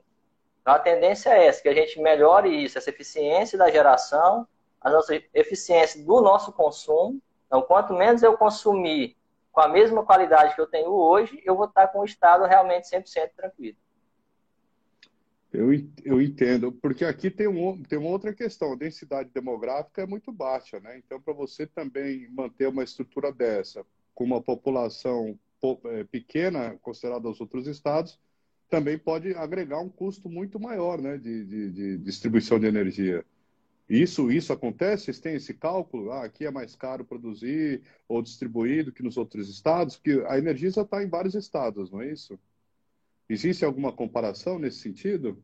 Então, 0.62 0.74
a 0.74 0.78
tendência 0.78 1.30
é 1.30 1.46
essa, 1.46 1.62
que 1.62 1.68
a 1.68 1.74
gente 1.74 2.00
melhore 2.00 2.50
isso, 2.64 2.78
essa 2.78 2.90
eficiência 2.90 3.58
da 3.58 3.70
geração, 3.70 4.46
a 4.80 4.90
nossa 4.90 5.20
eficiência 5.34 6.04
do 6.04 6.20
nosso 6.20 6.52
consumo. 6.52 7.20
Então, 7.48 7.62
quanto 7.62 7.92
menos 7.94 8.22
eu 8.22 8.36
consumir 8.36 9.16
com 9.50 9.60
a 9.60 9.68
mesma 9.68 10.04
qualidade 10.04 10.54
que 10.54 10.60
eu 10.60 10.68
tenho 10.68 10.90
hoje, 10.90 11.42
eu 11.44 11.56
vou 11.56 11.66
estar 11.66 11.88
com 11.88 12.00
o 12.00 12.04
estado 12.04 12.44
realmente 12.44 12.88
100% 12.88 13.30
tranquilo. 13.34 13.76
Eu, 15.52 15.70
eu 16.04 16.20
entendo, 16.20 16.70
porque 16.70 17.04
aqui 17.04 17.30
tem, 17.30 17.48
um, 17.48 17.82
tem 17.82 17.98
uma 17.98 18.10
outra 18.10 18.34
questão, 18.34 18.72
a 18.72 18.76
densidade 18.76 19.30
demográfica 19.30 20.02
é 20.02 20.06
muito 20.06 20.30
baixa, 20.30 20.78
né? 20.78 20.98
Então, 20.98 21.20
para 21.20 21.32
você 21.32 21.66
também 21.66 22.28
manter 22.30 22.68
uma 22.68 22.84
estrutura 22.84 23.32
dessa, 23.32 23.84
com 24.14 24.24
uma 24.24 24.42
população 24.42 25.38
é, 25.86 26.04
pequena, 26.04 26.78
considerada 26.82 27.26
aos 27.26 27.40
outros 27.40 27.66
estados, 27.66 28.20
também 28.68 28.98
pode 28.98 29.34
agregar 29.34 29.80
um 29.80 29.88
custo 29.88 30.28
muito 30.28 30.60
maior 30.60 31.00
né, 31.00 31.16
de, 31.16 31.44
de, 31.44 31.70
de 31.70 31.98
distribuição 31.98 32.60
de 32.60 32.66
energia. 32.66 33.24
Isso, 33.88 34.30
isso 34.30 34.52
acontece? 34.52 35.04
Vocês 35.04 35.18
têm 35.18 35.34
esse 35.36 35.54
cálculo? 35.54 36.12
Ah, 36.12 36.24
aqui 36.24 36.44
é 36.44 36.50
mais 36.50 36.76
caro 36.76 37.04
produzir 37.04 37.82
ou 38.06 38.20
distribuir 38.20 38.84
do 38.84 38.92
que 38.92 39.02
nos 39.02 39.16
outros 39.16 39.48
estados? 39.48 39.96
Porque 39.96 40.22
a 40.26 40.36
Energisa 40.36 40.82
está 40.82 41.02
em 41.02 41.08
vários 41.08 41.34
estados, 41.34 41.90
não 41.90 42.02
é 42.02 42.08
isso? 42.08 42.38
Existe 43.28 43.64
alguma 43.64 43.90
comparação 43.90 44.58
nesse 44.58 44.80
sentido? 44.80 45.42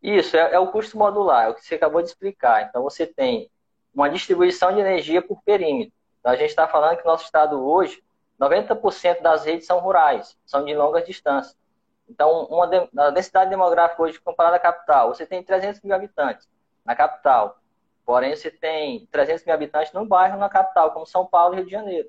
Isso, 0.00 0.36
é, 0.36 0.54
é, 0.54 0.58
o 0.58 0.70
custo 0.70 0.96
modular, 0.96 1.46
é 1.46 1.48
o 1.48 1.54
que 1.54 1.64
você 1.64 1.74
acabou 1.74 2.00
de 2.00 2.08
explicar. 2.08 2.68
Então, 2.68 2.82
você 2.82 3.06
tem 3.06 3.50
uma 3.92 4.08
distribuição 4.08 4.72
de 4.72 4.78
energia 4.78 5.20
por 5.20 5.42
perímetro. 5.42 5.92
Então, 6.20 6.30
a 6.30 6.36
gente 6.36 6.50
está 6.50 6.68
falando 6.68 6.96
que 6.96 7.04
nosso 7.04 7.24
estado 7.24 7.60
hoje, 7.60 8.02
90% 8.38 9.20
das 9.20 9.44
redes 9.44 9.66
são 9.66 9.80
rurais, 9.80 10.36
são 10.44 10.64
de 10.64 10.74
longas 10.76 11.04
distâncias. 11.04 11.56
Então, 12.08 12.44
uma 12.44 12.66
de, 12.66 12.88
a 12.96 13.10
densidade 13.10 13.50
demográfica 13.50 14.02
hoje 14.02 14.20
comparada 14.20 14.56
à 14.56 14.60
capital, 14.60 15.08
você 15.08 15.26
tem 15.26 15.42
300 15.42 15.82
mil 15.82 15.94
habitantes 15.94 16.48
na 16.84 16.94
capital. 16.94 17.58
Porém, 18.04 18.34
você 18.36 18.50
tem 18.50 19.06
300 19.06 19.44
mil 19.44 19.54
habitantes 19.54 19.92
no 19.92 20.06
bairro 20.06 20.38
na 20.38 20.48
capital, 20.48 20.92
como 20.92 21.06
São 21.06 21.26
Paulo 21.26 21.54
e 21.54 21.56
Rio 21.56 21.66
de 21.66 21.72
Janeiro. 21.72 22.08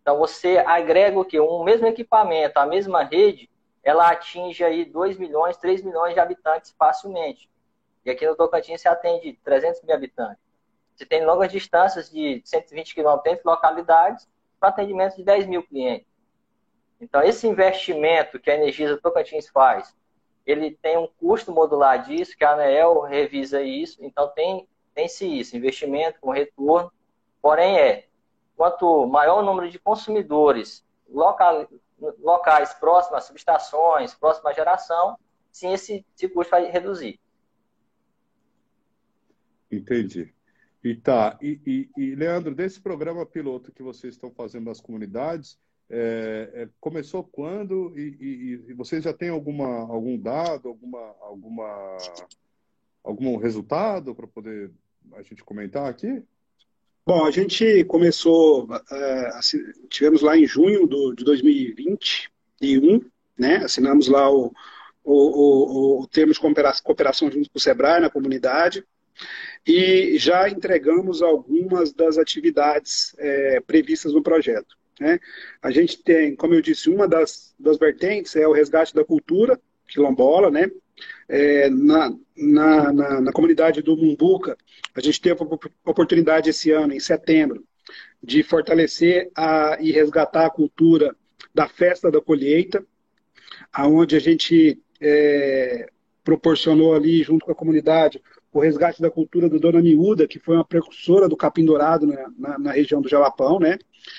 Então, 0.00 0.18
você 0.18 0.58
agrega 0.58 1.18
o 1.18 1.24
quê? 1.24 1.40
Um 1.40 1.62
mesmo 1.62 1.86
equipamento, 1.86 2.58
a 2.58 2.66
mesma 2.66 3.02
rede, 3.02 3.50
ela 3.82 4.10
atinge 4.10 4.64
aí 4.64 4.84
2 4.84 5.18
milhões, 5.18 5.56
3 5.58 5.82
milhões 5.82 6.14
de 6.14 6.20
habitantes 6.20 6.74
facilmente. 6.78 7.50
E 8.04 8.10
aqui 8.10 8.26
no 8.26 8.36
Tocantins 8.36 8.80
você 8.80 8.88
atende 8.88 9.38
300 9.44 9.82
mil 9.82 9.94
habitantes. 9.94 10.42
Você 10.94 11.04
tem 11.04 11.24
longas 11.24 11.50
distâncias 11.50 12.10
de 12.10 12.40
120 12.44 12.94
quilômetros 12.94 13.32
entre 13.32 13.48
localidades 13.48 14.28
para 14.60 14.68
atendimento 14.68 15.16
de 15.16 15.24
10 15.24 15.46
mil 15.46 15.62
clientes. 15.62 16.06
Então, 17.00 17.22
esse 17.22 17.46
investimento 17.46 18.38
que 18.38 18.50
a 18.50 18.54
Energisa 18.54 18.96
Tocantins 18.96 19.48
faz, 19.48 19.94
ele 20.46 20.76
tem 20.82 20.98
um 20.98 21.08
custo 21.18 21.52
modular 21.52 22.02
disso, 22.04 22.36
que 22.36 22.44
a 22.44 22.52
ANEEL 22.52 23.00
revisa 23.00 23.62
isso, 23.62 24.04
então 24.04 24.28
tem, 24.28 24.68
tem-se 24.94 25.26
isso, 25.26 25.56
investimento 25.56 26.20
com 26.20 26.30
retorno, 26.30 26.92
porém 27.40 27.78
é, 27.78 28.06
quanto 28.56 29.06
maior 29.06 29.40
o 29.40 29.44
número 29.44 29.70
de 29.70 29.78
consumidores 29.78 30.84
local, 31.08 31.68
locais 32.18 32.74
próximos 32.74 33.18
às 33.18 33.24
subestações, 33.24 34.14
próxima 34.14 34.50
à 34.50 34.52
geração, 34.52 35.18
sim, 35.50 35.72
esse, 35.72 36.04
esse 36.14 36.28
custo 36.28 36.50
vai 36.50 36.70
reduzir. 36.70 37.18
Entendi. 39.70 40.32
E 40.82 40.94
tá, 40.94 41.38
e, 41.40 41.60
e, 41.66 41.90
e, 41.96 42.14
Leandro, 42.14 42.54
desse 42.54 42.80
programa 42.80 43.24
piloto 43.24 43.72
que 43.72 43.82
vocês 43.82 44.14
estão 44.14 44.30
fazendo 44.30 44.66
nas 44.66 44.80
comunidades, 44.80 45.58
é, 45.90 46.50
é, 46.54 46.68
começou 46.80 47.22
quando 47.24 47.92
e, 47.96 48.62
e, 48.68 48.72
vocês 48.74 49.04
já 49.04 49.12
têm 49.12 49.28
alguma, 49.28 49.80
algum 49.80 50.18
dado, 50.18 50.68
alguma, 50.68 51.14
alguma, 51.20 51.96
algum 53.02 53.36
resultado 53.36 54.14
para 54.14 54.26
poder 54.26 54.70
a 55.12 55.22
gente 55.22 55.44
comentar 55.44 55.88
aqui? 55.88 56.22
Bom, 57.06 57.26
a 57.26 57.30
gente 57.30 57.84
começou, 57.84 58.66
é, 58.90 59.26
assim, 59.34 59.58
tivemos 59.90 60.22
lá 60.22 60.36
em 60.38 60.46
junho 60.46 60.86
do, 60.86 61.14
de 61.14 61.22
2021, 61.22 63.04
né? 63.38 63.56
Assinamos 63.58 64.08
lá 64.08 64.30
o, 64.30 64.54
o, 65.04 65.12
o, 65.12 66.02
o 66.02 66.06
termo 66.06 66.32
de 66.32 66.40
cooperação, 66.40 66.82
cooperação 66.82 67.30
junto 67.30 67.50
com 67.50 67.58
o 67.58 67.60
Sebrae 67.60 68.00
na 68.00 68.08
comunidade 68.08 68.82
e 69.66 70.16
já 70.18 70.48
entregamos 70.48 71.22
algumas 71.22 71.92
das 71.92 72.16
atividades 72.16 73.14
é, 73.18 73.60
previstas 73.60 74.14
no 74.14 74.22
projeto. 74.22 74.76
Né? 75.00 75.18
A 75.62 75.70
gente 75.70 76.02
tem, 76.02 76.36
como 76.36 76.54
eu 76.54 76.62
disse, 76.62 76.88
uma 76.88 77.08
das, 77.08 77.54
das 77.58 77.78
vertentes 77.78 78.36
é 78.36 78.46
o 78.46 78.52
resgate 78.52 78.94
da 78.94 79.04
cultura 79.04 79.60
quilombola, 79.86 80.50
né? 80.50 80.70
É, 81.28 81.68
na, 81.68 82.14
na, 82.36 82.92
na, 82.92 83.20
na, 83.20 83.32
comunidade 83.32 83.82
do 83.82 83.96
Mumbuca, 83.96 84.56
a 84.94 85.00
gente 85.00 85.20
teve 85.20 85.42
a 85.42 85.90
oportunidade 85.90 86.50
esse 86.50 86.70
ano, 86.70 86.92
em 86.92 87.00
setembro, 87.00 87.64
de 88.22 88.42
fortalecer 88.42 89.30
a, 89.36 89.76
e 89.80 89.90
resgatar 89.90 90.46
a 90.46 90.50
cultura 90.50 91.14
da 91.52 91.68
festa 91.68 92.10
da 92.10 92.20
colheita, 92.20 92.84
aonde 93.72 94.16
a 94.16 94.20
gente 94.20 94.80
é, 95.00 95.88
proporcionou 96.22 96.94
ali, 96.94 97.22
junto 97.22 97.44
com 97.44 97.52
a 97.52 97.56
comunidade, 97.56 98.22
o 98.52 98.60
resgate 98.60 99.02
da 99.02 99.10
cultura 99.10 99.48
do 99.48 99.58
Dona 99.58 99.82
Miúda, 99.82 100.28
que 100.28 100.38
foi 100.38 100.54
uma 100.54 100.64
precursora 100.64 101.28
do 101.28 101.36
capim 101.36 101.64
dourado 101.64 102.06
na, 102.06 102.30
na, 102.38 102.58
na 102.58 102.72
região 102.72 103.02
do 103.02 103.08
Jalapão, 103.08 103.58
né? 103.58 103.78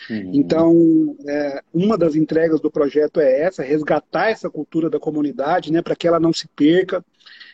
Uhum. 0.10 0.32
Então, 0.34 1.16
é, 1.28 1.62
uma 1.74 1.98
das 1.98 2.16
entregas 2.16 2.60
do 2.60 2.72
projeto 2.72 3.20
é 3.20 3.42
essa, 3.42 3.64
resgatar 3.64 4.30
essa 4.30 4.50
cultura 4.50 4.90
da 4.90 5.00
comunidade, 5.00 5.72
né, 5.72 5.82
para 5.82 5.96
que 5.96 6.08
ela 6.08 6.20
não 6.20 6.34
se 6.34 6.48
perca. 6.50 7.04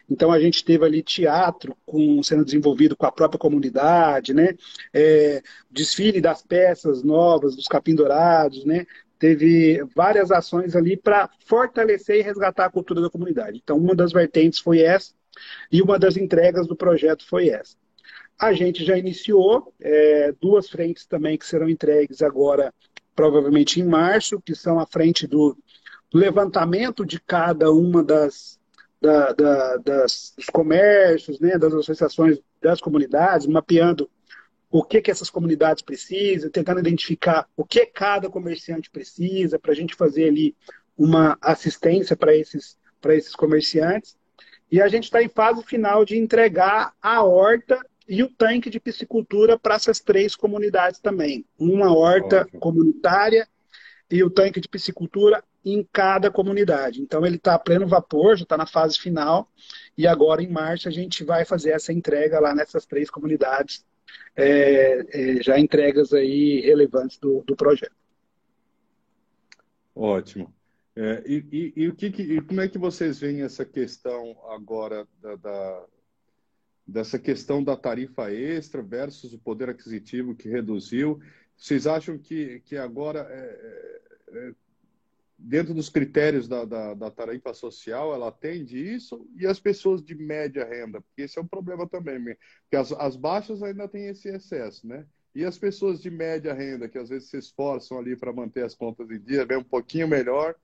Então, 0.09 0.31
a 0.31 0.39
gente 0.39 0.63
teve 0.63 0.83
ali 0.83 1.01
teatro 1.01 1.75
com, 1.85 2.21
sendo 2.21 2.43
desenvolvido 2.43 2.95
com 2.95 3.05
a 3.05 3.11
própria 3.11 3.39
comunidade, 3.39 4.33
né, 4.33 4.55
é, 4.93 5.41
desfile 5.69 6.19
das 6.19 6.41
peças 6.41 7.03
novas, 7.03 7.55
dos 7.55 7.67
capim 7.67 7.95
dourados, 7.95 8.65
né, 8.65 8.85
teve 9.17 9.83
várias 9.95 10.31
ações 10.31 10.75
ali 10.75 10.97
para 10.97 11.29
fortalecer 11.45 12.17
e 12.17 12.23
resgatar 12.23 12.65
a 12.65 12.71
cultura 12.71 13.01
da 13.01 13.09
comunidade. 13.09 13.59
Então, 13.63 13.77
uma 13.77 13.95
das 13.95 14.11
vertentes 14.11 14.59
foi 14.59 14.81
essa, 14.81 15.13
e 15.71 15.81
uma 15.81 15.97
das 15.99 16.17
entregas 16.17 16.67
do 16.67 16.75
projeto 16.75 17.25
foi 17.27 17.49
essa. 17.49 17.75
A 18.41 18.53
gente 18.53 18.83
já 18.83 18.97
iniciou 18.97 19.71
é, 19.79 20.33
duas 20.41 20.67
frentes 20.67 21.05
também 21.05 21.37
que 21.37 21.45
serão 21.45 21.69
entregues 21.69 22.23
agora, 22.23 22.73
provavelmente 23.15 23.79
em 23.79 23.83
março, 23.83 24.41
que 24.41 24.55
são 24.55 24.79
a 24.79 24.85
frente 24.87 25.27
do, 25.27 25.55
levantamento 26.13 27.05
de 27.05 27.19
cada 27.19 27.71
uma 27.71 28.03
das, 28.03 28.59
da, 28.99 29.31
da, 29.31 29.77
das, 29.77 30.33
dos 30.35 30.45
comércios, 30.47 31.39
né, 31.39 31.57
das 31.57 31.73
associações 31.73 32.39
das 32.61 32.81
comunidades, 32.81 33.47
mapeando 33.47 34.09
o 34.69 34.83
que, 34.83 35.01
que 35.01 35.11
essas 35.11 35.29
comunidades 35.29 35.81
precisam, 35.81 36.49
tentando 36.49 36.79
identificar 36.79 37.47
o 37.55 37.65
que 37.65 37.85
cada 37.85 38.29
comerciante 38.29 38.89
precisa, 38.89 39.59
para 39.59 39.71
a 39.71 39.75
gente 39.75 39.95
fazer 39.95 40.29
ali 40.29 40.55
uma 40.97 41.37
assistência 41.41 42.15
para 42.15 42.35
esses, 42.35 42.77
esses 43.05 43.35
comerciantes. 43.35 44.17
E 44.71 44.81
a 44.81 44.87
gente 44.87 45.05
está 45.05 45.21
em 45.21 45.29
fase 45.29 45.63
final 45.63 46.05
de 46.05 46.17
entregar 46.17 46.93
a 47.01 47.23
horta 47.23 47.79
e 48.11 48.21
o 48.21 48.27
tanque 48.27 48.69
de 48.69 48.77
piscicultura 48.77 49.57
para 49.57 49.75
essas 49.75 50.01
três 50.01 50.35
comunidades 50.35 50.99
também. 50.99 51.45
Uma 51.57 51.95
horta 51.95 52.41
Ótimo. 52.41 52.59
comunitária 52.59 53.47
e 54.11 54.21
o 54.21 54.29
tanque 54.29 54.59
de 54.59 54.67
piscicultura 54.67 55.41
em 55.63 55.87
cada 55.93 56.29
comunidade. 56.29 57.01
Então 57.01 57.25
ele 57.25 57.37
está 57.37 57.55
a 57.55 57.59
pleno 57.59 57.87
vapor, 57.87 58.35
já 58.35 58.43
está 58.43 58.57
na 58.57 58.65
fase 58.65 58.99
final, 58.99 59.49
e 59.97 60.05
agora 60.05 60.43
em 60.43 60.49
março 60.49 60.89
a 60.89 60.91
gente 60.91 61.23
vai 61.23 61.45
fazer 61.45 61.69
essa 61.69 61.93
entrega 61.93 62.37
lá 62.41 62.53
nessas 62.53 62.85
três 62.85 63.09
comunidades, 63.09 63.85
é, 64.35 65.05
é, 65.37 65.41
já 65.41 65.57
entregas 65.57 66.11
aí 66.11 66.59
relevantes 66.59 67.17
do, 67.17 67.41
do 67.47 67.55
projeto. 67.55 67.95
Ótimo. 69.95 70.53
É, 70.97 71.23
e, 71.25 71.45
e, 71.49 71.83
e, 71.83 71.87
o 71.87 71.95
que, 71.95 72.07
e 72.07 72.41
como 72.41 72.59
é 72.59 72.67
que 72.67 72.77
vocês 72.77 73.21
veem 73.21 73.43
essa 73.43 73.63
questão 73.63 74.35
agora 74.49 75.07
da, 75.21 75.35
da, 75.37 75.85
dessa 76.91 77.17
questão 77.17 77.63
da 77.63 77.75
tarifa 77.75 78.31
extra 78.31 78.81
versus 78.81 79.33
o 79.33 79.39
poder 79.39 79.69
aquisitivo 79.69 80.35
que 80.35 80.49
reduziu? 80.49 81.19
Vocês 81.55 81.87
acham 81.87 82.17
que, 82.17 82.59
que 82.65 82.75
agora, 82.75 83.27
é, 83.29 83.35
é, 83.35 84.37
é, 84.37 84.53
dentro 85.37 85.73
dos 85.73 85.89
critérios 85.89 86.47
da, 86.47 86.65
da, 86.65 86.93
da, 86.93 87.09
tarifa 87.09 87.53
social, 87.53 88.13
ela 88.13 88.27
atende 88.27 88.77
isso? 88.77 89.27
E 89.37 89.47
as 89.47 89.59
pessoas 89.59 90.03
de 90.03 90.15
média 90.15 90.65
renda? 90.65 91.01
Porque 91.01 91.21
esse 91.23 91.39
é 91.39 91.41
um 91.41 91.47
problema 91.47 91.87
também, 91.87 92.19
porque 92.63 92.75
as, 92.75 92.91
as 92.91 93.15
baixas 93.15 93.63
ainda 93.63 93.87
têm 93.87 94.07
esse 94.07 94.27
excesso, 94.27 94.85
né? 94.85 95.05
E 95.33 95.45
as 95.45 95.57
pessoas 95.57 96.01
de 96.01 96.09
média 96.09 96.53
renda, 96.53 96.89
que 96.89 96.97
às 96.97 97.07
vezes 97.07 97.29
se 97.29 97.37
esforçam 97.37 97.97
ali 97.97 98.17
para 98.17 98.33
manter 98.33 98.65
as 98.65 98.75
contas 98.75 99.09
em 99.09 99.19
dia, 99.19 99.45
bem 99.45 99.57
um 99.57 99.63
pouquinho 99.63 100.07
melhor, 100.07 100.55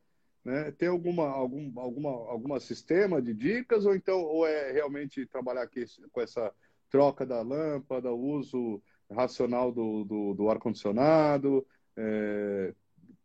né? 0.48 0.74
Alguma, 0.88 1.28
algum 1.28 1.78
alguma, 1.78 2.10
alguma 2.10 2.60
sistema 2.62 3.22
de 3.22 3.34
dicas 3.34 3.86
ou 3.86 3.94
então 3.94 4.22
ou 4.22 4.48
é 4.48 4.72
realmente 4.72 5.26
trabalhar 5.26 5.64
aqui 5.64 5.84
com 6.10 6.22
essa 6.22 6.54
troca 6.90 7.26
da 7.26 7.42
lâmpada, 7.42 8.14
o 8.14 8.18
uso 8.18 8.82
racional 9.12 9.74
do, 9.74 10.06
do, 10.06 10.34
do 10.34 10.50
ar-condicionado? 10.50 11.68
É, 11.98 12.74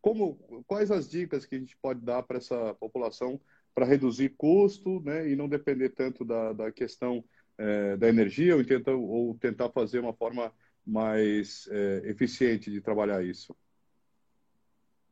como, 0.01 0.35
quais 0.67 0.91
as 0.91 1.09
dicas 1.09 1.47
que 1.47 1.55
a 1.55 1.59
gente 1.61 1.77
pode 1.81 2.01
dar 2.01 2.25
para 2.25 2.39
essa 2.39 2.75
população 2.75 3.41
para 3.73 3.87
reduzir 3.87 4.31
custo 4.31 5.01
né, 5.03 5.31
e 5.31 5.37
não 5.37 5.49
depender 5.49 5.91
tanto 5.91 6.25
da, 6.25 6.53
da 6.53 6.73
questão 6.73 7.25
é, 7.57 7.97
da 7.97 8.09
energia 8.09 8.57
ou, 8.57 8.65
tenta, 8.65 8.91
ou 8.91 9.39
tentar 9.39 9.71
fazer 9.71 10.01
uma 10.01 10.13
forma 10.13 10.53
mais 10.85 11.69
é, 11.71 12.03
eficiente 12.07 12.69
de 12.69 12.81
trabalhar 12.81 13.25
isso? 13.25 13.57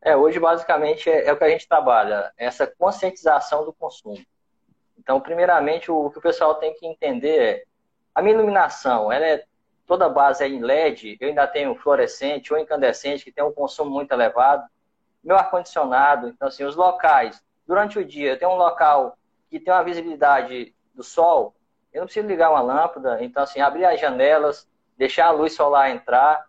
É, 0.03 0.17
hoje 0.17 0.41
basicamente 0.41 1.11
é, 1.11 1.27
é, 1.27 1.33
o 1.33 1.37
que 1.37 1.45
a 1.45 1.49
gente 1.49 1.69
trabalha, 1.69 2.33
essa 2.37 2.67
conscientização 2.67 3.65
do 3.65 3.73
consumo. 3.73 4.25
Então, 4.99 5.21
primeiramente, 5.21 5.91
o, 5.91 6.07
o, 6.07 6.11
que 6.11 6.19
o 6.19 6.23
pessoal 6.23 6.55
tem 6.55 6.75
que 6.75 6.87
entender 6.87 7.39
é 7.39 7.65
a 8.15 8.23
minha 8.23 8.35
iluminação, 8.35 9.13
ela 9.13 9.27
é 9.27 9.45
toda 9.87 10.09
base 10.09 10.45
é 10.45 10.49
em 10.49 10.61
LED, 10.61 11.19
eu 11.21 11.29
ainda 11.29 11.47
tenho 11.47 11.75
fluorescente 11.75 12.53
ou 12.53 12.59
incandescente, 12.59 13.25
que 13.25 13.33
tem 13.33 13.43
um 13.43 13.53
consumo 13.53 13.91
muito 13.91 14.13
elevado. 14.13 14.65
Meu 15.23 15.37
ar-condicionado, 15.37 16.29
então 16.29 16.49
assim, 16.49 16.65
os 16.65 16.77
locais, 16.77 17.43
durante 17.67 17.99
o 17.99 18.05
dia, 18.05 18.31
eu 18.31 18.39
tenho 18.39 18.53
um 18.53 18.57
local 18.57 19.19
que 19.51 19.59
tem 19.59 19.73
uma 19.73 19.83
visibilidade 19.83 20.75
do 20.95 21.03
sol, 21.03 21.55
eu 21.93 22.01
não 22.01 22.07
preciso 22.07 22.27
ligar 22.27 22.51
uma 22.51 22.61
lâmpada, 22.61 23.23
então 23.23 23.43
assim, 23.43 23.61
abrir 23.61 23.85
as 23.85 24.01
janelas, 24.01 24.69
deixar 24.97 25.27
a 25.27 25.31
luz 25.31 25.55
solar 25.55 25.91
entrar. 25.91 26.47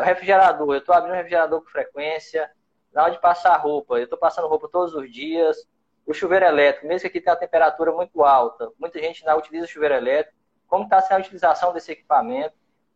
O 0.00 0.02
refrigerador, 0.02 0.74
eu 0.74 0.78
estou 0.78 0.94
abrindo 0.94 1.12
o 1.12 1.16
refrigerador 1.16 1.60
com 1.60 1.68
frequência. 1.68 2.50
Na 2.96 3.02
hora 3.02 3.12
de 3.12 3.20
passar 3.20 3.54
roupa, 3.58 3.98
eu 3.98 4.04
estou 4.04 4.18
passando 4.18 4.48
roupa 4.48 4.70
todos 4.72 4.94
os 4.94 5.12
dias. 5.12 5.68
O 6.06 6.14
chuveiro 6.14 6.46
elétrico, 6.46 6.86
mesmo 6.86 7.02
que 7.02 7.08
aqui 7.08 7.20
tenha 7.20 7.34
uma 7.34 7.38
temperatura 7.38 7.92
muito 7.92 8.24
alta, 8.24 8.72
muita 8.78 8.98
gente 8.98 9.22
não 9.22 9.36
utiliza 9.36 9.66
chuveiro 9.66 9.96
elétrico. 9.96 10.34
Como 10.66 10.84
está 10.84 11.02
sendo 11.02 11.18
a 11.18 11.20
utilização 11.20 11.74
desse 11.74 11.92
equipamento? 11.92 12.54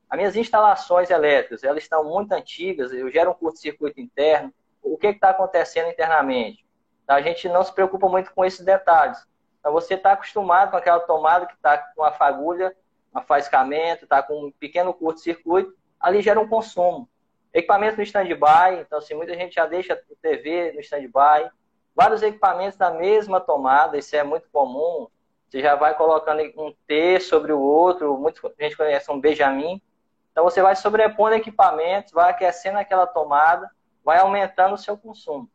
As 0.09 0.17
minhas 0.17 0.37
instalações 0.37 1.11
elétricas, 1.11 1.63
elas 1.63 1.83
estão 1.83 2.03
muito 2.03 2.33
antigas, 2.33 2.95
eu 2.95 3.11
gero 3.11 3.33
um 3.33 3.35
curto-circuito 3.35 4.01
interno. 4.01 4.55
O 4.83 4.97
que 4.97 5.09
está 5.09 5.31
acontecendo 5.31 5.91
internamente? 5.91 6.65
A 7.07 7.21
gente 7.21 7.47
não 7.51 7.63
se 7.63 7.75
preocupa 7.75 8.09
muito 8.09 8.33
com 8.33 8.43
esses 8.43 8.65
detalhes. 8.65 9.19
Então, 9.59 9.71
você 9.71 9.97
está 9.97 10.13
acostumado 10.13 10.71
com 10.71 10.79
aquela 10.79 11.01
tomada 11.01 11.45
que 11.45 11.53
está 11.53 11.77
com 11.77 12.03
a 12.03 12.13
fagulha, 12.13 12.75
um 13.15 13.21
faiscamento, 13.21 14.05
está 14.05 14.23
com 14.23 14.47
um 14.47 14.51
pequeno 14.51 14.95
curto-circuito, 14.95 15.75
ali 16.01 16.23
gera 16.23 16.41
um 16.41 16.49
consumo. 16.49 17.07
Equipamento 17.53 17.97
no 17.97 18.03
stand-by, 18.03 18.81
então, 18.81 18.99
assim, 18.99 19.15
muita 19.15 19.35
gente 19.35 19.55
já 19.55 19.67
deixa 19.67 19.95
a 19.95 19.99
TV 20.23 20.73
no 20.73 20.81
stand-by. 20.81 21.51
Vários 21.95 22.23
equipamentos 22.23 22.79
da 22.79 22.91
mesma 22.91 23.41
tomada, 23.41 23.99
isso 23.99 24.15
é 24.15 24.23
muito 24.23 24.49
comum. 24.53 25.09
Você 25.49 25.61
já 25.61 25.75
vai 25.75 25.97
colocando 25.97 26.41
um 26.57 26.73
T 26.87 27.19
sobre 27.19 27.53
o 27.53 27.61
outro, 27.61 28.17
muita 28.17 28.41
gente 28.61 28.77
conhece 28.77 29.11
um 29.11 29.21
Benjamin. 29.21 29.83
Então, 30.31 30.45
você 30.45 30.63
vai 30.63 30.77
sobrepondo 30.77 31.35
equipamentos, 31.35 32.13
vai 32.13 32.31
aquecendo 32.31 32.79
aquela 32.79 33.07
tomada, 33.07 33.69
vai 34.05 34.21
aumentando 34.21 34.75
o 34.75 34.79
seu 34.79 34.97
consumo. 34.97 35.51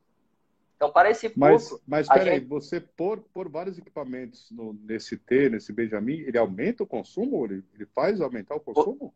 Então, 0.75 0.91
para 0.91 1.09
esse 1.09 1.29
público... 1.29 1.79
Mas, 1.87 2.07
mas 2.07 2.07
peraí, 2.09 2.39
gente... 2.39 2.47
você 2.47 2.81
pôr, 2.81 3.21
pôr 3.33 3.47
vários 3.47 3.77
equipamentos 3.77 4.51
no, 4.51 4.73
nesse 4.83 5.17
T, 5.17 5.49
nesse 5.49 5.71
Benjamin, 5.71 6.19
ele 6.19 6.37
aumenta 6.37 6.83
o 6.83 6.87
consumo? 6.87 7.45
Ele, 7.45 7.63
ele 7.73 7.85
faz 7.85 8.19
aumentar 8.19 8.55
o 8.55 8.59
consumo? 8.59 9.13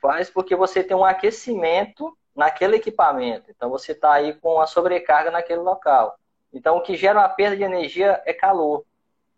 Faz 0.00 0.30
porque 0.30 0.54
você 0.54 0.84
tem 0.84 0.96
um 0.96 1.04
aquecimento 1.04 2.16
naquele 2.40 2.76
equipamento. 2.76 3.50
Então, 3.50 3.68
você 3.68 3.92
está 3.92 4.14
aí 4.14 4.32
com 4.32 4.62
a 4.62 4.66
sobrecarga 4.66 5.30
naquele 5.30 5.60
local. 5.60 6.18
Então, 6.50 6.78
o 6.78 6.80
que 6.80 6.96
gera 6.96 7.18
uma 7.18 7.28
perda 7.28 7.54
de 7.54 7.62
energia 7.62 8.22
é 8.24 8.32
calor. 8.32 8.82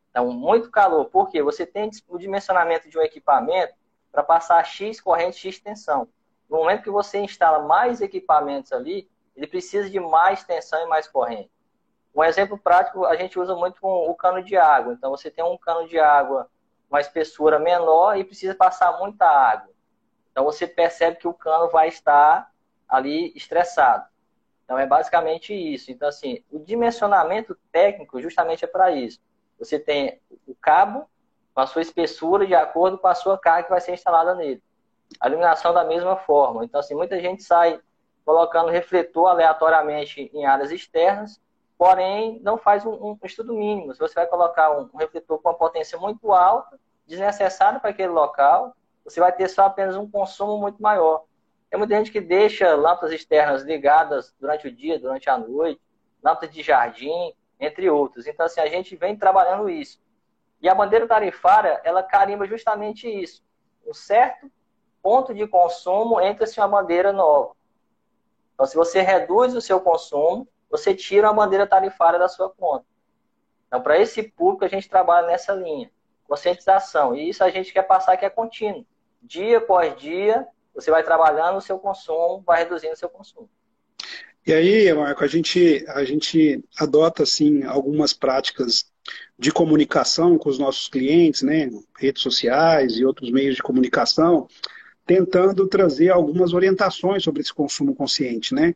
Então, 0.08 0.30
muito 0.32 0.70
calor. 0.70 1.06
Por 1.06 1.28
quê? 1.28 1.42
Você 1.42 1.66
tem 1.66 1.90
o 2.06 2.16
dimensionamento 2.16 2.88
de 2.88 2.96
um 2.96 3.02
equipamento 3.02 3.74
para 4.12 4.22
passar 4.22 4.64
X 4.64 5.00
corrente, 5.00 5.36
X 5.36 5.58
tensão. 5.58 6.06
No 6.48 6.58
momento 6.58 6.84
que 6.84 6.90
você 6.90 7.18
instala 7.18 7.58
mais 7.66 8.00
equipamentos 8.00 8.72
ali, 8.72 9.10
ele 9.34 9.48
precisa 9.48 9.90
de 9.90 9.98
mais 9.98 10.44
tensão 10.44 10.80
e 10.80 10.86
mais 10.86 11.08
corrente. 11.08 11.50
Um 12.14 12.22
exemplo 12.22 12.56
prático, 12.56 13.04
a 13.04 13.16
gente 13.16 13.36
usa 13.36 13.56
muito 13.56 13.78
o 13.82 14.14
cano 14.14 14.44
de 14.44 14.56
água. 14.56 14.92
Então, 14.92 15.10
você 15.10 15.28
tem 15.28 15.44
um 15.44 15.58
cano 15.58 15.88
de 15.88 15.98
água, 15.98 16.48
uma 16.88 17.00
espessura 17.00 17.58
menor 17.58 18.16
e 18.16 18.22
precisa 18.22 18.54
passar 18.54 18.96
muita 19.00 19.26
água. 19.26 19.72
Então, 20.30 20.44
você 20.44 20.68
percebe 20.68 21.16
que 21.16 21.26
o 21.26 21.34
cano 21.34 21.68
vai 21.68 21.88
estar 21.88 22.51
ali 22.92 23.32
estressado. 23.34 24.06
Então, 24.64 24.78
é 24.78 24.86
basicamente 24.86 25.52
isso. 25.52 25.90
Então, 25.90 26.08
assim, 26.08 26.42
o 26.50 26.58
dimensionamento 26.58 27.56
técnico 27.70 28.20
justamente 28.20 28.64
é 28.64 28.68
para 28.68 28.90
isso. 28.92 29.20
Você 29.58 29.78
tem 29.78 30.20
o 30.46 30.54
cabo 30.54 31.08
com 31.54 31.60
a 31.60 31.66
sua 31.66 31.82
espessura 31.82 32.46
de 32.46 32.54
acordo 32.54 32.98
com 32.98 33.08
a 33.08 33.14
sua 33.14 33.38
carga 33.38 33.64
que 33.64 33.70
vai 33.70 33.80
ser 33.80 33.92
instalada 33.92 34.34
nele. 34.34 34.62
A 35.20 35.28
iluminação 35.28 35.74
da 35.74 35.84
mesma 35.84 36.16
forma. 36.16 36.64
Então, 36.64 36.80
assim, 36.80 36.94
muita 36.94 37.20
gente 37.20 37.42
sai 37.42 37.80
colocando 38.24 38.70
refletor 38.70 39.28
aleatoriamente 39.28 40.30
em 40.32 40.46
áreas 40.46 40.70
externas 40.70 41.40
porém 41.82 42.38
não 42.44 42.56
faz 42.56 42.86
um, 42.86 42.92
um, 42.92 43.18
estudo 43.24 43.52
mínimo. 43.52 43.92
Se 43.92 43.98
você 43.98 44.14
vai 44.14 44.28
colocar 44.28 44.70
um, 44.70 44.88
um 44.94 44.98
refletor 44.98 45.42
com 45.42 45.48
uma 45.48 45.58
potência 45.58 45.98
muito 45.98 46.32
alta, 46.32 46.78
desnecessário 47.08 47.80
para 47.80 47.90
aquele 47.90 48.12
local, 48.12 48.72
você 49.04 49.18
vai 49.18 49.32
ter 49.32 49.48
só 49.48 49.64
apenas 49.64 49.96
um 49.96 50.08
consumo 50.08 50.58
muito 50.58 50.80
maior. 50.80 51.24
Tem 51.72 51.78
muita 51.78 51.96
gente 51.96 52.12
que 52.12 52.20
deixa 52.20 52.74
lâmpadas 52.74 53.12
externas 53.12 53.62
ligadas 53.62 54.34
durante 54.38 54.68
o 54.68 54.70
dia, 54.70 54.98
durante 54.98 55.30
a 55.30 55.38
noite, 55.38 55.80
lâmpadas 56.22 56.54
de 56.54 56.62
jardim, 56.62 57.32
entre 57.58 57.88
outros. 57.88 58.26
Então, 58.26 58.44
assim, 58.44 58.60
a 58.60 58.66
gente 58.66 58.94
vem 58.94 59.16
trabalhando 59.16 59.70
isso. 59.70 59.98
E 60.60 60.68
a 60.68 60.74
bandeira 60.74 61.08
tarifária, 61.08 61.80
ela 61.82 62.02
carimba 62.02 62.46
justamente 62.46 63.08
isso. 63.08 63.42
Um 63.86 63.94
certo 63.94 64.52
ponto 65.02 65.32
de 65.32 65.46
consumo 65.46 66.20
entra-se 66.20 66.60
uma 66.60 66.68
bandeira 66.68 67.10
nova. 67.10 67.56
Então, 68.52 68.66
se 68.66 68.76
você 68.76 69.00
reduz 69.00 69.54
o 69.54 69.60
seu 69.62 69.80
consumo, 69.80 70.46
você 70.70 70.94
tira 70.94 71.30
a 71.30 71.32
bandeira 71.32 71.66
tarifária 71.66 72.18
da 72.18 72.28
sua 72.28 72.50
conta. 72.50 72.84
Então, 73.68 73.80
para 73.80 73.98
esse 73.98 74.22
público, 74.22 74.66
a 74.66 74.68
gente 74.68 74.90
trabalha 74.90 75.26
nessa 75.26 75.54
linha, 75.54 75.90
conscientização. 76.28 77.16
E 77.16 77.30
isso 77.30 77.42
a 77.42 77.48
gente 77.48 77.72
quer 77.72 77.84
passar 77.84 78.18
que 78.18 78.26
é 78.26 78.30
contínuo. 78.30 78.84
Dia 79.22 79.56
após 79.56 79.96
dia, 79.96 80.46
você 80.74 80.90
vai 80.90 81.02
trabalhando 81.02 81.56
o 81.56 81.60
seu 81.60 81.78
consumo, 81.78 82.42
vai 82.46 82.60
reduzindo 82.60 82.94
o 82.94 82.96
seu 82.96 83.08
consumo. 83.08 83.48
E 84.46 84.52
aí, 84.52 84.92
Marco, 84.92 85.22
a 85.22 85.26
gente, 85.26 85.84
a 85.88 86.04
gente 86.04 86.62
adota, 86.78 87.22
assim, 87.22 87.62
algumas 87.64 88.12
práticas 88.12 88.90
de 89.38 89.52
comunicação 89.52 90.36
com 90.36 90.48
os 90.48 90.58
nossos 90.58 90.88
clientes, 90.88 91.42
né? 91.42 91.70
Redes 91.98 92.22
sociais 92.22 92.96
e 92.96 93.04
outros 93.04 93.30
meios 93.30 93.54
de 93.56 93.62
comunicação, 93.62 94.48
tentando 95.06 95.68
trazer 95.68 96.10
algumas 96.10 96.52
orientações 96.52 97.22
sobre 97.22 97.42
esse 97.42 97.52
consumo 97.52 97.94
consciente, 97.94 98.54
né? 98.54 98.74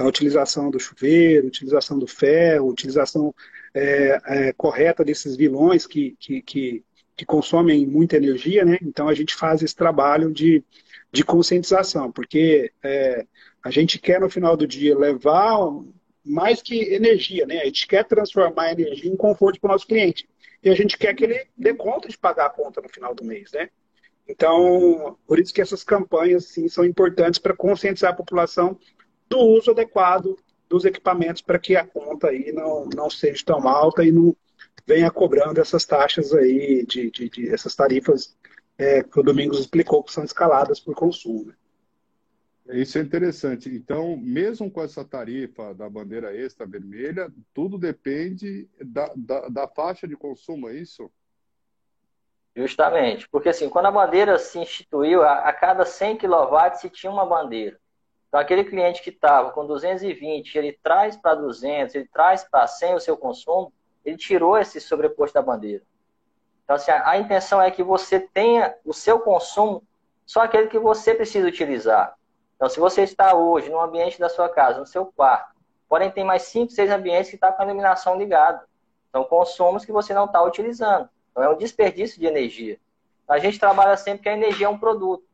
a 0.00 0.06
utilização 0.06 0.70
do 0.70 0.80
chuveiro, 0.80 1.46
utilização 1.46 1.98
do 1.98 2.06
ferro, 2.06 2.68
utilização 2.68 3.34
é, 3.74 4.20
é, 4.24 4.52
correta 4.54 5.04
desses 5.04 5.36
vilões 5.36 5.86
que, 5.86 6.16
que, 6.18 6.40
que, 6.42 6.84
que, 7.16 7.26
consomem 7.26 7.86
muita 7.86 8.16
energia, 8.16 8.64
né? 8.64 8.78
Então 8.82 9.08
a 9.08 9.14
gente 9.14 9.34
faz 9.34 9.62
esse 9.62 9.76
trabalho 9.76 10.32
de, 10.32 10.64
de 11.12 11.24
conscientização, 11.24 12.10
porque 12.10 12.72
é, 12.82 13.26
a 13.62 13.70
gente 13.70 13.98
quer 13.98 14.20
no 14.20 14.30
final 14.30 14.56
do 14.56 14.66
dia 14.66 14.96
levar 14.96 15.58
mais 16.24 16.62
que 16.62 16.94
energia, 16.94 17.46
né? 17.46 17.60
A 17.60 17.64
gente 17.64 17.86
quer 17.86 18.04
transformar 18.04 18.64
a 18.64 18.72
energia 18.72 19.10
em 19.10 19.16
conforto 19.16 19.60
para 19.60 19.68
o 19.68 19.72
nosso 19.72 19.86
cliente. 19.86 20.28
E 20.62 20.68
a 20.68 20.74
gente 20.74 20.96
quer 20.98 21.14
que 21.14 21.24
ele 21.24 21.46
dê 21.56 21.74
conta 21.74 22.08
de 22.08 22.18
pagar 22.18 22.46
a 22.46 22.50
conta 22.50 22.80
no 22.80 22.88
final 22.88 23.14
do 23.14 23.24
mês, 23.24 23.50
né? 23.52 23.70
Então, 24.28 25.18
por 25.26 25.40
isso 25.40 25.52
que 25.52 25.60
essas 25.60 25.82
campanhas 25.82 26.44
sim, 26.44 26.68
são 26.68 26.84
importantes 26.84 27.40
para 27.40 27.56
conscientizar 27.56 28.12
a 28.12 28.16
população 28.16 28.78
do 29.28 29.38
uso 29.38 29.72
adequado 29.72 30.36
dos 30.68 30.84
equipamentos 30.84 31.42
para 31.42 31.58
que 31.58 31.74
a 31.74 31.84
conta 31.84 32.28
aí 32.28 32.52
não, 32.52 32.88
não 32.94 33.10
seja 33.10 33.42
tão 33.44 33.66
alta 33.66 34.04
e 34.04 34.12
não 34.12 34.36
venha 34.86 35.10
cobrando 35.10 35.60
essas 35.60 35.84
taxas 35.84 36.32
aí, 36.32 36.86
de, 36.86 37.10
de, 37.10 37.28
de 37.28 37.52
essas 37.52 37.74
tarifas 37.74 38.36
é, 38.80 39.02
que 39.02 39.20
o 39.20 39.22
Domingos 39.22 39.60
explicou 39.60 40.02
que 40.02 40.10
são 40.10 40.24
escaladas 40.24 40.80
por 40.80 40.94
consumo. 40.94 41.44
Né? 42.64 42.78
Isso 42.78 42.96
é 42.96 43.02
interessante. 43.02 43.68
Então, 43.68 44.16
mesmo 44.16 44.70
com 44.70 44.82
essa 44.82 45.04
tarifa 45.04 45.74
da 45.74 45.88
bandeira 45.88 46.34
extra 46.34 46.66
vermelha, 46.66 47.30
tudo 47.52 47.78
depende 47.78 48.66
da, 48.82 49.12
da, 49.14 49.48
da 49.48 49.68
faixa 49.68 50.08
de 50.08 50.16
consumo, 50.16 50.68
é 50.68 50.74
isso? 50.74 51.10
Justamente, 52.56 53.28
porque 53.28 53.50
assim, 53.50 53.68
quando 53.68 53.86
a 53.86 53.92
bandeira 53.92 54.38
se 54.38 54.58
instituiu, 54.58 55.22
a, 55.22 55.48
a 55.48 55.52
cada 55.52 55.84
100 55.84 56.16
kW 56.16 56.74
se 56.76 56.88
tinha 56.88 57.12
uma 57.12 57.26
bandeira. 57.26 57.78
Então, 58.28 58.40
aquele 58.40 58.64
cliente 58.64 59.02
que 59.02 59.10
estava 59.10 59.50
com 59.50 59.66
220, 59.66 60.56
ele 60.56 60.72
traz 60.82 61.16
para 61.16 61.34
200, 61.34 61.94
ele 61.94 62.08
traz 62.10 62.44
para 62.44 62.66
100 62.66 62.94
o 62.94 63.00
seu 63.00 63.16
consumo, 63.16 63.72
ele 64.04 64.16
tirou 64.16 64.56
esse 64.56 64.80
sobreposto 64.80 65.34
da 65.34 65.42
bandeira. 65.42 65.84
Então, 66.70 66.76
assim, 66.76 66.92
a, 66.92 67.10
a 67.10 67.18
intenção 67.18 67.60
é 67.60 67.68
que 67.68 67.82
você 67.82 68.20
tenha 68.20 68.72
o 68.84 68.94
seu 68.94 69.18
consumo 69.18 69.82
só 70.24 70.42
aquele 70.42 70.68
que 70.68 70.78
você 70.78 71.12
precisa 71.12 71.48
utilizar. 71.48 72.16
Então, 72.54 72.68
se 72.68 72.78
você 72.78 73.02
está 73.02 73.34
hoje 73.34 73.68
no 73.68 73.80
ambiente 73.80 74.20
da 74.20 74.28
sua 74.28 74.48
casa, 74.48 74.78
no 74.78 74.86
seu 74.86 75.04
quarto, 75.06 75.52
porém 75.88 76.12
tem 76.12 76.22
mais 76.22 76.42
5, 76.42 76.70
6 76.70 76.88
ambientes 76.92 77.28
que 77.28 77.34
estão 77.34 77.50
tá 77.50 77.56
com 77.56 77.62
a 77.62 77.64
iluminação 77.64 78.16
ligada. 78.16 78.64
São 79.10 79.24
consumos 79.24 79.84
que 79.84 79.90
você 79.90 80.14
não 80.14 80.26
está 80.26 80.40
utilizando. 80.44 81.10
Então, 81.32 81.42
é 81.42 81.48
um 81.48 81.56
desperdício 81.56 82.20
de 82.20 82.26
energia. 82.26 82.78
A 83.26 83.40
gente 83.40 83.58
trabalha 83.58 83.96
sempre 83.96 84.22
que 84.22 84.28
a 84.28 84.34
energia 84.34 84.66
é 84.66 84.70
um 84.70 84.78
produto. 84.78 85.24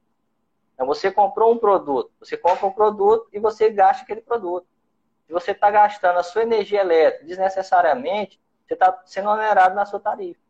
Então, 0.72 0.86
você 0.86 1.10
comprou 1.10 1.52
um 1.52 1.58
produto, 1.58 2.10
você 2.18 2.38
compra 2.38 2.64
um 2.66 2.72
produto 2.72 3.28
e 3.30 3.38
você 3.38 3.68
gasta 3.68 4.04
aquele 4.04 4.22
produto. 4.22 4.66
Se 5.26 5.34
você 5.34 5.50
está 5.50 5.70
gastando 5.70 6.18
a 6.18 6.22
sua 6.22 6.44
energia 6.44 6.80
elétrica 6.80 7.26
desnecessariamente, 7.26 8.40
você 8.66 8.72
está 8.72 9.02
sendo 9.04 9.28
onerado 9.28 9.74
na 9.74 9.84
sua 9.84 10.00
tarifa. 10.00 10.45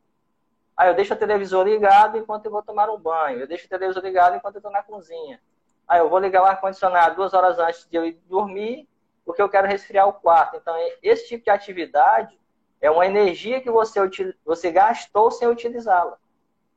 Aí 0.77 0.89
eu 0.91 0.95
deixo 0.95 1.15
o 1.15 1.17
televisor 1.17 1.67
ligado 1.67 2.19
enquanto 2.19 2.47
eu 2.47 2.51
vou 2.51 2.63
tomar 2.63 2.91
um 2.91 2.99
banho. 2.99 3.41
Eu 3.41 3.47
deixo 3.47 3.67
o 3.67 3.69
televisor 3.69 4.03
ligado 4.03 4.37
enquanto 4.37 4.57
eu 4.57 4.59
estou 4.59 4.73
na 4.73 4.83
cozinha. 4.83 5.41
Aí 5.89 6.01
eu 6.01 6.11
vou 6.11 6.19
ligar 6.19 6.43
o 6.43 6.47
ar-condicionado 6.47 7.17
duas 7.17 7.33
horas 7.33 7.59
antes 7.59 7.87
de 7.89 7.97
eu 7.97 8.05
ir 8.05 8.21
dormir, 8.29 8.89
porque 9.25 9.41
eu 9.41 9.49
quero 9.49 9.67
resfriar 9.67 10.07
o 10.07 10.13
quarto. 10.13 10.57
Então, 10.57 10.75
esse 11.03 11.29
tipo 11.29 11.45
de 11.45 11.51
atividade 11.51 12.39
é 12.81 12.91
uma 12.91 13.07
energia 13.07 13.61
que 13.61 13.71
você, 13.71 14.01
você 14.45 14.71
gastou 14.71 15.31
sem 15.31 15.49
utilizá-la. 15.49 16.19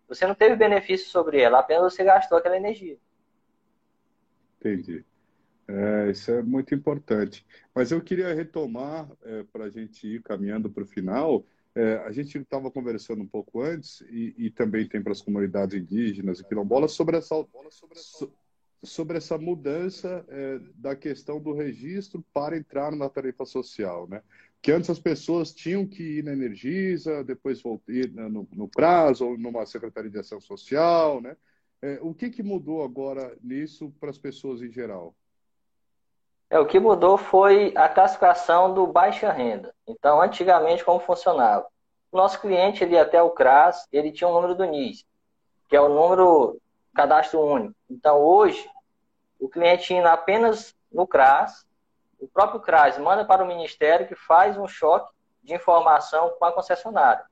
Você 0.08 0.26
não 0.26 0.34
teve 0.34 0.56
benefício 0.56 1.10
sobre 1.10 1.42
ela, 1.42 1.60
apenas 1.60 1.94
você 1.94 2.04
gastou 2.04 2.38
aquela 2.38 2.58
energia. 2.58 2.98
Entendi. 4.60 5.04
É, 5.68 6.10
isso 6.10 6.32
é 6.32 6.42
muito 6.42 6.74
importante. 6.74 7.46
Mas 7.76 7.92
eu 7.92 8.02
queria 8.02 8.34
retomar, 8.34 9.08
é, 9.24 9.44
para 9.44 9.66
a 9.66 9.70
gente 9.70 10.08
ir 10.08 10.24
caminhando 10.24 10.70
para 10.70 10.84
o 10.84 10.88
final, 10.88 11.46
é, 11.76 11.98
a 12.06 12.12
gente 12.12 12.38
estava 12.38 12.72
conversando 12.72 13.22
um 13.22 13.28
pouco 13.28 13.62
antes, 13.62 14.02
e, 14.10 14.34
e 14.38 14.50
também 14.50 14.88
tem 14.88 15.02
para 15.02 15.12
as 15.12 15.22
comunidades 15.22 15.80
indígenas 15.80 16.40
e 16.40 16.44
quilombolas, 16.44 16.92
sobre 16.92 17.18
essa, 17.18 17.36
sobre 18.84 19.18
essa 19.18 19.38
mudança 19.38 20.26
é, 20.30 20.60
da 20.76 20.96
questão 20.96 21.40
do 21.40 21.54
registro 21.54 22.24
para 22.34 22.58
entrar 22.58 22.92
na 22.92 23.10
tarifa 23.10 23.46
social. 23.46 24.08
Né? 24.08 24.22
Que 24.62 24.72
antes 24.72 24.90
as 24.90 25.00
pessoas 25.00 25.54
tinham 25.54 25.86
que 25.86 26.20
ir 26.20 26.24
na 26.24 26.34
Energisa, 26.34 27.24
depois 27.24 27.62
ir 27.88 28.12
no, 28.14 28.48
no 28.52 28.68
prazo, 28.68 29.26
ou 29.26 29.38
numa 29.38 29.66
Secretaria 29.66 30.10
de 30.10 30.20
Ação 30.20 30.42
Social. 30.42 31.22
Né? 31.22 31.36
É, 31.82 32.00
o 32.02 32.14
que, 32.14 32.30
que 32.30 32.44
mudou 32.44 32.84
agora 32.84 33.38
nisso 33.42 33.94
para 34.00 34.10
as 34.10 34.18
pessoas 34.18 34.62
em 34.62 34.72
geral? 34.72 35.16
É, 36.50 36.60
o 36.60 36.66
que 36.66 36.80
mudou 36.80 37.16
foi 37.16 37.72
a 37.76 37.88
classificação 37.88 38.74
do 38.74 38.88
baixa 38.88 39.32
renda. 39.32 39.74
Então, 39.88 40.20
antigamente, 40.20 40.84
como 40.84 41.00
funcionava? 41.00 41.68
O 42.12 42.18
nosso 42.18 42.42
cliente, 42.42 42.84
ele 42.84 42.98
até 42.98 43.22
o 43.22 43.30
CRAS, 43.30 43.88
ele 43.92 44.12
tinha 44.12 44.28
um 44.28 44.34
número 44.34 44.56
do 44.56 44.66
NIS, 44.66 45.06
que 45.68 45.76
é 45.76 45.82
o 45.82 45.90
número 45.90 46.60
cadastro 46.96 47.40
único. 47.40 47.76
Então, 47.88 48.18
hoje, 48.18 48.68
o 49.40 49.48
cliente 49.48 49.94
indo 49.94 50.08
apenas 50.08 50.76
no 50.92 51.06
CRAS, 51.06 51.68
o 52.20 52.28
próprio 52.28 52.60
CRAS 52.60 52.98
manda 52.98 53.24
para 53.24 53.44
o 53.44 53.48
Ministério 53.48 54.08
que 54.08 54.16
faz 54.16 54.58
um 54.58 54.68
choque 54.68 55.14
de 55.44 55.54
informação 55.54 56.32
com 56.40 56.46
a 56.46 56.52
concessionária. 56.52 57.24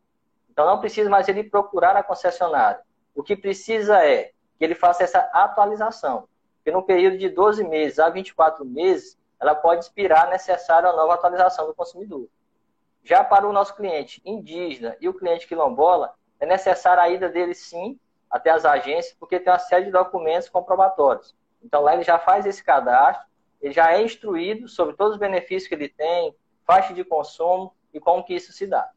Então, 0.52 0.66
não 0.68 0.80
precisa 0.80 1.10
mais 1.10 1.28
ele 1.28 1.44
procurar 1.44 1.96
a 1.96 2.04
concessionária. 2.04 2.82
O 3.16 3.24
que 3.24 3.36
precisa 3.36 4.06
é 4.06 4.32
que 4.58 4.64
ele 4.64 4.76
faça 4.76 5.04
essa 5.04 5.20
atualização. 5.34 6.28
Porque 6.68 6.76
no 6.76 6.84
período 6.84 7.18
de 7.18 7.30
12 7.30 7.64
meses 7.64 7.98
a 7.98 8.10
24 8.10 8.66
meses, 8.66 9.18
ela 9.40 9.56
pode 9.56 9.86
expirar 9.86 10.30
necessária 10.30 10.90
a 10.90 10.94
nova 10.94 11.14
atualização 11.14 11.66
do 11.66 11.74
consumidor. 11.74 12.28
Já 13.02 13.24
para 13.24 13.48
o 13.48 13.54
nosso 13.54 13.74
cliente 13.74 14.22
indígena 14.26 14.94
e 15.00 15.08
o 15.08 15.14
cliente 15.14 15.48
quilombola, 15.48 16.14
é 16.42 16.46
necessária 16.46 17.02
a 17.02 17.10
ida 17.10 17.30
dele 17.30 17.54
sim 17.54 17.98
até 18.30 18.50
as 18.50 18.66
agências, 18.66 19.16
porque 19.18 19.40
tem 19.40 19.54
uma 19.54 19.60
série 19.60 19.86
de 19.86 19.92
documentos 19.92 20.50
comprobatórios. 20.50 21.34
Então 21.64 21.82
lá 21.82 21.94
ele 21.94 22.04
já 22.04 22.20
faz 22.20 22.46
esse 22.46 22.62
cadastro, 22.62 23.26
ele 23.62 23.74
já 23.74 23.94
é 23.94 24.04
instruído 24.04 24.68
sobre 24.68 24.94
todos 24.94 25.14
os 25.14 25.20
benefícios 25.20 25.70
que 25.70 25.74
ele 25.76 25.88
tem, 25.88 26.36
faixa 26.66 26.94
de 26.94 27.06
consumo 27.06 27.74
e 27.94 28.00
como 28.02 28.26
que 28.26 28.36
isso 28.36 28.52
se 28.52 28.68
dá. 28.68 28.92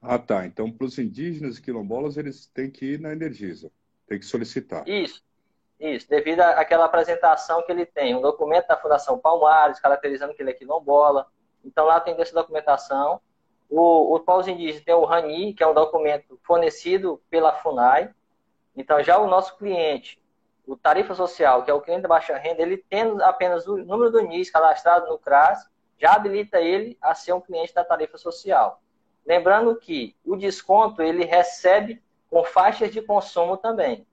Ah, 0.00 0.16
tá. 0.16 0.46
Então, 0.46 0.70
para 0.70 0.86
os 0.86 0.96
indígenas 0.96 1.58
e 1.58 1.62
quilombolas, 1.62 2.16
eles 2.16 2.46
têm 2.46 2.70
que 2.70 2.86
ir 2.86 3.00
na 3.00 3.10
Energisa, 3.10 3.68
tem 4.06 4.20
que 4.20 4.26
solicitar. 4.26 4.88
Isso. 4.88 5.26
Isso, 5.78 6.08
devido 6.08 6.40
àquela 6.40 6.86
apresentação 6.86 7.62
que 7.62 7.70
ele 7.70 7.86
tem, 7.86 8.14
um 8.14 8.20
documento 8.20 8.66
da 8.66 8.76
Fundação 8.76 9.18
Palmares, 9.18 9.78
caracterizando 9.78 10.34
que 10.34 10.42
ele 10.42 10.50
é 10.50 10.54
quilombola. 10.54 11.26
Então 11.64 11.86
lá 11.86 12.00
tem 12.00 12.20
essa 12.20 12.34
documentação. 12.34 13.20
O, 13.70 14.16
o 14.16 14.40
indígenas 14.48 14.84
tem 14.84 14.94
o 14.94 15.04
RANI, 15.04 15.54
que 15.54 15.62
é 15.62 15.66
um 15.66 15.74
documento 15.74 16.38
fornecido 16.42 17.22
pela 17.30 17.52
FUNAI. 17.52 18.10
Então 18.74 19.02
já 19.02 19.18
o 19.18 19.28
nosso 19.28 19.56
cliente, 19.56 20.20
o 20.66 20.76
tarifa 20.76 21.14
social, 21.14 21.62
que 21.62 21.70
é 21.70 21.74
o 21.74 21.80
cliente 21.80 22.02
de 22.02 22.08
baixa 22.08 22.36
renda, 22.36 22.62
ele 22.62 22.78
tendo 22.88 23.22
apenas 23.22 23.66
o 23.68 23.76
número 23.76 24.10
do 24.10 24.20
NIS 24.20 24.50
cadastrado 24.50 25.06
no 25.06 25.18
CRAS, 25.18 25.68
já 25.96 26.14
habilita 26.14 26.60
ele 26.60 26.96
a 27.00 27.14
ser 27.14 27.32
um 27.32 27.40
cliente 27.40 27.74
da 27.74 27.84
tarifa 27.84 28.18
social. 28.18 28.80
Lembrando 29.24 29.76
que 29.76 30.16
o 30.24 30.36
desconto 30.36 31.02
ele 31.02 31.24
recebe 31.24 32.02
com 32.30 32.42
faixas 32.42 32.90
de 32.90 33.02
consumo 33.02 33.56
também. 33.56 34.06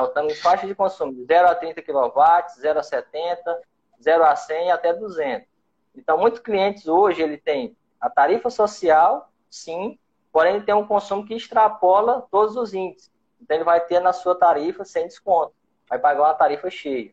Então, 0.00 0.08
estamos 0.08 0.32
em 0.32 0.36
faixa 0.36 0.66
de 0.66 0.74
consumo 0.74 1.12
de 1.12 1.24
0 1.24 1.48
a 1.48 1.54
30 1.54 1.82
kW, 1.82 2.12
0 2.58 2.78
a 2.78 2.82
70, 2.82 3.60
0 4.02 4.24
a 4.24 4.34
100 4.34 4.66
e 4.66 4.70
até 4.70 4.94
200. 4.94 5.46
Então, 5.94 6.16
muitos 6.16 6.40
clientes 6.40 6.88
hoje, 6.88 7.20
ele 7.20 7.36
tem 7.36 7.76
a 8.00 8.08
tarifa 8.08 8.48
social, 8.48 9.30
sim, 9.50 9.98
porém 10.32 10.56
ele 10.56 10.64
tem 10.64 10.74
um 10.74 10.86
consumo 10.86 11.26
que 11.26 11.34
extrapola 11.34 12.26
todos 12.30 12.56
os 12.56 12.72
índices. 12.72 13.10
Então, 13.42 13.56
ele 13.56 13.64
vai 13.64 13.80
ter 13.84 14.00
na 14.00 14.12
sua 14.12 14.34
tarifa 14.34 14.84
sem 14.84 15.06
desconto. 15.06 15.52
Vai 15.88 15.98
pagar 15.98 16.22
uma 16.22 16.34
tarifa 16.34 16.70
cheia. 16.70 17.12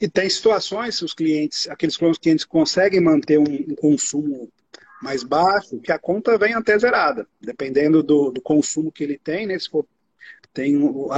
E 0.00 0.08
tem 0.08 0.30
situações, 0.30 1.02
os 1.02 1.12
clientes, 1.12 1.68
aqueles 1.68 1.96
clientes 1.96 2.44
conseguem 2.44 3.00
manter 3.00 3.38
um, 3.38 3.42
um 3.42 3.74
consumo 3.74 4.48
mais 5.02 5.24
baixo, 5.24 5.80
que 5.80 5.90
a 5.90 5.98
conta 5.98 6.38
vem 6.38 6.54
até 6.54 6.78
zerada, 6.78 7.26
dependendo 7.40 8.02
do, 8.02 8.30
do 8.30 8.40
consumo 8.40 8.92
que 8.92 9.02
ele 9.02 9.18
tem, 9.18 9.46
né? 9.46 9.58
Se 9.58 9.68
for 9.68 9.84
tem 10.52 10.76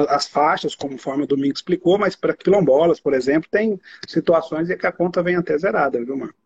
as 0.08 0.26
faixas, 0.26 0.74
conforme 0.74 1.24
o 1.24 1.26
Domingo 1.26 1.54
explicou, 1.54 1.98
mas 1.98 2.14
para 2.14 2.36
quilombolas, 2.36 3.00
por 3.00 3.14
exemplo, 3.14 3.48
tem 3.50 3.80
situações 4.06 4.68
em 4.68 4.76
que 4.76 4.86
a 4.86 4.92
conta 4.92 5.22
vem 5.22 5.36
até 5.36 5.56
zerada, 5.56 6.04
viu, 6.04 6.16
Marco? 6.16 6.38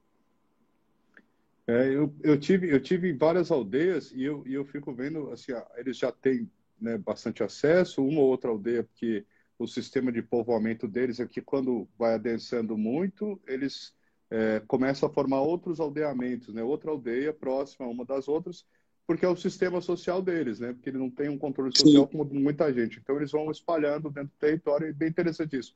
É, 1.66 1.88
eu, 1.88 2.14
eu, 2.22 2.38
tive, 2.38 2.70
eu 2.70 2.80
tive 2.80 3.12
várias 3.12 3.50
aldeias 3.50 4.12
e 4.12 4.22
eu, 4.22 4.42
e 4.46 4.52
eu 4.52 4.64
fico 4.66 4.92
vendo, 4.92 5.30
assim, 5.30 5.52
eles 5.76 5.96
já 5.96 6.12
têm 6.12 6.50
né, 6.78 6.98
bastante 6.98 7.42
acesso, 7.42 8.04
uma 8.04 8.20
ou 8.20 8.28
outra 8.28 8.50
aldeia, 8.50 8.84
porque 8.84 9.24
o 9.58 9.66
sistema 9.66 10.12
de 10.12 10.20
povoamento 10.22 10.86
deles 10.86 11.20
é 11.20 11.26
que 11.26 11.40
quando 11.40 11.88
vai 11.98 12.14
adensando 12.14 12.76
muito, 12.76 13.40
eles 13.46 13.94
é, 14.30 14.60
começam 14.66 15.08
a 15.08 15.12
formar 15.12 15.40
outros 15.40 15.80
aldeamentos, 15.80 16.52
né, 16.52 16.62
outra 16.62 16.90
aldeia 16.90 17.32
próxima 17.32 17.86
uma 17.86 18.04
das 18.04 18.28
outras, 18.28 18.66
porque 19.06 19.24
é 19.24 19.28
o 19.28 19.36
sistema 19.36 19.80
social 19.80 20.22
deles, 20.22 20.60
né? 20.60 20.72
Porque 20.72 20.88
ele 20.88 20.98
não 20.98 21.10
tem 21.10 21.28
um 21.28 21.38
controle 21.38 21.76
social 21.76 22.08
Sim. 22.10 22.18
como 22.18 22.34
muita 22.34 22.72
gente. 22.72 22.98
Então 22.98 23.16
eles 23.16 23.30
vão 23.30 23.50
espalhando 23.50 24.10
dentro 24.10 24.30
do 24.30 24.38
território, 24.38 24.86
e 24.86 24.90
é 24.90 24.92
bem 24.92 25.08
interessante 25.08 25.58
isso. 25.58 25.74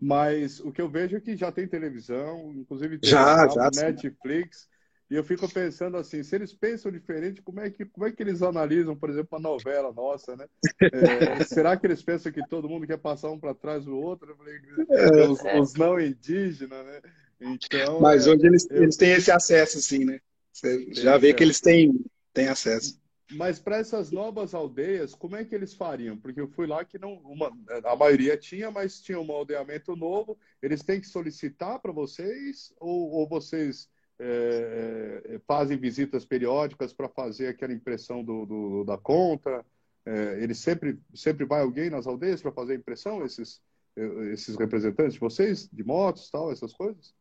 Mas 0.00 0.60
o 0.60 0.72
que 0.72 0.80
eu 0.80 0.88
vejo 0.88 1.16
é 1.16 1.20
que 1.20 1.36
já 1.36 1.52
tem 1.52 1.66
televisão, 1.66 2.52
inclusive 2.56 2.98
tem 2.98 3.10
já, 3.10 3.46
já, 3.48 3.70
Netflix, 3.70 4.68
e 5.10 5.16
eu 5.16 5.24
fico 5.24 5.52
pensando 5.52 5.96
assim, 5.96 6.22
se 6.22 6.36
eles 6.36 6.54
pensam 6.54 6.90
diferente, 6.90 7.42
como 7.42 7.60
é 7.60 7.68
que, 7.68 7.84
como 7.84 8.06
é 8.06 8.12
que 8.12 8.22
eles 8.22 8.40
analisam, 8.42 8.96
por 8.96 9.10
exemplo, 9.10 9.28
uma 9.32 9.40
novela 9.40 9.92
nossa, 9.92 10.36
né? 10.36 10.46
É, 10.80 11.42
será 11.44 11.76
que 11.76 11.86
eles 11.86 12.00
pensam 12.00 12.30
que 12.30 12.46
todo 12.48 12.68
mundo 12.68 12.86
quer 12.86 12.96
passar 12.96 13.28
um 13.30 13.38
para 13.38 13.52
trás 13.52 13.84
do 13.84 13.98
outro? 13.98 14.36
Falei, 14.36 14.54
é, 14.88 15.28
os, 15.28 15.40
os, 15.60 15.74
não 15.74 16.00
indígenas, 16.00 16.86
né? 16.86 17.00
Então, 17.40 18.00
Mas 18.00 18.26
hoje 18.26 18.46
eles, 18.46 18.70
eu... 18.70 18.84
eles 18.84 18.96
têm 18.96 19.10
esse 19.10 19.32
acesso, 19.32 19.82
sim, 19.82 20.04
né? 20.04 20.20
Você 20.52 20.92
já 20.92 21.18
vê 21.18 21.34
que 21.34 21.42
eles 21.42 21.60
têm 21.60 21.92
tem 22.32 22.48
acesso. 22.48 23.00
Mas 23.32 23.60
para 23.60 23.76
essas 23.76 24.10
novas 24.10 24.54
aldeias, 24.54 25.14
como 25.14 25.36
é 25.36 25.44
que 25.44 25.54
eles 25.54 25.72
fariam? 25.72 26.16
Porque 26.16 26.40
eu 26.40 26.48
fui 26.48 26.66
lá 26.66 26.84
que 26.84 26.98
não, 26.98 27.14
uma, 27.18 27.52
a 27.84 27.94
maioria 27.94 28.36
tinha, 28.36 28.70
mas 28.70 29.00
tinha 29.00 29.20
um 29.20 29.30
aldeamento 29.30 29.94
novo. 29.94 30.36
Eles 30.60 30.82
têm 30.82 31.00
que 31.00 31.06
solicitar 31.06 31.78
para 31.80 31.92
vocês 31.92 32.74
ou, 32.78 33.10
ou 33.12 33.28
vocês 33.28 33.88
é, 34.18 35.22
é, 35.24 35.38
fazem 35.46 35.78
visitas 35.78 36.24
periódicas 36.24 36.92
para 36.92 37.08
fazer 37.08 37.48
aquela 37.48 37.72
impressão 37.72 38.24
do, 38.24 38.44
do 38.44 38.84
da 38.84 38.98
conta? 38.98 39.64
É, 40.04 40.42
eles 40.42 40.58
sempre 40.58 40.98
sempre 41.14 41.44
vai 41.44 41.60
alguém 41.60 41.88
nas 41.88 42.06
aldeias 42.06 42.42
para 42.42 42.52
fazer 42.52 42.72
a 42.72 42.76
impressão 42.76 43.24
esses 43.24 43.62
é, 43.96 44.02
esses 44.32 44.56
representantes 44.56 45.14
de 45.14 45.20
vocês 45.20 45.68
de 45.72 45.84
motos 45.84 46.30
tal 46.30 46.50
essas 46.50 46.72
coisas? 46.72 47.14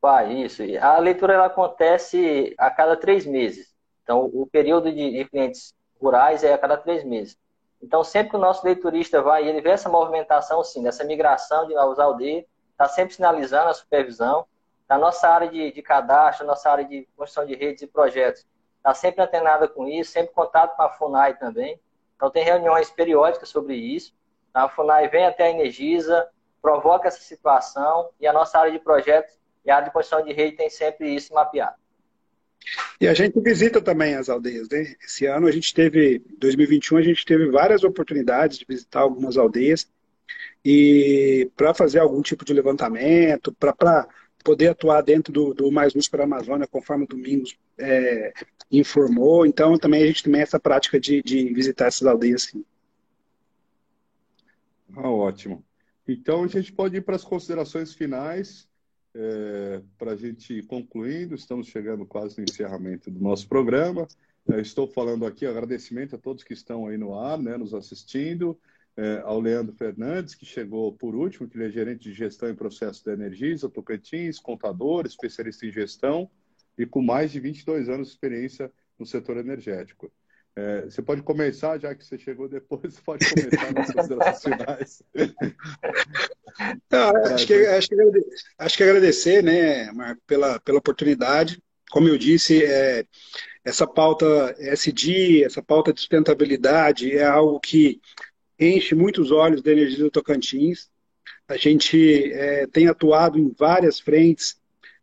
Vai 0.00 0.42
isso. 0.42 0.62
A 0.80 0.98
leitura 0.98 1.34
ela 1.34 1.46
acontece 1.46 2.54
a 2.58 2.70
cada 2.70 2.96
três 2.96 3.24
meses. 3.24 3.71
Então, 4.02 4.24
o 4.32 4.46
período 4.46 4.92
de, 4.92 5.24
clientes 5.26 5.74
rurais 6.00 6.42
é 6.42 6.52
a 6.52 6.58
cada 6.58 6.76
três 6.76 7.04
meses. 7.04 7.38
Então, 7.80 8.02
sempre 8.04 8.30
que 8.30 8.36
o 8.36 8.40
nosso 8.40 8.64
leiturista 8.64 9.22
vai, 9.22 9.46
ele 9.46 9.60
vê 9.60 9.70
essa 9.70 9.88
movimentação, 9.88 10.62
sim, 10.62 10.82
dessa 10.82 11.04
migração 11.04 11.66
de 11.66 11.74
novos 11.74 11.98
aldeias, 11.98 12.44
está 12.70 12.88
sempre 12.88 13.14
sinalizando 13.14 13.70
a 13.70 13.74
supervisão. 13.74 14.46
Na 14.88 14.98
nossa 14.98 15.28
área 15.28 15.48
de, 15.48 15.72
de 15.72 15.82
cadastro, 15.82 16.46
nossa 16.46 16.70
área 16.70 16.84
de 16.84 17.08
construção 17.16 17.46
de 17.46 17.54
redes 17.54 17.82
e 17.82 17.86
projetos, 17.86 18.46
está 18.76 18.92
sempre 18.94 19.22
antenada 19.22 19.66
com 19.68 19.88
isso, 19.88 20.12
sempre 20.12 20.34
contato 20.34 20.76
com 20.76 20.82
a 20.82 20.90
FUNAI 20.90 21.38
também. 21.38 21.80
Então, 22.16 22.30
tem 22.30 22.44
reuniões 22.44 22.90
periódicas 22.90 23.48
sobre 23.48 23.74
isso. 23.74 24.14
A 24.52 24.68
FUNAI 24.68 25.08
vem 25.08 25.26
até 25.26 25.44
a 25.44 25.50
Energisa, 25.50 26.28
provoca 26.60 27.08
essa 27.08 27.20
situação, 27.20 28.10
e 28.20 28.26
a 28.26 28.32
nossa 28.32 28.58
área 28.58 28.70
de 28.70 28.78
projetos 28.78 29.36
e 29.64 29.70
a 29.70 29.76
área 29.76 29.88
de 29.88 29.92
construção 29.92 30.24
de 30.24 30.32
rede 30.32 30.56
tem 30.56 30.70
sempre 30.70 31.12
isso 31.12 31.32
mapeado. 31.32 31.81
E 33.00 33.08
a 33.08 33.14
gente 33.14 33.40
visita 33.40 33.80
também 33.80 34.14
as 34.14 34.28
aldeias, 34.28 34.68
né? 34.68 34.94
Esse 35.04 35.26
ano 35.26 35.46
a 35.46 35.52
gente 35.52 35.74
teve, 35.74 36.22
2021, 36.38 36.98
a 36.98 37.02
gente 37.02 37.24
teve 37.24 37.50
várias 37.50 37.82
oportunidades 37.84 38.58
de 38.58 38.66
visitar 38.68 39.00
algumas 39.00 39.36
aldeias 39.36 39.88
e 40.64 41.50
para 41.56 41.74
fazer 41.74 41.98
algum 41.98 42.22
tipo 42.22 42.44
de 42.44 42.52
levantamento, 42.52 43.52
para 43.52 44.06
poder 44.44 44.68
atuar 44.68 45.02
dentro 45.02 45.32
do, 45.32 45.54
do 45.54 45.70
Mais 45.70 45.94
Luz 45.94 46.08
para 46.08 46.22
a 46.22 46.24
Amazônia, 46.24 46.66
conforme 46.66 47.04
o 47.04 47.08
Domingos 47.08 47.56
é, 47.78 48.32
informou. 48.70 49.46
Então, 49.46 49.76
também 49.76 50.02
a 50.02 50.06
gente 50.06 50.22
tem 50.22 50.40
essa 50.40 50.60
prática 50.60 51.00
de, 51.00 51.22
de 51.22 51.52
visitar 51.52 51.86
essas 51.86 52.06
aldeias, 52.06 52.44
sim. 52.44 52.64
Ah, 54.94 55.10
ótimo. 55.10 55.64
Então, 56.06 56.44
a 56.44 56.48
gente 56.48 56.72
pode 56.72 56.96
ir 56.96 57.00
para 57.00 57.16
as 57.16 57.24
considerações 57.24 57.94
finais, 57.94 58.68
é, 59.14 59.82
para 59.98 60.12
a 60.12 60.16
gente 60.16 60.54
ir 60.54 60.66
concluindo. 60.66 61.34
Estamos 61.34 61.68
chegando 61.68 62.06
quase 62.06 62.38
no 62.38 62.44
encerramento 62.44 63.10
do 63.10 63.20
nosso 63.20 63.48
programa. 63.48 64.06
É, 64.50 64.60
estou 64.60 64.86
falando 64.86 65.24
aqui, 65.26 65.46
agradecimento 65.46 66.16
a 66.16 66.18
todos 66.18 66.42
que 66.42 66.52
estão 66.52 66.86
aí 66.86 66.96
no 66.96 67.18
ar, 67.18 67.38
né, 67.38 67.56
nos 67.56 67.74
assistindo, 67.74 68.58
é, 68.96 69.22
ao 69.24 69.40
Leandro 69.40 69.74
Fernandes, 69.74 70.34
que 70.34 70.44
chegou 70.44 70.92
por 70.92 71.14
último, 71.14 71.48
que 71.48 71.56
ele 71.56 71.66
é 71.66 71.70
gerente 71.70 72.02
de 72.02 72.12
gestão 72.12 72.48
e 72.48 72.54
processo 72.54 73.04
da 73.04 73.12
Energisa, 73.12 73.68
Tocantins, 73.68 74.38
contador, 74.38 75.06
especialista 75.06 75.64
em 75.64 75.70
gestão 75.70 76.28
e 76.76 76.84
com 76.84 77.00
mais 77.00 77.30
de 77.30 77.38
22 77.38 77.88
anos 77.88 78.08
de 78.08 78.14
experiência 78.14 78.70
no 78.98 79.06
setor 79.06 79.36
energético. 79.36 80.12
É, 80.54 80.82
você 80.82 81.00
pode 81.00 81.22
começar, 81.22 81.78
já 81.78 81.94
que 81.94 82.04
você 82.04 82.18
chegou 82.18 82.48
depois, 82.48 82.94
você 82.94 83.00
pode 83.04 83.26
começar 83.28 83.72
nas 83.72 83.92
considerações 83.92 84.42
finais. 84.42 85.02
Acho, 87.32 87.46
que, 87.46 87.54
acho, 87.54 87.88
que, 87.88 87.96
acho 88.58 88.76
que 88.76 88.82
agradecer, 88.82 89.42
né, 89.42 89.90
Marco, 89.92 90.20
pela, 90.26 90.60
pela 90.60 90.78
oportunidade. 90.78 91.62
Como 91.90 92.08
eu 92.08 92.18
disse, 92.18 92.62
é, 92.64 93.06
essa 93.64 93.86
pauta 93.86 94.54
SD, 94.58 95.44
essa 95.44 95.62
pauta 95.62 95.92
de 95.92 96.00
sustentabilidade 96.00 97.16
é 97.16 97.24
algo 97.24 97.58
que 97.58 98.00
enche 98.58 98.94
muitos 98.94 99.30
olhos 99.30 99.62
da 99.62 99.72
energia 99.72 100.04
do 100.04 100.10
Tocantins. 100.10 100.90
A 101.48 101.56
gente 101.56 102.32
é, 102.32 102.66
tem 102.66 102.88
atuado 102.88 103.38
em 103.38 103.52
várias 103.58 103.98
frentes 103.98 104.60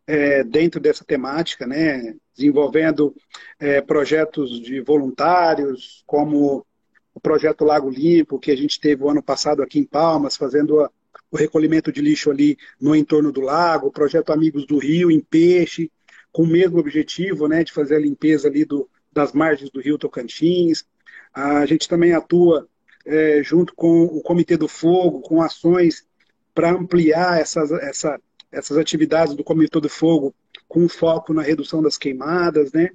é, 0.10 0.44
dentro 0.44 0.80
dessa 0.80 1.06
temática, 1.06 1.68
né? 1.68 2.16
desenvolvendo 2.36 3.16
é, 3.60 3.80
projetos 3.80 4.60
de 4.60 4.82
voluntários, 4.82 6.04
como 6.08 6.66
o 7.14 7.20
projeto 7.20 7.64
Lago 7.64 7.92
Limpo, 7.92 8.40
que 8.40 8.50
a 8.50 8.58
gente 8.58 8.80
teve 8.80 9.04
o 9.04 9.10
ano 9.10 9.22
passado 9.22 9.62
aqui 9.62 9.78
em 9.78 9.84
Palmas, 9.84 10.36
fazendo 10.36 10.82
a, 10.82 10.90
o 11.30 11.38
recolhimento 11.38 11.92
de 11.92 12.02
lixo 12.02 12.32
ali 12.32 12.58
no 12.82 12.96
entorno 12.96 13.32
do 13.32 13.42
lago, 13.42 13.86
o 13.86 13.92
projeto 13.92 14.34
Amigos 14.34 14.66
do 14.66 14.80
Rio, 14.80 15.12
em 15.12 15.20
Peixe, 15.20 15.92
com 16.32 16.42
o 16.42 16.48
mesmo 16.48 16.80
objetivo 16.80 17.48
né, 17.48 17.64
de 17.64 17.72
fazer 17.72 17.98
a 17.98 18.00
limpeza 18.00 18.48
ali 18.48 18.66
do, 18.66 18.90
das 19.14 19.32
margens 19.32 19.70
do 19.70 19.80
rio 19.80 20.00
Tocantins. 20.00 20.86
A 21.32 21.68
gente 21.68 21.88
também 21.88 22.14
atua 22.14 22.68
é, 23.06 23.44
junto 23.44 23.76
com 23.76 24.06
o 24.06 24.24
Comitê 24.24 24.58
do 24.58 24.68
Fogo, 24.68 25.22
com 25.22 25.40
ações 25.40 26.04
para 26.52 26.72
ampliar 26.72 27.40
essas, 27.40 27.72
essa, 27.72 28.20
essas 28.52 28.78
atividades 28.78 29.36
do 29.36 29.44
Comitê 29.44 29.80
do 29.80 29.90
Fogo 29.90 30.34
com 30.68 30.88
foco 30.88 31.34
na 31.34 31.42
redução 31.42 31.82
das 31.82 31.98
queimadas, 31.98 32.72
né? 32.72 32.92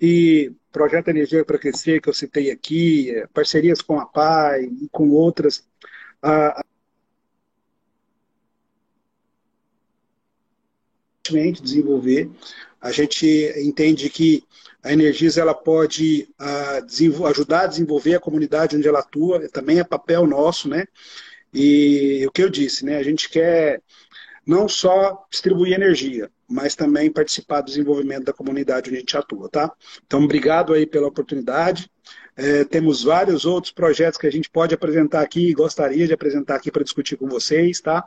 E 0.00 0.52
projeto 0.72 1.08
Energia 1.08 1.44
para 1.44 1.58
Crescer, 1.58 2.00
que 2.00 2.08
eu 2.08 2.14
citei 2.14 2.50
aqui, 2.50 3.10
é, 3.10 3.26
parcerias 3.28 3.80
com 3.82 4.00
a 4.00 4.06
PAI 4.06 4.64
e 4.64 4.88
com 4.90 5.10
outras. 5.10 5.64
A, 6.22 6.64
desenvolver. 11.62 12.30
A 12.80 12.90
gente 12.90 13.26
entende 13.58 14.10
que 14.10 14.42
a 14.82 14.92
Energisa 14.92 15.40
ela 15.40 15.54
pode 15.54 16.28
ajudar 17.30 17.62
a 17.62 17.66
desenvolver 17.66 18.16
a 18.16 18.20
comunidade 18.20 18.76
onde 18.76 18.88
ela 18.88 18.98
atua, 18.98 19.48
também 19.48 19.78
é 19.78 19.84
papel 19.84 20.26
nosso, 20.26 20.68
né? 20.68 20.84
E 21.54 22.24
o 22.26 22.32
que 22.32 22.42
eu 22.42 22.50
disse, 22.50 22.84
né? 22.84 22.96
A 22.96 23.02
gente 23.02 23.28
quer 23.30 23.80
não 24.46 24.68
só 24.68 25.24
distribuir 25.30 25.74
energia, 25.74 26.30
mas 26.48 26.74
também 26.74 27.10
participar 27.10 27.60
do 27.60 27.66
desenvolvimento 27.66 28.24
da 28.24 28.32
comunidade 28.32 28.90
onde 28.90 28.96
a 28.96 29.00
gente 29.00 29.16
atua, 29.16 29.48
tá? 29.48 29.72
Então, 30.06 30.22
obrigado 30.22 30.72
aí 30.72 30.86
pela 30.86 31.08
oportunidade. 31.08 31.90
É, 32.36 32.64
temos 32.64 33.04
vários 33.04 33.44
outros 33.44 33.72
projetos 33.72 34.18
que 34.18 34.26
a 34.26 34.32
gente 34.32 34.50
pode 34.50 34.74
apresentar 34.74 35.22
aqui 35.22 35.48
e 35.48 35.54
gostaria 35.54 36.06
de 36.06 36.12
apresentar 36.12 36.56
aqui 36.56 36.70
para 36.70 36.82
discutir 36.82 37.16
com 37.16 37.28
vocês, 37.28 37.80
tá? 37.80 38.06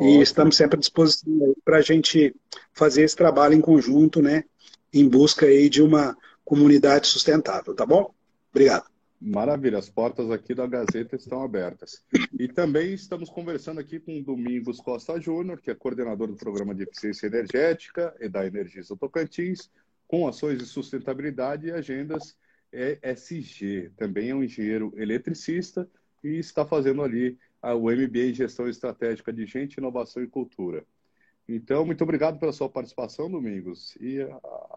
E 0.00 0.20
estamos 0.20 0.56
sempre 0.56 0.76
à 0.76 0.80
disposição 0.80 1.54
para 1.64 1.78
a 1.78 1.82
gente 1.82 2.34
fazer 2.72 3.02
esse 3.02 3.16
trabalho 3.16 3.54
em 3.54 3.60
conjunto, 3.60 4.20
né? 4.20 4.44
Em 4.92 5.08
busca 5.08 5.46
aí 5.46 5.68
de 5.68 5.82
uma 5.82 6.16
comunidade 6.44 7.06
sustentável, 7.06 7.74
tá 7.74 7.86
bom? 7.86 8.12
Obrigado. 8.50 8.97
Maravilha, 9.20 9.78
as 9.78 9.90
portas 9.90 10.30
aqui 10.30 10.54
da 10.54 10.66
Gazeta 10.66 11.16
estão 11.16 11.42
abertas. 11.42 12.04
E 12.38 12.46
também 12.46 12.94
estamos 12.94 13.28
conversando 13.28 13.80
aqui 13.80 13.98
com 13.98 14.22
Domingos 14.22 14.80
Costa 14.80 15.20
Júnior, 15.20 15.60
que 15.60 15.70
é 15.70 15.74
coordenador 15.74 16.28
do 16.28 16.36
Programa 16.36 16.72
de 16.72 16.84
Eficiência 16.84 17.26
Energética 17.26 18.14
e 18.20 18.28
da 18.28 18.46
Energisa 18.46 18.96
Tocantins, 18.96 19.70
com 20.06 20.28
ações 20.28 20.58
de 20.58 20.66
sustentabilidade 20.66 21.66
e 21.66 21.72
agendas 21.72 22.36
ESG. 22.72 23.90
Também 23.96 24.30
é 24.30 24.34
um 24.34 24.44
engenheiro 24.44 24.92
eletricista 24.96 25.88
e 26.22 26.38
está 26.38 26.64
fazendo 26.64 27.02
ali 27.02 27.36
o 27.60 27.90
MBA 27.90 28.30
em 28.30 28.34
Gestão 28.34 28.68
Estratégica 28.68 29.32
de 29.32 29.44
Gente, 29.46 29.78
Inovação 29.78 30.22
e 30.22 30.28
Cultura. 30.28 30.84
Então, 31.48 31.84
muito 31.84 32.04
obrigado 32.04 32.38
pela 32.38 32.52
sua 32.52 32.68
participação, 32.68 33.28
Domingos, 33.28 33.96
e 34.00 34.18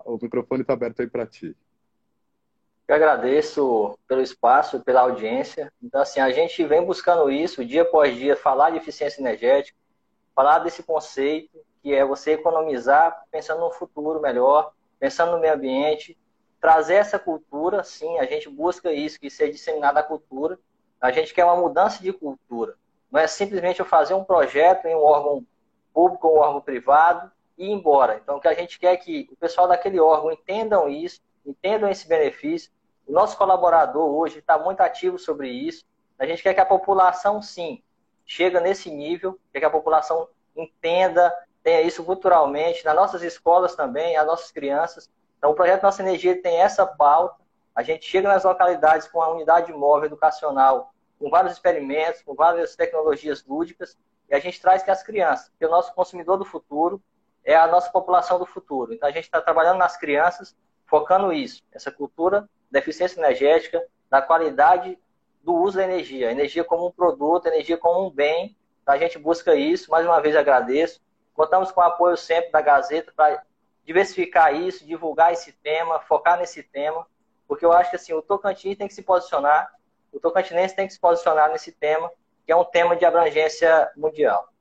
o 0.05 0.17
microfone 0.19 0.61
está 0.61 0.73
aberto 0.73 1.01
aí 1.01 1.07
para 1.07 1.27
ti. 1.27 1.55
Eu 2.91 2.95
agradeço 2.95 3.97
pelo 4.05 4.19
espaço, 4.19 4.81
pela 4.81 4.99
audiência. 4.99 5.71
Então, 5.81 6.01
assim, 6.01 6.19
a 6.19 6.29
gente 6.29 6.61
vem 6.65 6.83
buscando 6.83 7.31
isso 7.31 7.63
dia 7.63 7.83
após 7.83 8.13
dia, 8.17 8.35
falar 8.35 8.71
de 8.71 8.79
eficiência 8.79 9.21
energética, 9.21 9.77
falar 10.35 10.59
desse 10.59 10.83
conceito 10.83 11.57
que 11.81 11.95
é 11.95 12.03
você 12.03 12.31
economizar 12.31 13.23
pensando 13.31 13.61
no 13.61 13.71
futuro 13.71 14.19
melhor, 14.19 14.73
pensando 14.99 15.31
no 15.31 15.39
meio 15.39 15.53
ambiente, 15.53 16.17
trazer 16.59 16.95
essa 16.95 17.17
cultura, 17.17 17.81
sim, 17.81 18.19
a 18.19 18.25
gente 18.25 18.49
busca 18.49 18.91
isso, 18.91 19.17
que 19.21 19.29
seja 19.29 19.53
disseminada 19.53 20.01
a 20.01 20.03
cultura. 20.03 20.59
A 20.99 21.13
gente 21.13 21.33
quer 21.33 21.45
uma 21.45 21.55
mudança 21.55 22.03
de 22.03 22.11
cultura. 22.11 22.75
Não 23.09 23.21
é 23.21 23.25
simplesmente 23.25 23.79
eu 23.79 23.85
fazer 23.85 24.15
um 24.15 24.25
projeto 24.25 24.85
em 24.87 24.93
um 24.93 25.01
órgão 25.01 25.45
público 25.93 26.27
ou 26.27 26.35
um 26.35 26.39
órgão 26.39 26.59
privado 26.59 27.31
e 27.57 27.67
ir 27.67 27.71
embora. 27.71 28.19
Então, 28.21 28.35
o 28.35 28.41
que 28.41 28.49
a 28.49 28.53
gente 28.53 28.77
quer 28.77 28.91
é 28.91 28.97
que 28.97 29.29
o 29.31 29.35
pessoal 29.37 29.65
daquele 29.65 29.97
órgão 29.97 30.29
entendam 30.29 30.89
isso, 30.89 31.21
entendam 31.45 31.89
esse 31.89 32.05
benefício, 32.05 32.69
o 33.07 33.11
nosso 33.11 33.37
colaborador 33.37 34.09
hoje 34.09 34.39
está 34.39 34.57
muito 34.57 34.81
ativo 34.81 35.17
sobre 35.17 35.49
isso. 35.49 35.85
A 36.17 36.25
gente 36.25 36.43
quer 36.43 36.53
que 36.53 36.61
a 36.61 36.65
população, 36.65 37.41
sim, 37.41 37.81
chegue 38.25 38.59
nesse 38.59 38.89
nível, 38.89 39.39
quer 39.51 39.59
que 39.59 39.65
a 39.65 39.69
população 39.69 40.27
entenda, 40.55 41.33
tenha 41.63 41.81
isso 41.81 42.03
culturalmente, 42.03 42.85
nas 42.85 42.95
nossas 42.95 43.21
escolas 43.21 43.75
também, 43.75 44.15
as 44.15 44.25
nossas 44.25 44.51
crianças. 44.51 45.09
Então, 45.37 45.51
o 45.51 45.55
projeto 45.55 45.83
Nossa 45.83 46.01
Energia 46.01 46.41
tem 46.41 46.57
essa 46.57 46.85
pauta. 46.85 47.41
A 47.75 47.83
gente 47.83 48.05
chega 48.05 48.27
nas 48.27 48.43
localidades 48.43 49.07
com 49.07 49.21
a 49.21 49.29
unidade 49.29 49.71
móvel 49.73 50.05
educacional, 50.05 50.93
com 51.19 51.29
vários 51.29 51.53
experimentos, 51.53 52.21
com 52.21 52.33
várias 52.33 52.75
tecnologias 52.75 53.45
lúdicas, 53.45 53.97
e 54.29 54.35
a 54.35 54.39
gente 54.39 54.61
traz 54.61 54.83
que 54.83 54.91
as 54.91 55.03
crianças, 55.03 55.49
porque 55.49 55.65
o 55.65 55.69
nosso 55.69 55.93
consumidor 55.93 56.37
do 56.37 56.45
futuro 56.45 57.01
é 57.43 57.55
a 57.55 57.67
nossa 57.67 57.89
população 57.91 58.39
do 58.39 58.45
futuro. 58.45 58.93
Então, 58.93 59.07
a 59.07 59.11
gente 59.11 59.25
está 59.25 59.41
trabalhando 59.41 59.77
nas 59.77 59.97
crianças, 59.97 60.55
focando 60.91 61.31
isso, 61.31 61.63
essa 61.71 61.89
cultura 61.89 62.49
da 62.69 62.79
eficiência 62.79 63.17
energética, 63.17 63.81
da 64.09 64.21
qualidade 64.21 64.99
do 65.41 65.55
uso 65.55 65.77
da 65.77 65.85
energia. 65.85 66.29
Energia 66.29 66.65
como 66.65 66.85
um 66.85 66.91
produto, 66.91 67.47
energia 67.47 67.77
como 67.77 68.05
um 68.05 68.11
bem. 68.11 68.57
A 68.85 68.97
gente 68.97 69.17
busca 69.17 69.55
isso. 69.55 69.89
Mais 69.89 70.05
uma 70.05 70.19
vez 70.19 70.35
agradeço. 70.35 71.01
Contamos 71.33 71.71
com 71.71 71.79
o 71.79 71.83
apoio 71.83 72.17
sempre 72.17 72.51
da 72.51 72.59
Gazeta 72.59 73.13
para 73.15 73.41
diversificar 73.85 74.53
isso, 74.53 74.85
divulgar 74.85 75.31
esse 75.31 75.53
tema, 75.53 76.01
focar 76.01 76.37
nesse 76.37 76.61
tema, 76.61 77.07
porque 77.47 77.65
eu 77.65 77.71
acho 77.71 77.89
que 77.89 77.95
assim, 77.95 78.13
o 78.13 78.21
Tocantins 78.21 78.77
tem 78.77 78.87
que 78.87 78.93
se 78.93 79.01
posicionar, 79.01 79.73
o 80.11 80.19
tocantinense 80.19 80.75
tem 80.75 80.85
que 80.85 80.93
se 80.93 80.99
posicionar 80.99 81.49
nesse 81.51 81.71
tema, 81.71 82.11
que 82.45 82.51
é 82.51 82.55
um 82.55 82.65
tema 82.65 82.95
de 82.95 83.05
abrangência 83.05 83.89
mundial. 83.95 84.53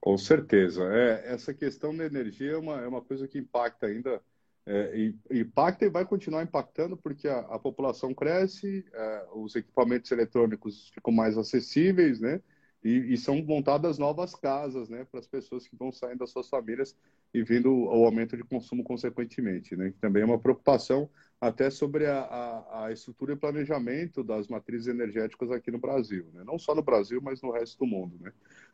Com 0.00 0.16
certeza. 0.18 0.82
É, 0.92 1.32
essa 1.32 1.54
questão 1.54 1.94
da 1.94 2.04
energia 2.04 2.52
é 2.52 2.56
uma, 2.56 2.80
é 2.80 2.88
uma 2.88 3.02
coisa 3.02 3.28
que 3.28 3.38
impacta 3.38 3.86
ainda 3.86 4.20
é, 4.66 5.12
impacta 5.30 5.84
e 5.84 5.90
vai 5.90 6.04
continuar 6.04 6.42
impactando 6.42 6.96
porque 6.96 7.28
a, 7.28 7.40
a 7.40 7.58
população 7.58 8.14
cresce, 8.14 8.84
é, 8.92 9.26
os 9.34 9.54
equipamentos 9.54 10.10
eletrônicos 10.10 10.88
ficam 10.88 11.12
mais 11.12 11.36
acessíveis, 11.36 12.20
né? 12.20 12.40
E, 12.82 13.14
e, 13.14 13.16
são 13.16 13.42
montadas 13.42 13.98
novas 13.98 14.34
casas, 14.34 14.90
né, 14.90 15.06
para 15.10 15.18
as 15.18 15.26
pessoas 15.26 15.66
que 15.66 15.74
vão 15.74 15.90
saindo 15.90 16.18
das 16.18 16.28
suas 16.28 16.50
famílias 16.50 16.94
e 17.32 17.42
vindo 17.42 17.74
o 17.74 18.04
aumento 18.04 18.36
de 18.36 18.44
consumo 18.44 18.84
consequentemente, 18.84 19.74
né? 19.74 19.94
Também 20.02 20.22
é 20.22 20.26
uma 20.26 20.38
preocupação 20.38 21.08
até 21.40 21.70
sobre 21.70 22.06
a, 22.06 22.20
a, 22.20 22.84
a, 22.84 22.92
estrutura 22.92 23.32
e 23.32 23.36
planejamento 23.36 24.22
das 24.22 24.48
matrizes 24.48 24.86
energéticas 24.86 25.50
aqui 25.50 25.70
no 25.70 25.78
Brasil, 25.78 26.26
né? 26.34 26.44
Não 26.44 26.58
só 26.58 26.74
no 26.74 26.82
Brasil, 26.82 27.20
mas 27.22 27.40
no 27.40 27.50
resto 27.50 27.78
do 27.78 27.86
mundo, 27.86 28.18
né? 28.20 28.32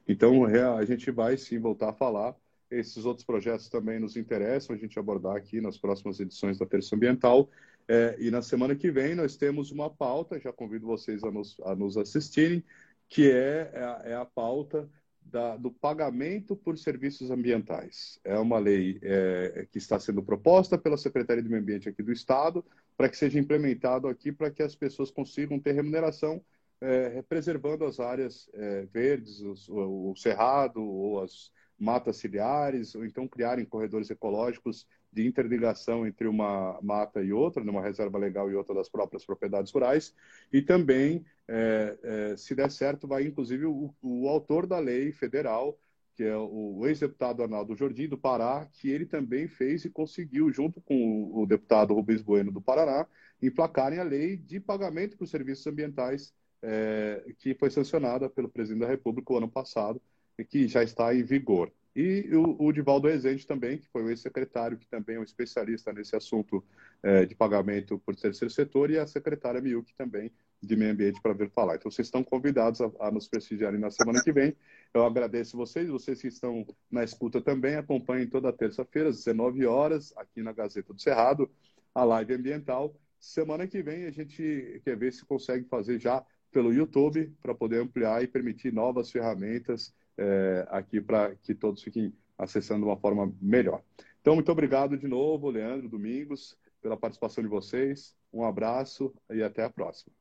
Então 0.08 0.44
a 0.44 0.84
gente 0.84 1.10
vai 1.12 1.36
sim 1.36 1.60
voltar 1.60 1.90
a 1.90 1.94
falar 1.94 2.34
esses 2.70 3.04
outros 3.04 3.24
projetos 3.24 3.68
também 3.68 3.98
nos 3.98 4.16
interessam 4.16 4.74
a 4.74 4.78
gente 4.78 4.98
abordar 4.98 5.36
aqui 5.36 5.60
nas 5.60 5.76
próximas 5.76 6.20
edições 6.20 6.58
da 6.58 6.66
Terça 6.66 6.94
Ambiental. 6.94 7.50
É, 7.88 8.16
e 8.18 8.30
na 8.30 8.42
semana 8.42 8.76
que 8.76 8.90
vem 8.90 9.14
nós 9.14 9.36
temos 9.36 9.70
uma 9.72 9.90
pauta, 9.90 10.38
já 10.38 10.52
convido 10.52 10.86
vocês 10.86 11.24
a 11.24 11.30
nos, 11.30 11.58
a 11.64 11.74
nos 11.74 11.96
assistirem, 11.96 12.62
que 13.08 13.30
é, 13.30 13.70
é, 13.72 13.82
a, 13.82 14.02
é 14.04 14.26
pauta 14.34 14.88
da, 15.20 15.56
do 15.56 15.70
pagamento 15.70 16.54
por 16.54 16.78
serviços 16.78 17.30
ambientais. 17.30 18.20
É 18.24 18.38
uma 18.38 18.58
lei 18.58 18.98
é, 19.02 19.66
que 19.70 19.78
está 19.78 19.98
sendo 19.98 20.22
proposta 20.22 20.78
pela 20.78 20.96
Secretaria 20.96 21.42
do 21.42 21.50
Meio 21.50 21.62
Ambiente 21.62 21.88
aqui 21.88 22.02
do 22.02 22.12
Estado 22.12 22.64
para 22.96 23.08
que 23.08 23.16
seja 23.16 23.38
implementado 23.38 24.08
aqui 24.08 24.30
para 24.30 24.50
que 24.50 24.62
as 24.62 24.74
pessoas 24.74 25.10
consigam 25.10 25.58
ter 25.58 25.72
remuneração 25.72 26.40
é, 26.80 27.20
preservando 27.22 27.84
as 27.84 28.00
áreas 28.00 28.48
é, 28.54 28.86
verdes, 28.86 29.40
o, 29.68 30.10
o 30.10 30.16
cerrado 30.16 30.82
ou 30.82 31.22
as 31.22 31.52
matas 31.80 32.18
ciliares, 32.18 32.94
ou 32.94 33.06
então 33.06 33.26
criarem 33.26 33.64
corredores 33.64 34.10
ecológicos 34.10 34.86
de 35.10 35.26
interligação 35.26 36.06
entre 36.06 36.28
uma 36.28 36.78
mata 36.82 37.22
e 37.22 37.32
outra, 37.32 37.64
numa 37.64 37.82
reserva 37.82 38.18
legal 38.18 38.50
e 38.50 38.54
outra 38.54 38.74
das 38.74 38.88
próprias 38.88 39.24
propriedades 39.24 39.72
rurais, 39.72 40.14
e 40.52 40.60
também, 40.62 41.24
é, 41.48 41.98
é, 42.02 42.36
se 42.36 42.54
der 42.54 42.70
certo, 42.70 43.08
vai 43.08 43.24
inclusive 43.24 43.64
o, 43.64 43.92
o, 44.02 44.28
autor 44.28 44.66
da 44.66 44.78
lei 44.78 45.10
federal, 45.10 45.76
que 46.14 46.22
é 46.22 46.36
o 46.36 46.86
ex-deputado 46.86 47.42
Arnaldo 47.42 47.74
Jordi, 47.74 48.06
do 48.06 48.18
Pará, 48.18 48.68
que 48.72 48.90
ele 48.90 49.06
também 49.06 49.48
fez 49.48 49.84
e 49.86 49.90
conseguiu, 49.90 50.52
junto 50.52 50.80
com 50.82 51.30
o, 51.32 51.46
deputado 51.46 51.94
Rubens 51.94 52.20
Bueno, 52.20 52.52
do 52.52 52.60
Paraná, 52.60 53.06
emplacarem 53.40 53.98
a 53.98 54.04
lei 54.04 54.36
de 54.36 54.60
pagamento 54.60 55.16
por 55.16 55.26
serviços 55.26 55.66
ambientais, 55.66 56.34
é, 56.62 57.24
que 57.38 57.54
foi 57.54 57.70
sancionada 57.70 58.28
pelo 58.28 58.50
presidente 58.50 58.82
da 58.82 58.86
República 58.86 59.32
o 59.32 59.38
ano 59.38 59.50
passado, 59.50 60.00
que 60.44 60.68
já 60.68 60.82
está 60.82 61.14
em 61.14 61.22
vigor. 61.22 61.72
E 61.94 62.30
o, 62.32 62.66
o 62.66 62.72
Divaldo 62.72 63.08
Rezende 63.08 63.46
também, 63.46 63.78
que 63.78 63.88
foi 63.88 64.04
o 64.04 64.10
ex-secretário, 64.10 64.78
que 64.78 64.86
também 64.86 65.16
é 65.16 65.18
um 65.20 65.24
especialista 65.24 65.92
nesse 65.92 66.14
assunto 66.14 66.64
é, 67.02 67.26
de 67.26 67.34
pagamento 67.34 67.98
por 67.98 68.14
terceiro 68.14 68.52
setor, 68.52 68.90
e 68.90 68.98
a 68.98 69.06
secretária 69.06 69.60
Miuk 69.60 69.92
também, 69.94 70.30
de 70.62 70.76
meio 70.76 70.92
ambiente, 70.92 71.20
para 71.20 71.32
vir 71.32 71.50
falar. 71.50 71.76
Então, 71.76 71.90
vocês 71.90 72.06
estão 72.06 72.22
convidados 72.22 72.80
a, 72.80 72.90
a 73.00 73.10
nos 73.10 73.26
prestigiarem 73.26 73.80
na 73.80 73.90
semana 73.90 74.22
que 74.22 74.30
vem. 74.30 74.56
Eu 74.94 75.04
agradeço 75.04 75.56
vocês, 75.56 75.88
vocês 75.88 76.20
que 76.20 76.28
estão 76.28 76.64
na 76.90 77.02
escuta 77.02 77.40
também, 77.40 77.74
acompanhem 77.74 78.28
toda 78.28 78.52
terça-feira, 78.52 79.08
às 79.08 79.16
19 79.16 79.66
horas, 79.66 80.12
aqui 80.16 80.42
na 80.42 80.52
Gazeta 80.52 80.94
do 80.94 81.00
Cerrado, 81.00 81.50
a 81.92 82.04
live 82.04 82.34
ambiental. 82.34 82.94
Semana 83.18 83.66
que 83.66 83.82
vem 83.82 84.04
a 84.04 84.10
gente 84.12 84.80
quer 84.84 84.96
ver 84.96 85.12
se 85.12 85.24
consegue 85.24 85.64
fazer 85.64 85.98
já 85.98 86.24
pelo 86.52 86.72
YouTube, 86.72 87.32
para 87.42 87.54
poder 87.54 87.80
ampliar 87.82 88.22
e 88.22 88.26
permitir 88.26 88.72
novas 88.72 89.10
ferramentas 89.10 89.92
é, 90.20 90.66
aqui 90.68 91.00
para 91.00 91.34
que 91.36 91.54
todos 91.54 91.82
fiquem 91.82 92.12
acessando 92.36 92.84
de 92.84 92.86
uma 92.86 92.96
forma 92.96 93.32
melhor. 93.40 93.82
Então, 94.20 94.34
muito 94.34 94.52
obrigado 94.52 94.98
de 94.98 95.08
novo, 95.08 95.48
Leandro, 95.48 95.88
Domingos, 95.88 96.58
pela 96.80 96.96
participação 96.96 97.42
de 97.42 97.48
vocês. 97.48 98.14
Um 98.32 98.44
abraço 98.44 99.14
e 99.30 99.42
até 99.42 99.64
a 99.64 99.70
próxima. 99.70 100.12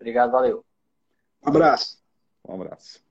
Obrigado, 0.00 0.32
valeu. 0.32 0.64
Um 1.44 1.48
abraço. 1.48 2.02
Um 2.46 2.54
abraço. 2.54 3.07